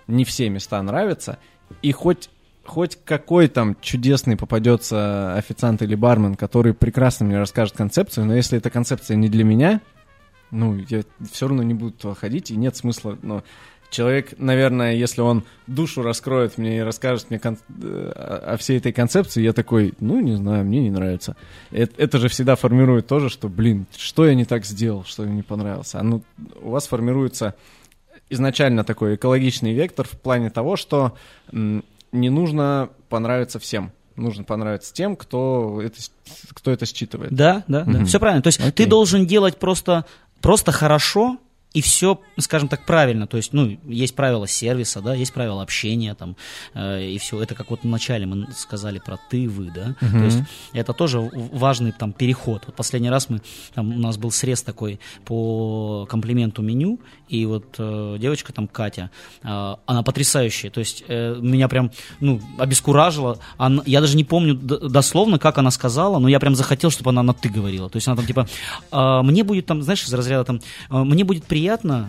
не 0.08 0.26
все 0.26 0.50
места 0.50 0.82
нравятся. 0.82 1.38
И 1.82 1.92
хоть 1.92 2.30
хоть 2.66 3.00
какой 3.04 3.48
там 3.48 3.76
чудесный 3.82 4.38
попадется 4.38 5.34
официант 5.36 5.82
или 5.82 5.96
бармен, 5.96 6.36
который 6.36 6.76
прекрасно 6.76 7.26
мне 7.26 7.40
расскажет 7.40 7.76
концепцию, 7.76 8.28
но 8.28 8.36
если 8.36 8.60
эта 8.60 8.70
концепция 8.70 9.18
не 9.18 9.28
для 9.28 9.44
меня, 9.44 9.82
ну, 10.52 10.78
я 10.88 11.02
все 11.32 11.48
равно 11.48 11.64
не 11.64 11.74
буду 11.74 11.94
туда 11.94 12.14
ходить, 12.14 12.52
и 12.52 12.56
нет 12.56 12.76
смысла, 12.76 13.18
ну, 13.24 13.44
человек, 13.90 14.34
наверное, 14.38 14.94
если 14.94 15.22
он 15.22 15.44
душу 15.68 16.02
раскроет 16.02 16.58
мне 16.58 16.78
и 16.78 16.82
расскажет 16.82 17.30
мне 17.30 17.40
кон- 17.40 17.58
э, 17.82 18.12
о 18.46 18.58
всей 18.58 18.78
этой 18.78 18.92
концепции, 18.92 19.42
я 19.42 19.54
такой, 19.54 19.94
ну, 20.00 20.20
не 20.20 20.36
знаю, 20.36 20.66
мне 20.66 20.82
не 20.82 20.92
нравится. 20.92 21.36
Это, 21.72 21.94
это 21.98 22.18
же 22.20 22.30
всегда 22.30 22.56
формирует 22.56 23.08
тоже, 23.08 23.30
что, 23.30 23.50
блин, 23.50 23.86
что 23.98 24.26
я 24.26 24.36
не 24.36 24.46
так 24.46 24.66
сделал, 24.66 25.04
что 25.06 25.24
мне 25.24 25.38
не 25.38 25.44
понравилось. 25.44 25.96
А 25.96 26.04
ну, 26.04 26.24
у 26.62 26.72
вас 26.72 26.88
формируется 26.88 27.56
изначально 28.30 28.84
такой 28.84 29.16
экологичный 29.16 29.74
вектор 29.74 30.08
в 30.08 30.20
плане 30.20 30.50
того, 30.50 30.76
что 30.76 31.14
м, 31.52 31.84
не 32.12 32.30
нужно 32.30 32.90
понравиться 33.10 33.60
всем 33.60 33.92
нужно 34.20 34.44
понравиться 34.44 34.94
тем, 34.94 35.16
кто 35.16 35.82
это, 35.82 35.98
кто 36.54 36.72
это 36.72 36.86
считывает. 36.86 37.34
Да, 37.34 37.64
да, 37.68 37.86
да. 37.86 38.06
Все 38.06 38.20
правильно. 38.20 38.42
То 38.42 38.48
есть 38.48 38.60
okay. 38.60 38.72
ты 38.72 38.86
должен 38.86 39.26
делать 39.26 39.58
просто, 39.58 40.06
просто 40.42 40.72
хорошо, 40.74 41.38
и 41.74 41.82
все, 41.82 42.20
скажем 42.40 42.68
так, 42.68 42.84
правильно. 42.86 43.28
То 43.28 43.38
есть, 43.38 43.54
ну, 43.54 43.78
есть 43.86 44.16
правила 44.16 44.48
сервиса, 44.48 45.02
да, 45.02 45.14
есть 45.14 45.32
правила 45.34 45.62
общения, 45.62 46.16
там, 46.16 46.36
э, 46.74 47.04
и 47.12 47.18
все. 47.20 47.42
Это 47.44 47.54
как 47.54 47.70
вот 47.70 47.82
вначале 47.84 48.26
мы 48.26 48.48
сказали 48.54 48.98
про 48.98 49.20
ты, 49.30 49.48
вы, 49.48 49.72
да. 49.74 49.96
Мгм. 50.02 50.20
То 50.20 50.26
есть, 50.26 50.40
это 50.74 50.94
тоже 50.94 51.20
важный 51.32 51.92
там 51.92 52.12
переход. 52.12 52.64
Вот 52.66 52.76
последний 52.76 53.12
раз 53.12 53.30
мы, 53.30 53.42
там, 53.76 53.94
у 53.96 54.00
нас 54.00 54.18
был 54.18 54.32
срез 54.32 54.64
такой 54.64 55.00
по 55.26 56.08
комплименту 56.10 56.64
меню, 56.64 57.00
и 57.28 57.46
вот 57.46 57.76
э, 57.78 58.18
девочка 58.20 58.52
там, 58.52 58.68
Катя, 58.68 59.12
э, 59.44 59.76
она 59.86 60.02
потрясающая. 60.02 60.72
То 60.72 60.80
есть, 60.80 61.04
э, 61.08 61.38
меня 61.40 61.68
прям, 61.68 61.92
ну, 62.20 62.42
обескуражила. 62.58 63.38
Она- 63.58 63.84
я 63.86 64.02
даже 64.02 64.18
не 64.18 64.24
помню 64.24 64.56
дословно, 64.56 65.38
как 65.38 65.60
она 65.60 65.70
сказала, 65.70 66.18
но 66.18 66.28
я 66.30 66.40
прям 66.40 66.56
захотел, 66.56 66.90
чтобы 66.90 67.12
она 67.12 67.22
на 67.22 67.36
ты 67.36 67.48
говорила. 67.48 67.92
То 67.92 67.98
есть, 67.98 68.08
она 68.08 68.18
там, 68.18 68.26
типа, 68.26 68.48
«А, 68.92 69.22
мне 69.22 69.44
будет 69.44 69.68
там, 69.68 69.84
знаешь, 69.84 70.04
из 70.04 70.12
разряда 70.14 70.46
там, 70.46 70.62
«А, 70.90 71.04
мне 71.04 71.24
будет 71.24 71.46
приятно 71.46 71.59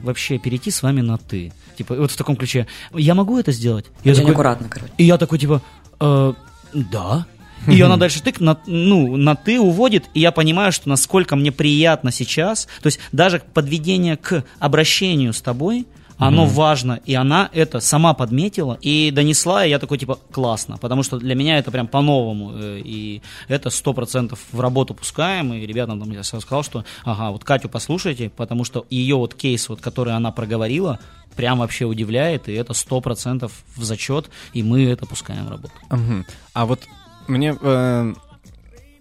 вообще 0.03 0.39
перейти 0.39 0.71
с 0.71 0.83
вами 0.83 1.01
на 1.01 1.19
ты. 1.19 1.53
Типа, 1.77 1.95
вот 1.95 2.11
в 2.11 2.17
таком 2.17 2.37
ключе. 2.37 2.67
Я 2.95 3.15
могу 3.15 3.39
это 3.39 3.53
сделать? 3.53 3.87
Я 4.05 4.13
Очень 4.13 4.21
такой- 4.23 4.35
аккуратно, 4.35 4.69
короче. 4.69 4.93
и 4.99 5.05
я 5.05 5.17
такой, 5.19 5.39
типа, 5.39 5.63
«Э, 6.01 6.33
да. 6.73 7.27
И 7.69 7.79
она 7.83 7.99
дальше 7.99 8.23
тык 8.23 8.41
на, 8.41 8.59
ну, 8.67 9.17
на 9.19 9.35
ты 9.35 9.61
уводит, 9.61 10.05
и 10.15 10.21
я 10.21 10.31
понимаю, 10.33 10.73
что 10.73 10.89
насколько 10.89 11.37
мне 11.37 11.53
приятно 11.53 12.11
сейчас. 12.11 12.67
То 12.83 12.87
есть 12.87 13.01
даже 13.13 13.43
подведение 13.53 14.17
к 14.17 14.45
обращению 14.59 15.35
с 15.35 15.43
тобой, 15.43 15.87
оно 16.27 16.47
важно, 16.47 17.01
и 17.05 17.15
она 17.15 17.49
это 17.53 17.81
сама 17.81 18.15
подметила 18.15 18.79
и 18.81 19.11
донесла, 19.11 19.65
и 19.65 19.71
я 19.71 19.79
такой, 19.79 19.99
типа, 19.99 20.19
классно, 20.31 20.79
потому 20.79 21.03
что 21.03 21.19
для 21.19 21.35
меня 21.35 21.59
это 21.59 21.71
прям 21.71 21.89
по-новому, 21.89 22.53
э, 22.55 22.81
и 22.85 23.23
это 23.49 23.71
сто 23.71 23.93
процентов 23.93 24.39
в 24.53 24.61
работу 24.61 24.95
пускаем, 24.95 25.53
и 25.53 25.67
ребятам 25.67 26.01
там 26.01 26.11
я 26.11 26.23
сказал, 26.23 26.63
что, 26.63 26.85
ага, 27.05 27.31
вот 27.31 27.45
Катю 27.45 27.69
послушайте, 27.69 28.31
потому 28.31 28.65
что 28.65 28.87
ее 28.91 29.17
вот 29.17 29.35
кейс, 29.35 29.69
вот, 29.69 29.81
который 29.81 30.15
она 30.15 30.31
проговорила, 30.31 30.99
прям 31.37 31.59
вообще 31.59 31.85
удивляет, 31.85 32.49
и 32.49 32.53
это 32.53 32.75
сто 32.75 33.01
процентов 33.01 33.53
в 33.77 33.85
зачет, 33.85 34.31
и 34.53 34.63
мы 34.63 34.85
это 34.85 35.07
пускаем 35.07 35.47
в 35.47 35.51
работу. 35.51 35.73
Мгм. 35.91 36.27
А 36.53 36.67
вот 36.67 36.81
мне... 37.29 37.57
э, 37.61 38.15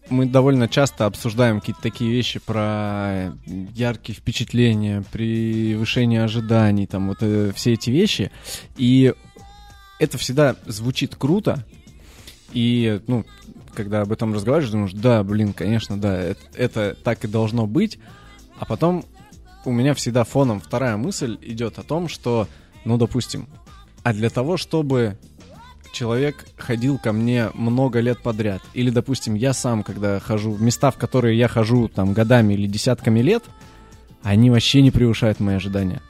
мы 0.10 0.26
довольно 0.26 0.68
часто 0.68 1.06
обсуждаем 1.06 1.60
какие-то 1.60 1.82
такие 1.82 2.12
вещи 2.12 2.40
про 2.40 3.34
яркие 3.46 4.18
впечатления, 4.18 5.04
превышение 5.12 6.24
ожиданий, 6.24 6.88
там 6.88 7.10
вот 7.10 7.18
э, 7.22 7.52
все 7.56 7.74
эти 7.74 7.90
вещи. 7.90 8.32
И 8.78 9.14
это 10.00 10.18
всегда 10.18 10.56
звучит 10.66 11.16
круто. 11.16 11.66
И, 12.52 13.02
ну, 13.08 13.26
когда 13.74 14.02
об 14.02 14.12
этом 14.12 14.34
разговариваешь, 14.34 14.72
думаешь, 14.72 14.94
да, 14.94 15.24
блин, 15.24 15.54
конечно, 15.54 16.00
да, 16.00 16.20
это, 16.20 16.42
это 16.56 16.98
так 17.04 17.24
и 17.24 17.28
должно 17.28 17.68
быть. 17.68 18.00
А 18.58 18.66
потом 18.66 19.06
у 19.66 19.72
меня 19.72 19.94
всегда 19.94 20.24
фоном 20.24 20.60
вторая 20.60 20.98
мысль 20.98 21.38
идет 21.42 21.80
о 21.80 21.84
том, 21.84 22.08
что, 22.08 22.48
ну, 22.86 22.98
допустим, 22.98 23.48
а 24.04 24.14
для 24.14 24.30
того, 24.30 24.58
чтобы 24.58 25.18
человек 25.92 26.46
ходил 26.58 26.98
ко 26.98 27.12
мне 27.12 27.50
много 27.54 28.00
лет 28.00 28.22
подряд, 28.22 28.62
или, 28.74 28.90
допустим, 28.90 29.36
я 29.36 29.54
сам, 29.54 29.84
когда 29.84 30.20
хожу 30.20 30.52
в 30.52 30.62
места, 30.62 30.92
в 30.92 30.98
которые 30.98 31.38
я 31.38 31.48
хожу 31.48 31.88
там 31.88 32.14
годами 32.14 32.54
или 32.54 32.68
десятками 32.68 33.20
лет, 33.22 33.44
они 34.24 34.50
вообще 34.50 34.82
не 34.82 34.92
превышают 34.92 35.40
мои 35.40 35.56
ожидания. 35.56 36.02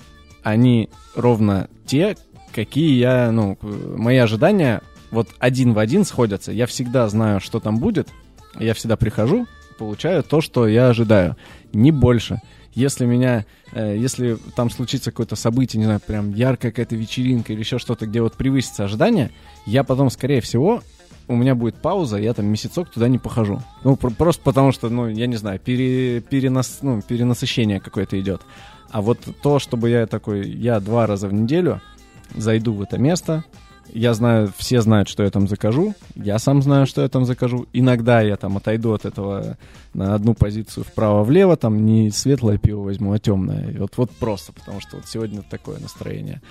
Они 0.44 0.90
ровно 1.16 1.70
те, 1.86 2.18
какие 2.54 2.98
я, 2.98 3.32
ну, 3.32 3.58
мои 3.62 4.18
ожидания 4.18 4.82
вот 5.12 5.30
один 5.40 5.74
в 5.74 5.80
один 5.80 6.06
сходятся. 6.06 6.52
Я 6.52 6.66
всегда 6.66 7.08
знаю, 7.10 7.40
что 7.40 7.60
там 7.60 7.78
будет, 7.80 8.10
я 8.60 8.74
всегда 8.74 8.96
прихожу, 8.96 9.48
получаю 9.78 10.24
то, 10.24 10.42
что 10.42 10.68
я 10.68 10.90
ожидаю, 10.90 11.36
не 11.74 11.92
больше. 11.92 12.42
Если 12.80 13.06
меня, 13.06 13.46
э, 13.74 13.98
если 13.98 14.38
там 14.56 14.70
случится 14.70 15.12
какое-то 15.12 15.36
событие, 15.36 15.80
не 15.80 15.84
знаю, 15.84 16.00
прям 16.00 16.34
яркая 16.34 16.72
какая-то 16.72 16.96
вечеринка 16.96 17.52
или 17.52 17.60
еще 17.60 17.78
что-то, 17.78 18.06
где 18.06 18.22
вот 18.22 18.36
превысится 18.36 18.86
ожидание, 18.86 19.32
я 19.66 19.84
потом, 19.84 20.10
скорее 20.10 20.40
всего, 20.40 20.82
у 21.28 21.36
меня 21.36 21.56
будет 21.56 21.76
пауза, 21.76 22.16
я 22.16 22.34
там 22.34 22.46
месяцок 22.46 22.90
туда 22.90 23.10
не 23.10 23.18
похожу. 23.18 23.62
Ну, 23.84 23.98
пр- 23.98 24.14
просто 24.14 24.42
потому 24.44 24.72
что, 24.72 24.88
ну, 24.88 25.10
я 25.10 25.28
не 25.28 25.36
знаю, 25.36 25.60
пере, 25.60 26.22
перенас, 26.22 26.80
ну, 26.82 27.02
перенасыщение 27.02 27.82
какое-то 27.82 28.18
идет. 28.18 28.44
А 28.92 29.02
вот 29.02 29.20
то, 29.44 29.60
чтобы 29.60 29.90
я 29.90 30.08
такой, 30.08 30.50
я 30.50 30.80
два 30.80 31.06
раза 31.06 31.28
в 31.28 31.34
неделю 31.34 31.82
зайду 32.34 32.72
в 32.72 32.82
это 32.82 32.98
место, 32.98 33.44
я 33.94 34.14
знаю, 34.14 34.52
все 34.58 34.82
знают, 34.82 35.10
что 35.10 35.24
я 35.24 35.30
там 35.30 35.48
закажу, 35.48 35.94
я 36.16 36.40
сам 36.40 36.62
знаю, 36.62 36.86
что 36.86 37.02
я 37.02 37.10
там 37.10 37.26
закажу. 37.26 37.68
Иногда 37.74 38.22
я 38.22 38.36
там 38.36 38.58
отойду 38.58 38.94
от 38.94 39.06
этого 39.06 39.58
на 39.94 40.16
одну 40.16 40.34
позицию 40.34 40.84
вправо-влево, 40.84 41.58
там 41.58 41.86
не 41.86 42.12
светлое 42.12 42.58
пиво 42.58 42.84
возьму, 42.84 43.14
а 43.14 43.20
темное. 43.20 43.72
И 43.72 43.78
вот, 43.78 43.98
вот 43.98 44.12
просто, 44.12 44.54
потому 44.54 44.82
что 44.82 44.98
вот 44.98 45.08
сегодня 45.08 45.42
такое 45.42 45.80
настроение. 45.80 46.42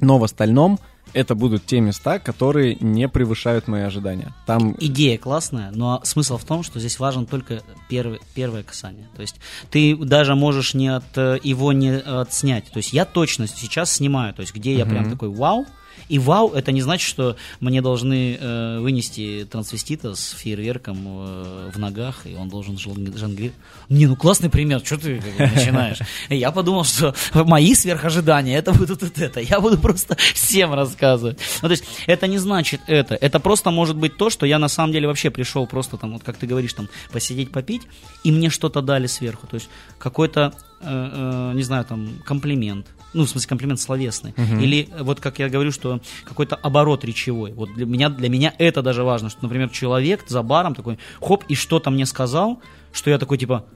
Но 0.00 0.18
в 0.18 0.24
остальном 0.24 0.78
это 1.12 1.34
будут 1.34 1.66
те 1.66 1.80
места, 1.80 2.18
которые 2.18 2.76
не 2.80 3.08
превышают 3.08 3.68
мои 3.68 3.82
ожидания. 3.82 4.34
Там 4.46 4.74
Идея 4.80 5.18
классная, 5.18 5.70
но 5.70 6.00
смысл 6.04 6.38
в 6.38 6.44
том, 6.44 6.62
что 6.62 6.80
здесь 6.80 6.98
важен 6.98 7.26
только 7.26 7.62
первый, 7.88 8.20
первое 8.34 8.62
касание. 8.62 9.08
То 9.14 9.22
есть 9.22 9.36
ты 9.70 9.94
даже 9.96 10.34
можешь 10.34 10.74
не 10.74 10.88
от, 10.88 11.04
э, 11.16 11.38
его 11.42 11.72
не 11.72 11.98
отснять. 11.98 12.70
То 12.72 12.78
есть 12.78 12.92
я 12.92 13.04
точно 13.04 13.46
сейчас 13.46 13.92
снимаю, 13.92 14.32
то 14.32 14.40
есть 14.40 14.54
где 14.54 14.74
я 14.74 14.86
прям 14.86 15.10
такой 15.10 15.28
вау, 15.28 15.66
и 16.08 16.18
вау, 16.18 16.52
это 16.52 16.72
не 16.72 16.82
значит, 16.82 17.08
что 17.08 17.36
мне 17.60 17.80
должны 17.80 18.36
э, 18.38 18.78
вынести 18.80 19.46
трансвестита 19.50 20.14
с 20.14 20.30
фейерверком 20.32 20.98
э, 21.06 21.70
в 21.72 21.78
ногах, 21.78 22.26
и 22.26 22.34
он 22.34 22.48
должен 22.48 22.76
жонг- 22.76 23.16
жонглировать. 23.16 23.58
Не, 23.88 24.06
ну 24.06 24.16
классный 24.16 24.50
пример, 24.50 24.82
что 24.84 24.98
ты 24.98 25.20
как 25.38 25.54
начинаешь? 25.54 25.98
Я 26.28 26.50
подумал, 26.50 26.84
что 26.84 27.14
мои 27.32 27.74
сверхожидания, 27.74 28.58
это 28.58 28.72
будут 28.72 29.02
вот 29.02 29.18
это. 29.18 29.40
Я 29.40 29.60
буду 29.60 29.78
просто 29.78 30.16
всем 30.34 30.74
рассказывать. 30.74 31.38
Ну, 31.62 31.68
то 31.68 31.72
есть, 31.72 31.84
это 32.06 32.26
не 32.26 32.38
значит 32.38 32.80
это. 32.86 33.14
Это 33.14 33.40
просто 33.40 33.70
может 33.70 33.96
быть 33.96 34.16
то, 34.16 34.30
что 34.30 34.46
я 34.46 34.58
на 34.58 34.68
самом 34.68 34.92
деле 34.92 35.06
вообще 35.06 35.30
пришел 35.30 35.66
просто 35.66 35.96
там, 35.96 36.12
вот 36.12 36.22
как 36.22 36.36
ты 36.36 36.46
говоришь, 36.46 36.74
там, 36.74 36.88
посидеть, 37.12 37.52
попить, 37.52 37.82
и 38.24 38.32
мне 38.32 38.50
что-то 38.50 38.82
дали 38.82 39.06
сверху. 39.06 39.46
То 39.46 39.54
есть, 39.54 39.68
какой-то, 39.98 40.52
э, 40.80 40.84
э, 40.84 41.52
не 41.54 41.62
знаю, 41.62 41.84
там, 41.84 42.22
комплимент. 42.24 42.86
Ну, 43.14 43.24
в 43.24 43.28
смысле, 43.28 43.48
комплимент 43.48 43.80
словесный. 43.80 44.34
Или 44.36 44.88
э, 44.90 45.02
вот 45.02 45.20
как 45.20 45.38
я 45.38 45.48
говорю, 45.48 45.72
что 45.72 46.00
какой-то 46.24 46.56
оборот 46.56 47.04
речевой. 47.04 47.52
Вот 47.52 47.72
для 47.74 47.86
меня, 47.86 48.08
для 48.08 48.28
меня 48.28 48.54
это 48.58 48.82
даже 48.82 49.04
важно, 49.04 49.30
что, 49.30 49.40
например, 49.42 49.68
человек 49.68 50.24
за 50.28 50.42
баром 50.42 50.74
такой, 50.74 50.98
хоп, 51.20 51.44
и 51.48 51.54
что-то 51.54 51.90
мне 51.90 52.06
сказал, 52.06 52.60
что 52.92 53.10
я 53.10 53.18
такой, 53.18 53.38
типа, 53.38 53.66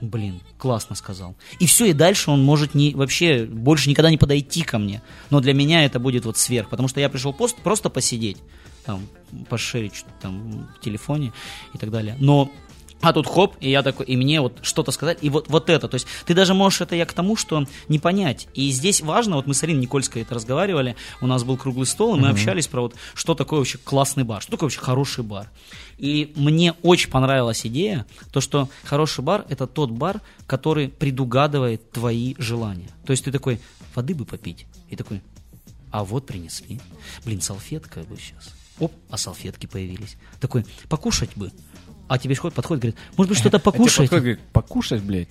Блин, 0.00 0.40
классно 0.56 0.96
сказал. 0.96 1.36
И 1.58 1.66
все, 1.66 1.86
и 1.86 1.92
дальше 1.92 2.30
он 2.30 2.42
может 2.42 2.74
не, 2.74 2.94
вообще 2.94 3.44
больше 3.44 3.90
никогда 3.90 4.10
не 4.10 4.16
подойти 4.16 4.62
ко 4.62 4.78
мне. 4.78 5.02
Но 5.28 5.40
для 5.40 5.52
меня 5.52 5.84
это 5.84 5.98
будет 6.00 6.24
вот 6.24 6.38
сверх, 6.38 6.70
потому 6.70 6.88
что 6.88 7.00
я 7.00 7.10
пришел 7.10 7.34
пост, 7.34 7.56
просто 7.56 7.90
посидеть, 7.90 8.38
там, 8.86 9.06
пошерить 9.50 9.94
что-то 9.94 10.14
там 10.22 10.68
в 10.74 10.80
телефоне 10.82 11.32
и 11.74 11.78
так 11.78 11.90
далее. 11.90 12.16
Но 12.18 12.50
а 13.00 13.12
тут 13.12 13.26
хоп, 13.26 13.56
и 13.60 13.70
я 13.70 13.82
такой, 13.82 14.06
и 14.06 14.16
мне 14.16 14.40
вот 14.40 14.58
что-то 14.62 14.92
сказать, 14.92 15.18
и 15.22 15.30
вот, 15.30 15.48
вот 15.48 15.70
это. 15.70 15.88
То 15.88 15.94
есть 15.94 16.06
ты 16.26 16.34
даже 16.34 16.54
можешь 16.54 16.80
это 16.80 16.94
я 16.94 17.06
к 17.06 17.12
тому, 17.12 17.36
что 17.36 17.66
не 17.88 17.98
понять. 17.98 18.48
И 18.54 18.70
здесь 18.70 19.00
важно, 19.00 19.36
вот 19.36 19.46
мы 19.46 19.54
с 19.54 19.62
Ариной 19.62 19.82
Никольской 19.82 20.22
это 20.22 20.34
разговаривали, 20.34 20.96
у 21.20 21.26
нас 21.26 21.44
был 21.44 21.56
круглый 21.56 21.86
стол, 21.86 22.16
и 22.16 22.20
мы 22.20 22.28
общались 22.28 22.66
про 22.68 22.82
вот, 22.82 22.94
что 23.14 23.34
такое 23.34 23.60
вообще 23.60 23.78
классный 23.78 24.24
бар, 24.24 24.42
что 24.42 24.52
такое 24.52 24.66
вообще 24.66 24.80
хороший 24.80 25.24
бар. 25.24 25.48
И 25.98 26.32
мне 26.36 26.74
очень 26.82 27.10
понравилась 27.10 27.66
идея, 27.66 28.06
то, 28.32 28.40
что 28.40 28.68
хороший 28.84 29.22
бар– 29.22 29.44
это 29.48 29.66
тот 29.66 29.90
бар, 29.90 30.20
который 30.46 30.88
предугадывает 30.88 31.90
твои 31.90 32.34
желания. 32.38 32.88
То 33.04 33.12
есть 33.12 33.24
ты 33.24 33.32
такой, 33.32 33.60
воды 33.94 34.14
бы 34.14 34.24
попить, 34.24 34.66
и 34.88 34.96
такой, 34.96 35.22
а 35.90 36.04
вот 36.04 36.26
принесли. 36.26 36.80
Блин, 37.24 37.40
салфетка 37.40 38.00
бы 38.00 38.16
сейчас. 38.16 38.54
Оп, 38.78 38.92
а 39.10 39.18
салфетки 39.18 39.66
появились. 39.66 40.16
Такой, 40.40 40.64
покушать 40.88 41.36
бы. 41.36 41.52
А 42.10 42.18
тебе 42.18 42.34
подходит, 42.34 42.56
подходит, 42.56 42.82
говорит, 42.82 42.98
может 43.16 43.28
быть, 43.28 43.38
что-то 43.38 43.56
А 43.58 43.60
покушать? 43.60 43.98
подходит, 43.98 44.22
говорит, 44.24 44.40
покушать, 44.52 45.00
блядь? 45.00 45.28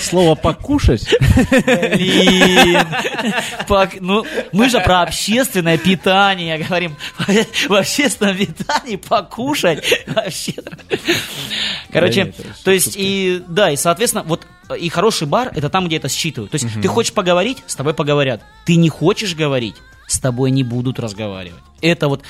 Слово 0.00 0.36
покушать? 0.36 1.12
Блин. 1.50 2.86
Ну, 4.00 4.24
мы 4.52 4.68
же 4.68 4.78
про 4.78 5.02
общественное 5.02 5.78
питание 5.78 6.58
говорим. 6.58 6.94
В 7.68 7.74
общественном 7.74 8.36
питании 8.36 8.94
покушать. 8.94 9.84
Вообще. 10.06 10.54
Короче, 11.90 12.32
то 12.62 12.70
есть, 12.70 12.94
и 12.96 13.42
да, 13.48 13.72
и, 13.72 13.76
соответственно, 13.76 14.22
вот 14.22 14.46
и 14.78 14.88
хороший 14.90 15.26
бар 15.26 15.50
это 15.52 15.70
там, 15.70 15.88
где 15.88 15.96
это 15.96 16.08
считывают. 16.08 16.52
То 16.52 16.54
есть, 16.54 16.68
ты 16.80 16.86
хочешь 16.86 17.12
поговорить, 17.12 17.64
с 17.66 17.74
тобой 17.74 17.94
поговорят. 17.94 18.42
Ты 18.64 18.76
не 18.76 18.90
хочешь 18.90 19.34
говорить, 19.34 19.74
с 20.12 20.18
тобой 20.18 20.50
не 20.50 20.62
будут 20.62 21.00
разговаривать. 21.00 21.62
Это 21.80 22.06
вот 22.06 22.22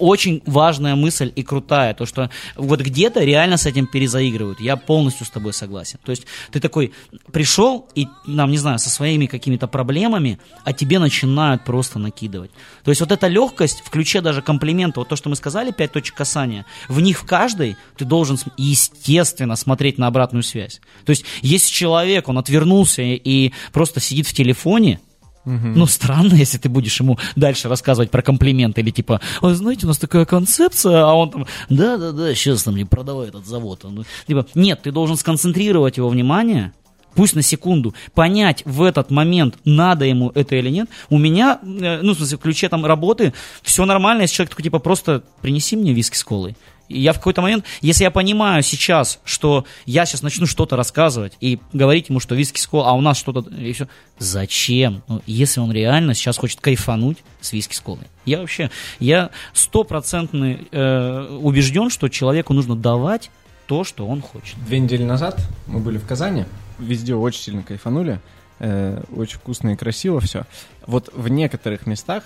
очень 0.00 0.42
важная 0.46 0.96
мысль 0.96 1.32
и 1.36 1.44
крутая, 1.44 1.94
то 1.94 2.06
что 2.06 2.28
вот 2.56 2.80
где-то 2.80 3.22
реально 3.22 3.56
с 3.56 3.64
этим 3.64 3.86
перезаигрывают. 3.86 4.58
Я 4.58 4.76
полностью 4.76 5.24
с 5.26 5.30
тобой 5.30 5.52
согласен. 5.52 6.00
То 6.04 6.10
есть 6.10 6.26
ты 6.50 6.58
такой 6.58 6.92
пришел 7.32 7.88
и, 7.94 8.08
нам, 8.26 8.50
не 8.50 8.58
знаю, 8.58 8.80
со 8.80 8.90
своими 8.90 9.26
какими-то 9.26 9.68
проблемами, 9.68 10.40
а 10.64 10.72
тебе 10.72 10.98
начинают 10.98 11.64
просто 11.64 12.00
накидывать. 12.00 12.50
То 12.82 12.90
есть 12.90 13.00
вот 13.00 13.12
эта 13.12 13.28
легкость, 13.28 13.82
включая 13.84 14.22
даже 14.22 14.42
комплименты, 14.42 14.98
вот 14.98 15.08
то, 15.08 15.14
что 15.14 15.28
мы 15.28 15.36
сказали, 15.36 15.70
пять 15.70 15.92
точек 15.92 16.16
касания, 16.16 16.66
в 16.88 17.00
них 17.00 17.20
в 17.20 17.26
каждой 17.26 17.76
ты 17.96 18.04
должен, 18.04 18.38
естественно, 18.56 19.54
смотреть 19.54 19.98
на 19.98 20.08
обратную 20.08 20.42
связь. 20.42 20.80
То 21.04 21.10
есть 21.10 21.24
если 21.42 21.70
человек, 21.70 22.28
он 22.28 22.38
отвернулся 22.38 23.02
и 23.02 23.52
просто 23.72 24.00
сидит 24.00 24.26
в 24.26 24.34
телефоне, 24.34 24.98
Угу. 25.46 25.68
Ну, 25.76 25.86
странно, 25.86 26.34
если 26.34 26.58
ты 26.58 26.68
будешь 26.68 26.98
ему 27.00 27.18
дальше 27.36 27.68
рассказывать 27.68 28.10
про 28.10 28.20
комплименты 28.20 28.80
или 28.80 28.90
типа, 28.90 29.20
вы 29.40 29.54
знаете, 29.54 29.86
у 29.86 29.88
нас 29.88 29.98
такая 29.98 30.24
концепция, 30.24 31.04
а 31.04 31.14
он 31.14 31.30
там, 31.30 31.46
да-да-да, 31.70 32.34
сейчас 32.34 32.64
там 32.64 32.74
мне 32.74 32.84
продавай 32.84 33.28
этот 33.28 33.46
завод. 33.46 33.84
Он, 33.84 34.04
типа, 34.26 34.46
нет, 34.54 34.82
ты 34.82 34.90
должен 34.90 35.16
сконцентрировать 35.16 35.98
его 35.98 36.08
внимание, 36.08 36.72
пусть 37.14 37.34
на 37.34 37.42
секунду, 37.42 37.94
понять 38.12 38.62
в 38.64 38.82
этот 38.82 39.10
момент, 39.10 39.56
надо 39.64 40.04
ему 40.04 40.30
это 40.34 40.56
или 40.56 40.68
нет. 40.68 40.88
У 41.10 41.18
меня, 41.18 41.60
э, 41.62 42.00
ну, 42.02 42.12
в 42.12 42.16
смысле, 42.16 42.36
в 42.36 42.40
ключе 42.40 42.68
там 42.68 42.84
работы, 42.84 43.32
все 43.62 43.84
нормально, 43.86 44.22
если 44.22 44.34
человек 44.34 44.50
такой, 44.50 44.64
типа, 44.64 44.80
просто 44.80 45.22
принеси 45.42 45.76
мне 45.76 45.92
виски 45.92 46.16
с 46.16 46.24
колой. 46.24 46.56
И 46.88 47.00
я 47.00 47.12
в 47.12 47.16
какой-то 47.16 47.42
момент, 47.42 47.64
если 47.80 48.04
я 48.04 48.10
понимаю 48.10 48.62
сейчас, 48.62 49.20
что 49.24 49.64
я 49.86 50.06
сейчас 50.06 50.22
начну 50.22 50.46
что-то 50.46 50.76
рассказывать 50.76 51.36
и 51.40 51.58
говорить 51.72 52.08
ему, 52.08 52.20
что 52.20 52.34
виски 52.34 52.60
с 52.60 52.66
колой, 52.66 52.86
а 52.88 52.92
у 52.92 53.00
нас 53.00 53.16
что-то, 53.16 53.48
и 53.50 53.72
все, 53.72 53.88
зачем? 54.18 55.02
Ну, 55.08 55.22
если 55.26 55.60
он 55.60 55.72
реально 55.72 56.14
сейчас 56.14 56.38
хочет 56.38 56.60
кайфануть 56.60 57.18
с 57.40 57.52
виски 57.52 57.74
с 57.74 57.80
колой. 57.80 58.06
Я 58.24 58.40
вообще, 58.40 58.70
я 58.98 59.30
стопроцентный 59.52 60.68
э, 60.70 61.38
убежден, 61.40 61.90
что 61.90 62.08
человеку 62.08 62.52
нужно 62.52 62.76
давать 62.76 63.30
то, 63.66 63.84
что 63.84 64.06
он 64.06 64.22
хочет. 64.22 64.56
Две 64.66 64.78
недели 64.78 65.02
назад 65.02 65.40
мы 65.66 65.80
были 65.80 65.98
в 65.98 66.06
Казани, 66.06 66.44
везде 66.78 67.14
очень 67.14 67.40
сильно 67.40 67.62
кайфанули, 67.62 68.20
э, 68.58 69.02
очень 69.14 69.38
вкусно 69.38 69.70
и 69.70 69.76
красиво 69.76 70.20
все. 70.20 70.44
Вот 70.86 71.10
в 71.12 71.28
некоторых 71.28 71.86
местах 71.86 72.24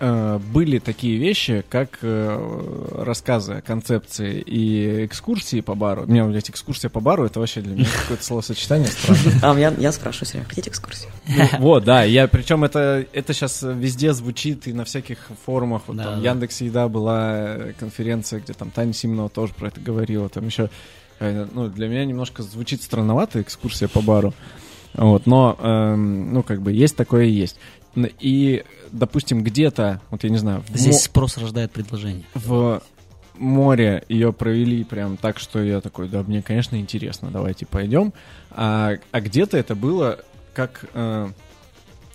были 0.00 0.78
такие 0.78 1.18
вещи, 1.18 1.62
как 1.68 1.98
э, 2.00 3.02
рассказы, 3.04 3.62
концепции 3.66 4.40
и 4.40 5.04
экскурсии 5.04 5.60
по 5.60 5.74
бару. 5.74 6.04
У 6.04 6.10
меня, 6.10 6.24
блядь, 6.24 6.48
экскурсия 6.48 6.88
по 6.88 7.00
бару, 7.00 7.26
это 7.26 7.38
вообще 7.38 7.60
для 7.60 7.74
меня 7.74 7.86
какое-то 8.02 8.24
словосочетание 8.24 8.88
странное. 8.88 9.40
А, 9.42 9.58
я, 9.58 9.74
я 9.78 9.92
спрашиваю, 9.92 10.26
Серега, 10.26 10.48
хотите 10.48 10.70
экскурсию? 10.70 11.10
Ну, 11.28 11.44
вот, 11.58 11.84
да, 11.84 12.02
я, 12.04 12.28
причем 12.28 12.64
это, 12.64 13.04
это 13.12 13.34
сейчас 13.34 13.62
везде 13.62 14.14
звучит 14.14 14.66
и 14.66 14.72
на 14.72 14.86
всяких 14.86 15.18
форумах, 15.44 15.82
вот 15.86 15.98
да, 15.98 16.04
там. 16.04 16.22
Яндекс 16.22 16.62
Еда 16.62 16.88
была 16.88 17.56
конференция, 17.78 18.40
где 18.40 18.54
там 18.54 18.70
Таня 18.70 18.94
Симонова 18.94 19.28
тоже 19.28 19.52
про 19.52 19.68
это 19.68 19.82
говорила, 19.82 20.30
там 20.30 20.46
еще, 20.46 20.70
э, 21.18 21.46
ну, 21.52 21.68
для 21.68 21.88
меня 21.88 22.06
немножко 22.06 22.42
звучит 22.42 22.82
странновато 22.82 23.42
экскурсия 23.42 23.86
по 23.86 24.00
бару. 24.00 24.32
Вот, 24.94 25.26
но, 25.26 25.56
эм, 25.60 26.34
ну, 26.34 26.42
как 26.42 26.62
бы, 26.62 26.72
есть 26.72 26.96
такое 26.96 27.26
и 27.26 27.30
есть. 27.30 27.58
И, 27.94 28.64
допустим, 28.92 29.42
где-то, 29.42 30.00
вот 30.10 30.24
я 30.24 30.30
не 30.30 30.38
знаю... 30.38 30.64
Здесь 30.72 30.94
мо... 30.94 31.00
спрос 31.00 31.38
рождает 31.38 31.72
предложение. 31.72 32.24
В 32.34 32.82
море 33.34 34.04
ее 34.08 34.32
провели 34.32 34.84
прям 34.84 35.16
так, 35.16 35.38
что 35.38 35.62
я 35.62 35.80
такой, 35.80 36.08
да, 36.08 36.22
мне, 36.22 36.42
конечно, 36.42 36.76
интересно, 36.76 37.30
давайте 37.30 37.66
пойдем. 37.66 38.12
А, 38.50 38.96
а 39.10 39.20
где-то 39.20 39.56
это 39.56 39.74
было 39.74 40.20
как... 40.54 40.84
Э, 40.94 41.28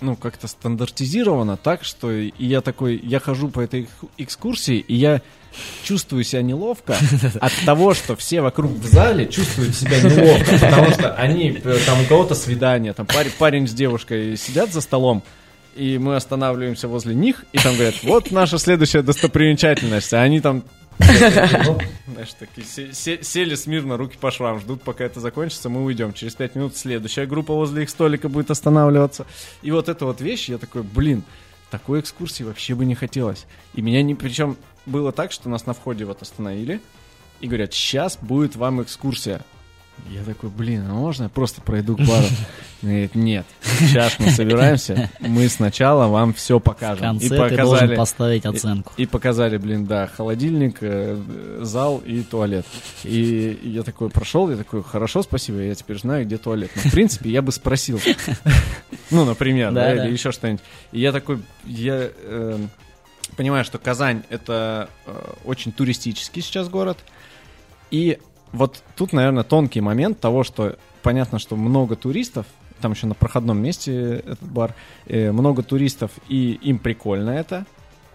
ну, 0.01 0.15
как-то 0.17 0.47
стандартизировано 0.47 1.55
так, 1.57 1.83
что 1.83 2.11
и 2.11 2.31
я 2.37 2.61
такой, 2.61 2.99
я 3.01 3.19
хожу 3.19 3.47
по 3.47 3.61
этой 3.61 3.87
экскурсии, 4.17 4.77
и 4.77 4.93
я 4.93 5.21
чувствую 5.83 6.23
себя 6.23 6.41
неловко 6.41 6.97
от 7.39 7.53
того, 7.65 7.93
что 7.93 8.15
все 8.15 8.41
вокруг 8.41 8.71
в 8.71 8.85
зале 8.85 9.25
чувствуют 9.25 9.73
себя 9.73 10.01
неловко, 10.01 10.51
потому 10.59 10.91
что 10.91 11.13
они, 11.15 11.59
э, 11.63 11.77
там 11.85 12.01
у 12.01 12.05
кого-то 12.05 12.35
свидание, 12.35 12.93
там 12.93 13.05
парень, 13.05 13.31
парень 13.37 13.67
с 13.67 13.71
девушкой 13.71 14.37
сидят 14.37 14.71
за 14.73 14.81
столом, 14.81 15.23
и 15.75 15.97
мы 15.97 16.15
останавливаемся 16.15 16.87
возле 16.87 17.15
них, 17.15 17.45
и 17.51 17.57
там 17.57 17.75
говорят, 17.75 17.95
вот 18.03 18.31
наша 18.31 18.57
следующая 18.57 19.01
достопримечательность, 19.01 20.13
а 20.13 20.21
они 20.21 20.41
там 20.41 20.63
знаешь, 20.97 22.33
такие 22.39 22.65
сели 22.65 23.55
смирно, 23.55 23.97
руки 23.97 24.17
по 24.17 24.31
швам, 24.31 24.59
ждут, 24.59 24.81
пока 24.81 25.03
это 25.03 25.19
закончится, 25.19 25.69
мы 25.69 25.83
уйдем. 25.83 26.13
Через 26.13 26.35
пять 26.35 26.55
минут 26.55 26.77
следующая 26.77 27.25
группа 27.25 27.53
возле 27.53 27.83
их 27.83 27.89
столика 27.89 28.29
будет 28.29 28.49
останавливаться. 28.51 29.25
И 29.61 29.71
вот 29.71 29.89
эта 29.89 30.05
вот 30.05 30.21
вещь, 30.21 30.47
я 30.49 30.57
такой, 30.57 30.83
блин, 30.83 31.23
такой 31.69 31.99
экскурсии 31.99 32.43
вообще 32.43 32.75
бы 32.75 32.85
не 32.85 32.95
хотелось. 32.95 33.45
И 33.73 33.81
меня 33.81 34.01
не... 34.03 34.15
Причем 34.15 34.57
было 34.85 35.11
так, 35.11 35.31
что 35.31 35.49
нас 35.49 35.65
на 35.65 35.73
входе 35.73 36.05
вот 36.05 36.21
остановили 36.21 36.79
и 37.41 37.47
говорят, 37.47 37.73
сейчас 37.73 38.17
будет 38.17 38.55
вам 38.55 38.81
экскурсия. 38.81 39.41
Я 40.09 40.23
такой, 40.23 40.49
блин, 40.49 40.85
а 40.87 40.93
можно 40.93 41.23
я 41.23 41.29
просто 41.29 41.61
пройду 41.61 41.95
к 41.95 41.99
бару? 41.99 42.25
Говорит, 42.81 43.15
нет, 43.15 43.45
сейчас 43.63 44.19
мы 44.19 44.29
собираемся, 44.29 45.09
мы 45.19 45.49
сначала 45.49 46.07
вам 46.07 46.33
все 46.33 46.59
покажем. 46.59 47.17
В 47.17 47.19
конце 47.19 47.25
и 47.25 47.29
показали, 47.29 47.49
ты 47.49 47.63
должен 47.63 47.95
поставить 47.95 48.45
оценку. 48.45 48.93
И, 48.97 49.03
и 49.03 49.05
показали, 49.07 49.57
блин, 49.57 49.85
да, 49.85 50.07
холодильник, 50.07 50.77
э, 50.81 51.19
зал 51.61 52.03
и 52.05 52.21
туалет. 52.21 52.65
И, 53.03 53.59
я 53.63 53.81
такой 53.81 54.09
прошел, 54.09 54.49
я 54.51 54.57
такой, 54.57 54.83
хорошо, 54.83 55.23
спасибо, 55.23 55.59
я 55.59 55.73
теперь 55.73 55.97
знаю, 55.97 56.25
где 56.25 56.37
туалет. 56.37 56.69
Но, 56.75 56.81
в 56.81 56.91
принципе, 56.91 57.31
я 57.31 57.41
бы 57.41 57.51
спросил. 57.51 57.99
Ну, 59.11 59.23
например, 59.23 59.71
да, 59.71 59.93
или 59.93 60.11
еще 60.11 60.31
что-нибудь. 60.31 60.63
И 60.91 60.99
я 60.99 61.11
такой, 61.11 61.39
я 61.63 62.09
эм, 62.23 62.71
понимаю, 63.37 63.63
что 63.63 63.77
Казань 63.77 64.23
это 64.29 64.89
э, 65.05 65.33
очень 65.45 65.71
туристический 65.71 66.41
сейчас 66.41 66.69
город. 66.69 66.97
И 67.91 68.19
вот 68.55 68.83
тут, 68.95 69.13
наверное, 69.13 69.43
тонкий 69.43 69.81
момент 69.81 70.19
того, 70.19 70.43
что 70.43 70.77
понятно, 71.03 71.39
что 71.39 71.55
много 71.55 71.95
туристов, 71.95 72.45
там 72.81 72.93
еще 72.93 73.07
на 73.07 73.15
проходном 73.15 73.61
месте 73.61 74.23
этот 74.25 74.43
бар, 74.43 74.73
э, 75.05 75.31
много 75.31 75.63
туристов, 75.63 76.11
и 76.27 76.53
им 76.61 76.79
прикольно 76.79 77.29
это 77.29 77.65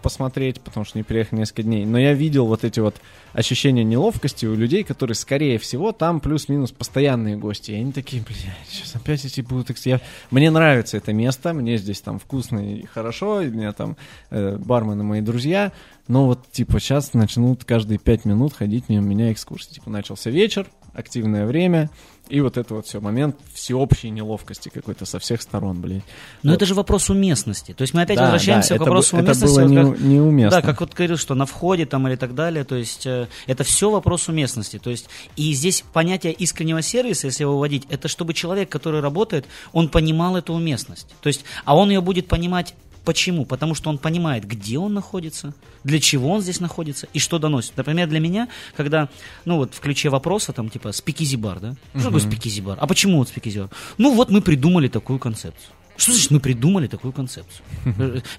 посмотреть, 0.01 0.59
потому 0.61 0.85
что 0.85 0.97
не 0.97 1.03
приехали 1.03 1.39
несколько 1.39 1.63
дней. 1.63 1.85
Но 1.85 1.97
я 1.97 2.13
видел 2.13 2.47
вот 2.47 2.63
эти 2.63 2.79
вот 2.79 2.95
ощущения 3.33 3.83
неловкости 3.83 4.45
у 4.45 4.55
людей, 4.55 4.83
которые, 4.83 5.15
скорее 5.15 5.57
всего, 5.57 5.91
там 5.91 6.19
плюс-минус 6.19 6.71
постоянные 6.71 7.37
гости. 7.37 7.71
И 7.71 7.75
они 7.75 7.91
такие, 7.91 8.23
блядь, 8.23 8.39
сейчас 8.67 8.95
опять 8.95 9.23
эти 9.23 9.41
будут... 9.41 9.69
Я... 9.85 10.01
Мне 10.31 10.51
нравится 10.51 10.97
это 10.97 11.13
место, 11.13 11.53
мне 11.53 11.77
здесь 11.77 12.01
там 12.01 12.19
вкусно 12.19 12.59
и 12.59 12.85
хорошо, 12.85 13.41
и 13.41 13.49
меня 13.49 13.71
там 13.71 13.95
э, 14.31 14.57
бармены 14.57 15.03
мои 15.03 15.21
друзья, 15.21 15.71
но 16.11 16.25
вот, 16.25 16.51
типа, 16.51 16.81
сейчас 16.81 17.13
начнут 17.13 17.63
каждые 17.63 17.97
пять 17.97 18.25
минут 18.25 18.51
ходить 18.53 18.89
мимо 18.89 19.01
меня 19.01 19.31
экскурсии. 19.31 19.75
Типа, 19.75 19.89
начался 19.89 20.29
вечер, 20.29 20.67
активное 20.93 21.45
время, 21.45 21.89
и 22.27 22.41
вот 22.41 22.57
это 22.57 22.73
вот 22.73 22.85
все, 22.85 22.99
момент 22.99 23.37
всеобщей 23.53 24.09
неловкости 24.09 24.67
какой-то 24.67 25.05
со 25.05 25.19
всех 25.19 25.41
сторон, 25.41 25.79
блин. 25.79 26.03
Но 26.43 26.51
вот. 26.51 26.57
это 26.57 26.65
же 26.65 26.73
вопрос 26.73 27.09
уместности. 27.09 27.71
То 27.71 27.83
есть 27.83 27.93
мы 27.93 28.01
опять 28.01 28.17
да, 28.17 28.23
возвращаемся 28.23 28.73
да, 28.73 28.75
к 28.75 28.79
вопросу 28.81 29.15
это 29.15 29.23
уместности. 29.27 29.57
Это 29.57 29.69
было 29.69 29.83
вот 29.85 29.99
не, 30.01 30.07
неуместно. 30.15 30.61
Да, 30.61 30.67
как 30.67 30.81
вот 30.81 30.93
говорил, 30.93 31.15
что 31.15 31.33
на 31.33 31.45
входе 31.45 31.85
там 31.85 32.05
или 32.09 32.17
так 32.17 32.35
далее. 32.35 32.65
То 32.65 32.75
есть 32.75 33.07
э, 33.07 33.27
это 33.47 33.63
все 33.63 33.89
вопрос 33.89 34.27
уместности. 34.27 34.79
То 34.79 34.89
есть 34.89 35.07
и 35.37 35.53
здесь 35.53 35.81
понятие 35.93 36.33
искреннего 36.33 36.81
сервиса, 36.81 37.27
если 37.27 37.43
его 37.43 37.57
вводить, 37.57 37.87
это 37.89 38.09
чтобы 38.09 38.33
человек, 38.33 38.67
который 38.67 38.99
работает, 38.99 39.45
он 39.71 39.87
понимал 39.87 40.35
эту 40.35 40.53
уместность. 40.53 41.07
То 41.21 41.27
есть, 41.27 41.45
а 41.63 41.77
он 41.77 41.89
ее 41.89 42.01
будет 42.01 42.27
понимать 42.27 42.75
Почему? 43.03 43.45
Потому 43.45 43.73
что 43.75 43.89
он 43.89 43.97
понимает, 43.97 44.45
где 44.45 44.77
он 44.77 44.93
находится, 44.93 45.53
для 45.83 45.99
чего 45.99 46.31
он 46.31 46.41
здесь 46.41 46.59
находится 46.59 47.07
и 47.13 47.19
что 47.19 47.39
доносит. 47.39 47.75
Например, 47.75 48.07
для 48.07 48.19
меня, 48.19 48.47
когда, 48.77 49.09
ну 49.45 49.57
вот 49.57 49.73
в 49.73 49.79
ключе 49.79 50.09
вопроса, 50.09 50.53
там, 50.53 50.69
типа, 50.69 50.91
спикизибар, 50.91 51.59
да? 51.59 51.75
Что 51.95 52.05
такое 52.05 52.21
спикизибар? 52.21 52.77
А 52.79 52.87
почему 52.87 53.17
вот 53.17 53.29
спикизибар? 53.29 53.69
Ну 53.97 54.13
вот 54.13 54.29
мы 54.29 54.41
придумали 54.41 54.87
такую 54.87 55.19
концепцию. 55.19 55.73
Что 56.01 56.13
значит 56.13 56.31
мы 56.31 56.39
придумали 56.39 56.87
такую 56.87 57.13
концепцию? 57.13 57.63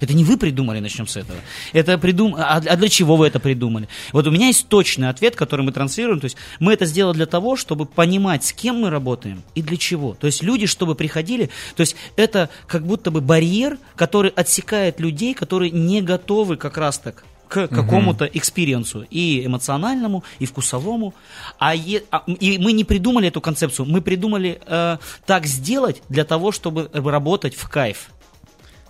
Это 0.01 0.13
не 0.13 0.25
вы 0.25 0.35
придумали, 0.35 0.79
начнем 0.79 1.07
с 1.07 1.15
этого. 1.15 1.39
Это 1.71 1.97
придум... 1.97 2.35
а, 2.37 2.57
а 2.57 2.75
для 2.75 2.89
чего 2.89 3.15
вы 3.15 3.27
это 3.27 3.39
придумали? 3.39 3.87
Вот 4.11 4.27
у 4.27 4.31
меня 4.31 4.47
есть 4.47 4.67
точный 4.67 5.07
ответ, 5.07 5.37
который 5.37 5.61
мы 5.61 5.71
транслируем. 5.71 6.19
То 6.19 6.25
есть 6.25 6.35
мы 6.59 6.73
это 6.73 6.85
сделали 6.85 7.15
для 7.15 7.25
того, 7.25 7.55
чтобы 7.55 7.85
понимать, 7.85 8.43
с 8.43 8.51
кем 8.51 8.81
мы 8.81 8.89
работаем 8.89 9.43
и 9.55 9.61
для 9.61 9.77
чего. 9.77 10.13
То 10.13 10.27
есть 10.27 10.43
люди, 10.43 10.65
чтобы 10.65 10.93
приходили, 10.93 11.49
то 11.77 11.81
есть 11.81 11.95
это 12.17 12.49
как 12.67 12.85
будто 12.85 13.11
бы 13.11 13.21
барьер, 13.21 13.77
который 13.95 14.31
отсекает 14.31 14.99
людей, 14.99 15.33
которые 15.33 15.71
не 15.71 16.01
готовы 16.01 16.57
как 16.57 16.77
раз 16.77 16.99
так 16.99 17.23
к 17.53 17.67
какому-то 17.67 18.25
экспириенсу, 18.25 19.05
и 19.11 19.45
эмоциональному, 19.45 20.23
и 20.39 20.45
вкусовому. 20.45 21.13
А, 21.59 21.75
е, 21.75 22.01
а 22.09 22.23
и 22.25 22.57
мы 22.57 22.73
не 22.73 22.83
придумали 22.83 23.27
эту 23.27 23.41
концепцию, 23.41 23.85
мы 23.85 24.01
придумали 24.01 24.59
э, 24.65 24.97
так 25.27 25.45
сделать 25.45 26.01
для 26.09 26.23
того, 26.23 26.51
чтобы 26.51 26.89
работать 26.93 27.53
в 27.53 27.69
кайф. 27.69 28.09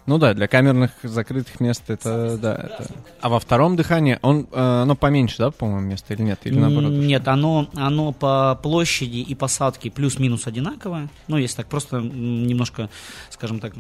Ну 0.06 0.18
да, 0.18 0.34
для 0.34 0.48
камерных 0.48 0.92
закрытых 1.04 1.60
мест 1.62 1.84
это 1.88 2.38
да. 2.38 2.54
Это... 2.56 2.88
А 3.22 3.30
во 3.30 3.40
втором 3.40 3.76
дыхании 3.76 4.20
он 4.22 4.48
э, 4.52 4.82
оно 4.84 4.96
поменьше, 4.96 5.38
да, 5.38 5.52
по-моему, 5.52 5.88
место 5.88 6.14
или 6.14 6.24
нет, 6.24 6.40
или 6.44 6.60
наоборот? 6.60 6.92
Нет, 6.92 7.28
оно 7.28 7.68
оно 7.74 8.12
по 8.12 8.60
площади 8.62 9.18
и 9.18 9.36
посадке 9.36 9.92
плюс-минус 9.92 10.48
одинаковое. 10.48 11.10
Ну 11.28 11.38
если 11.38 11.58
так 11.58 11.68
просто 11.68 12.00
немножко, 12.00 12.90
скажем 13.30 13.60
так, 13.60 13.74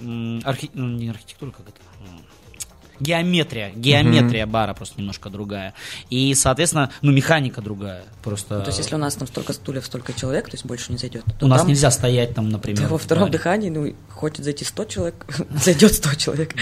архи... 0.45 0.69
ну, 0.73 0.87
не 0.87 1.09
архитектура, 1.09 1.51
как 1.51 1.67
это 1.69 1.79
геометрия, 3.03 3.71
геометрия 3.75 4.45
бара 4.45 4.73
просто 4.73 4.99
немножко 4.99 5.29
другая. 5.29 5.73
И, 6.09 6.33
соответственно, 6.33 6.89
ну, 7.01 7.11
механика 7.11 7.61
другая. 7.61 8.03
Просто... 8.23 8.55
Ну, 8.55 8.61
то 8.61 8.67
есть, 8.67 8.79
если 8.79 8.95
у 8.95 8.97
нас 8.97 9.15
там 9.15 9.27
столько 9.27 9.53
стульев, 9.53 9.85
столько 9.85 10.13
человек, 10.13 10.45
то 10.45 10.53
есть 10.53 10.65
больше 10.65 10.91
не 10.91 10.97
зайдет. 10.97 11.23
У 11.41 11.47
нас 11.47 11.65
нельзя 11.65 11.91
стоять 11.91 12.33
там, 12.33 12.49
например. 12.49 12.87
Во 12.87 12.97
втором 12.97 13.23
баре. 13.23 13.33
дыхании, 13.33 13.69
ну, 13.69 13.93
хочет 14.09 14.43
зайти 14.45 14.65
100 14.65 14.85
человек, 14.85 15.25
зайдет 15.51 15.93
100 15.93 16.15
человек. 16.15 16.55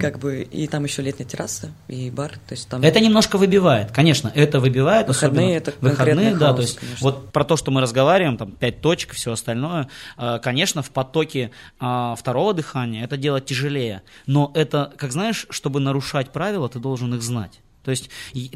Как 0.00 0.18
бы, 0.18 0.42
и 0.42 0.66
там 0.66 0.84
еще 0.84 1.02
летняя 1.02 1.26
терраса 1.26 1.70
и 1.88 2.10
бар, 2.10 2.32
то 2.32 2.54
есть 2.54 2.68
там... 2.68 2.82
Это 2.82 3.00
немножко 3.00 3.36
выбивает, 3.38 3.92
конечно, 3.92 4.32
это 4.34 4.60
выбивает. 4.60 5.08
Выходные 5.08 5.56
это 5.56 5.74
выходные, 5.80 6.34
да, 6.34 6.54
то 6.54 6.62
есть 6.62 6.78
конечно. 6.78 7.04
вот 7.04 7.32
про 7.32 7.44
то, 7.44 7.56
что 7.56 7.70
мы 7.70 7.80
разговариваем, 7.80 8.36
там 8.36 8.52
пять 8.52 8.80
точек, 8.80 9.12
все 9.12 9.32
остальное, 9.32 9.88
э, 10.16 10.38
конечно, 10.42 10.82
в 10.82 10.90
потоке 10.90 11.50
э, 11.80 12.14
второго 12.16 12.54
дыхания 12.54 13.04
это 13.04 13.16
делать 13.16 13.44
тяжелее, 13.44 14.02
но 14.26 14.50
это, 14.54 14.92
как 14.96 15.12
знаешь, 15.12 15.46
чтобы 15.50 15.80
нарушать 15.82 16.32
правила, 16.32 16.68
ты 16.68 16.78
должен 16.78 17.14
их 17.14 17.22
знать. 17.22 17.60
То 17.84 17.90
есть 17.90 18.10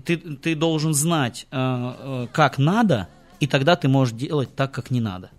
ты, 0.04 0.16
ты 0.16 0.54
должен 0.54 0.94
знать, 0.94 1.46
э, 1.50 1.56
э, 1.58 2.26
как 2.32 2.58
надо, 2.58 3.08
и 3.40 3.46
тогда 3.46 3.76
ты 3.76 3.88
можешь 3.88 4.14
делать 4.14 4.54
так, 4.54 4.72
как 4.72 4.90
не 4.90 5.00
надо. 5.00 5.30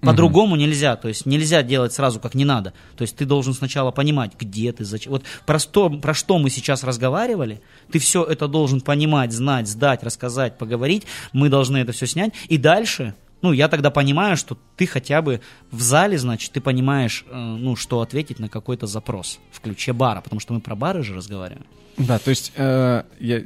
По-другому 0.00 0.56
нельзя, 0.56 0.96
то 0.96 1.08
есть 1.08 1.26
нельзя 1.26 1.62
делать 1.62 1.92
сразу 1.92 2.20
как 2.20 2.34
не 2.34 2.44
надо. 2.44 2.72
То 2.96 3.02
есть 3.02 3.16
ты 3.16 3.26
должен 3.26 3.52
сначала 3.52 3.90
понимать, 3.90 4.32
где 4.38 4.72
ты, 4.72 4.84
зачем. 4.84 5.12
Вот 5.12 5.24
про 5.44 5.58
что, 5.58 5.90
про 5.90 6.14
что 6.14 6.38
мы 6.38 6.48
сейчас 6.48 6.84
разговаривали, 6.84 7.60
ты 7.92 7.98
все 7.98 8.24
это 8.24 8.48
должен 8.48 8.80
понимать, 8.80 9.32
знать, 9.32 9.68
сдать, 9.68 10.02
рассказать, 10.02 10.56
поговорить. 10.56 11.04
Мы 11.32 11.50
должны 11.50 11.78
это 11.78 11.92
все 11.92 12.06
снять. 12.06 12.32
И 12.48 12.56
дальше, 12.56 13.14
ну, 13.42 13.52
я 13.52 13.68
тогда 13.68 13.90
понимаю, 13.90 14.36
что 14.36 14.58
ты 14.76 14.86
хотя 14.86 15.22
бы 15.22 15.40
в 15.70 15.80
зале, 15.80 16.18
значит, 16.18 16.52
ты 16.52 16.60
понимаешь, 16.60 17.24
э, 17.28 17.36
ну, 17.36 17.76
что 17.76 18.00
ответить 18.00 18.38
на 18.38 18.48
какой-то 18.48 18.86
запрос 18.86 19.38
в 19.50 19.60
ключе 19.60 19.92
бара, 19.92 20.20
потому 20.20 20.40
что 20.40 20.52
мы 20.52 20.60
про 20.60 20.74
бары 20.74 21.02
же 21.02 21.14
разговариваем. 21.14 21.66
Да, 21.96 22.18
то 22.18 22.30
есть, 22.30 22.52
э, 22.56 23.02
я, 23.18 23.42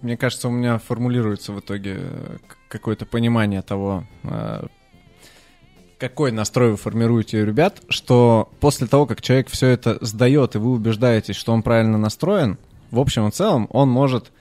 мне 0.00 0.16
кажется, 0.16 0.48
у 0.48 0.50
меня 0.50 0.78
формулируется 0.78 1.52
в 1.52 1.60
итоге 1.60 1.96
э, 1.98 2.36
какое-то 2.68 3.06
понимание 3.06 3.62
того, 3.62 4.04
какой 5.98 6.32
настрой 6.32 6.70
вы 6.70 6.76
формируете 6.78 7.42
у 7.42 7.44
ребят, 7.44 7.82
что 7.90 8.50
после 8.58 8.86
того, 8.86 9.04
как 9.04 9.20
человек 9.20 9.48
все 9.50 9.66
это 9.66 9.98
сдает, 10.00 10.54
и 10.54 10.58
вы 10.58 10.72
убеждаетесь, 10.72 11.36
что 11.36 11.52
он 11.52 11.62
правильно 11.62 11.98
настроен, 11.98 12.56
в 12.90 12.98
общем 12.98 13.28
и 13.28 13.30
целом 13.30 13.68
он 13.70 13.90
может 13.90 14.32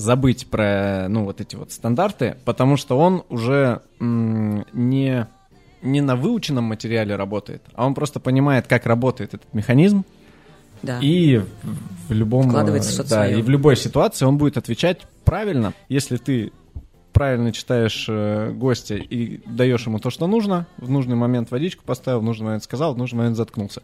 забыть 0.00 0.48
про, 0.48 1.06
ну, 1.08 1.24
вот 1.24 1.40
эти 1.40 1.56
вот 1.56 1.72
стандарты, 1.72 2.36
потому 2.44 2.76
что 2.76 2.98
он 2.98 3.22
уже 3.28 3.82
не, 4.00 5.26
не 5.82 6.00
на 6.00 6.16
выученном 6.16 6.64
материале 6.64 7.16
работает, 7.16 7.62
а 7.74 7.86
он 7.86 7.94
просто 7.94 8.18
понимает, 8.20 8.66
как 8.66 8.86
работает 8.86 9.34
этот 9.34 9.52
механизм, 9.52 10.04
Да. 10.82 10.98
и 11.00 11.42
в, 12.08 12.12
любом 12.12 12.50
э, 12.56 12.64
да, 12.64 12.80
своё. 12.80 13.38
и 13.38 13.42
в 13.42 13.48
любой 13.48 13.76
ситуации 13.76 14.24
он 14.24 14.38
будет 14.38 14.56
отвечать 14.56 15.02
правильно, 15.24 15.74
если 15.88 16.16
ты 16.16 16.52
правильно 17.12 17.52
читаешь 17.52 18.06
э, 18.08 18.52
гостя 18.52 18.94
и 18.94 19.40
даешь 19.46 19.86
ему 19.86 19.98
то, 19.98 20.10
что 20.10 20.26
нужно, 20.26 20.66
в 20.78 20.88
нужный 20.88 21.16
момент 21.16 21.50
водичку 21.50 21.84
поставил, 21.84 22.20
в 22.20 22.24
нужный 22.24 22.46
момент 22.46 22.64
сказал, 22.64 22.94
в 22.94 22.98
нужный 22.98 23.18
момент 23.18 23.36
заткнулся. 23.36 23.82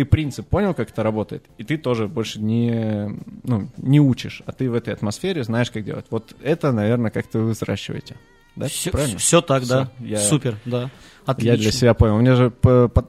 Ты 0.00 0.06
принцип 0.06 0.48
понял, 0.48 0.72
как 0.72 0.88
это 0.88 1.02
работает, 1.02 1.44
и 1.58 1.62
ты 1.62 1.76
тоже 1.76 2.08
больше 2.08 2.40
не, 2.40 3.18
ну, 3.42 3.68
не 3.76 4.00
учишь, 4.00 4.40
а 4.46 4.52
ты 4.52 4.70
в 4.70 4.74
этой 4.74 4.94
атмосфере 4.94 5.44
знаешь, 5.44 5.70
как 5.70 5.84
делать. 5.84 6.06
Вот 6.08 6.34
это, 6.42 6.72
наверное, 6.72 7.10
как-то 7.10 7.40
вы 7.40 7.50
взращиваете. 7.50 8.16
Да? 8.56 8.68
все, 8.68 8.90
Правильно? 8.90 9.18
так, 9.42 9.66
да. 9.66 9.90
Всё, 9.98 10.06
я- 10.06 10.18
Супер, 10.20 10.56
да. 10.64 10.88
Отлично. 11.26 11.50
Я 11.52 11.58
для 11.58 11.70
себя 11.70 11.92
понял. 11.92 12.16
У 12.16 12.20
меня 12.20 12.34
же 12.34 12.50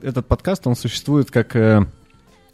этот 0.01 0.27
подкаст, 0.27 0.67
он 0.67 0.75
существует 0.75 1.31
как 1.31 1.55
э, 1.55 1.85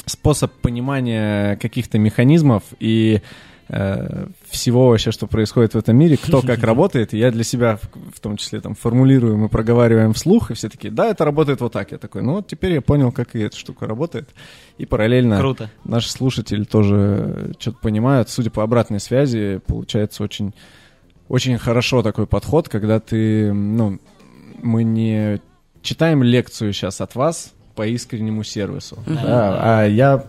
способ 0.05 0.53
понимания 0.53 1.55
каких-то 1.55 1.97
механизмов 1.97 2.61
и 2.79 3.23
э, 3.70 4.28
всего 4.49 4.89
вообще, 4.89 5.11
что 5.11 5.28
происходит 5.28 5.74
в 5.74 5.78
этом 5.78 5.97
мире, 5.97 6.18
кто 6.18 6.41
как 6.41 6.59
работает. 6.63 7.13
И 7.13 7.18
я 7.18 7.32
для 7.32 7.43
себя 7.43 7.78
в, 7.78 8.15
в 8.15 8.20
том 8.20 8.38
числе 8.38 8.61
там 8.61 8.76
формулирую, 8.76 9.38
мы 9.38 9.49
проговариваем 9.49 10.13
вслух, 10.13 10.51
и 10.51 10.53
все 10.53 10.70
такие, 10.70 10.91
да, 10.91 11.07
это 11.07 11.26
работает 11.26 11.61
вот 11.61 11.74
так. 11.74 11.91
Я 11.91 11.97
такой, 11.97 12.22
ну 12.22 12.36
вот 12.36 12.47
теперь 12.47 12.74
я 12.74 12.82
понял, 12.82 13.11
как 13.11 13.36
и 13.36 13.39
эта 13.39 13.57
штука 13.57 13.88
работает. 13.88 14.30
И 14.78 14.86
параллельно 14.86 15.39
Круто. 15.39 15.70
наши 15.84 16.09
слушатели 16.11 16.63
тоже 16.63 17.53
что-то 17.59 17.78
понимают. 17.82 18.30
Судя 18.30 18.49
по 18.49 18.63
обратной 18.63 18.99
связи, 18.99 19.59
получается 19.65 20.24
очень, 20.24 20.53
очень 21.28 21.57
хорошо 21.57 22.03
такой 22.03 22.28
подход, 22.28 22.70
когда 22.70 22.99
ты, 22.99 23.51
ну, 23.53 23.99
мы 24.61 24.84
не 24.84 25.41
читаем 25.82 26.24
лекцию 26.24 26.74
сейчас 26.74 27.01
от 27.01 27.15
вас 27.15 27.53
по 27.78 27.86
искреннему 27.86 28.43
сервису, 28.43 28.97
Да. 29.05 29.13
да, 29.21 29.59
а 29.61 29.86
я, 29.86 30.23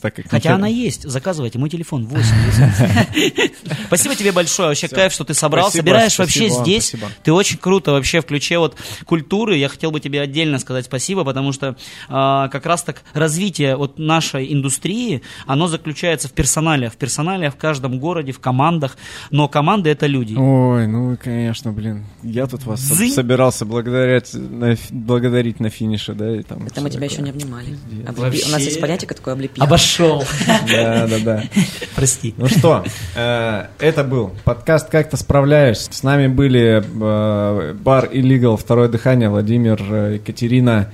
так 0.00 0.14
как... 0.14 0.30
Хотя 0.30 0.54
она 0.54 0.68
есть. 0.68 1.02
Заказывайте. 1.02 1.58
Мой 1.58 1.68
телефон 1.68 2.06
8. 2.06 2.24
Спасибо 3.86 4.14
тебе 4.14 4.30
большое. 4.30 4.68
Вообще 4.68 4.86
кайф, 4.86 5.12
что 5.12 5.24
ты 5.24 5.34
собрал. 5.34 5.72
Собираешь 5.72 6.16
вообще 6.18 6.48
здесь. 6.48 6.94
Ты 7.24 7.32
очень 7.32 7.58
круто 7.58 7.90
вообще 7.90 8.20
в 8.20 8.26
ключе 8.26 8.58
вот 8.58 8.76
культуры. 9.06 9.56
Я 9.56 9.68
хотел 9.68 9.90
бы 9.90 9.98
тебе 9.98 10.20
отдельно 10.20 10.60
сказать 10.60 10.84
спасибо, 10.84 11.24
потому 11.24 11.50
что 11.52 11.76
а, 12.08 12.46
как 12.48 12.64
раз 12.64 12.84
так 12.84 13.02
развитие 13.12 13.74
вот 13.76 13.98
нашей 13.98 14.52
индустрии, 14.52 15.22
оно 15.46 15.66
заключается 15.66 16.28
в 16.28 16.32
персонале. 16.32 16.90
В 16.90 16.96
персонале 16.96 17.50
в 17.50 17.56
каждом 17.56 17.98
городе, 17.98 18.30
в 18.30 18.38
командах. 18.38 18.96
Но 19.32 19.48
команды 19.48 19.90
это 19.90 20.06
люди. 20.06 20.36
Ой, 20.36 20.86
ну, 20.86 21.16
конечно, 21.20 21.72
блин. 21.72 22.04
Я 22.22 22.46
тут 22.46 22.64
вас 22.66 22.80
собирался 22.80 23.64
благодарить 23.64 24.32
на, 24.32 24.76
фи- 24.76 24.94
благодарить 24.94 25.58
на 25.58 25.70
финише, 25.70 26.12
да, 26.12 26.36
и 26.36 26.42
там... 26.42 26.66
Это 26.68 26.83
мы 26.84 26.90
тебя 26.90 27.06
еще 27.06 27.16
такое. 27.16 27.32
не 27.32 27.38
обнимали. 27.38 27.78
Облепи-. 28.06 28.46
У 28.46 28.50
нас 28.50 28.60
есть 28.60 28.80
понятие 28.80 29.08
такое 29.08 29.34
облепить. 29.34 29.62
Обошел. 29.62 30.24
Да, 30.68 31.06
да, 31.06 31.18
да. 31.18 31.44
Прости. 31.96 32.34
Ну 32.36 32.46
что, 32.48 32.84
э, 33.14 33.66
это 33.78 34.04
был 34.04 34.32
подкаст 34.44 34.90
«Как-то 34.90 35.16
справляюсь». 35.16 35.88
С 35.90 36.02
нами 36.02 36.26
были 36.28 36.82
э, 36.84 37.72
бар 37.74 38.10
Illegal, 38.12 38.56
второе 38.56 38.88
дыхание, 38.88 39.28
Владимир, 39.28 39.80
э, 39.80 40.14
Екатерина. 40.14 40.92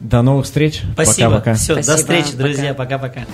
До 0.00 0.22
новых 0.22 0.44
встреч. 0.46 0.82
Спасибо. 0.94 1.30
Пока-пока. 1.30 1.54
Все, 1.54 1.74
до 1.76 1.96
встречи, 1.96 2.34
друзья. 2.34 2.74
Пока-пока. 2.74 3.24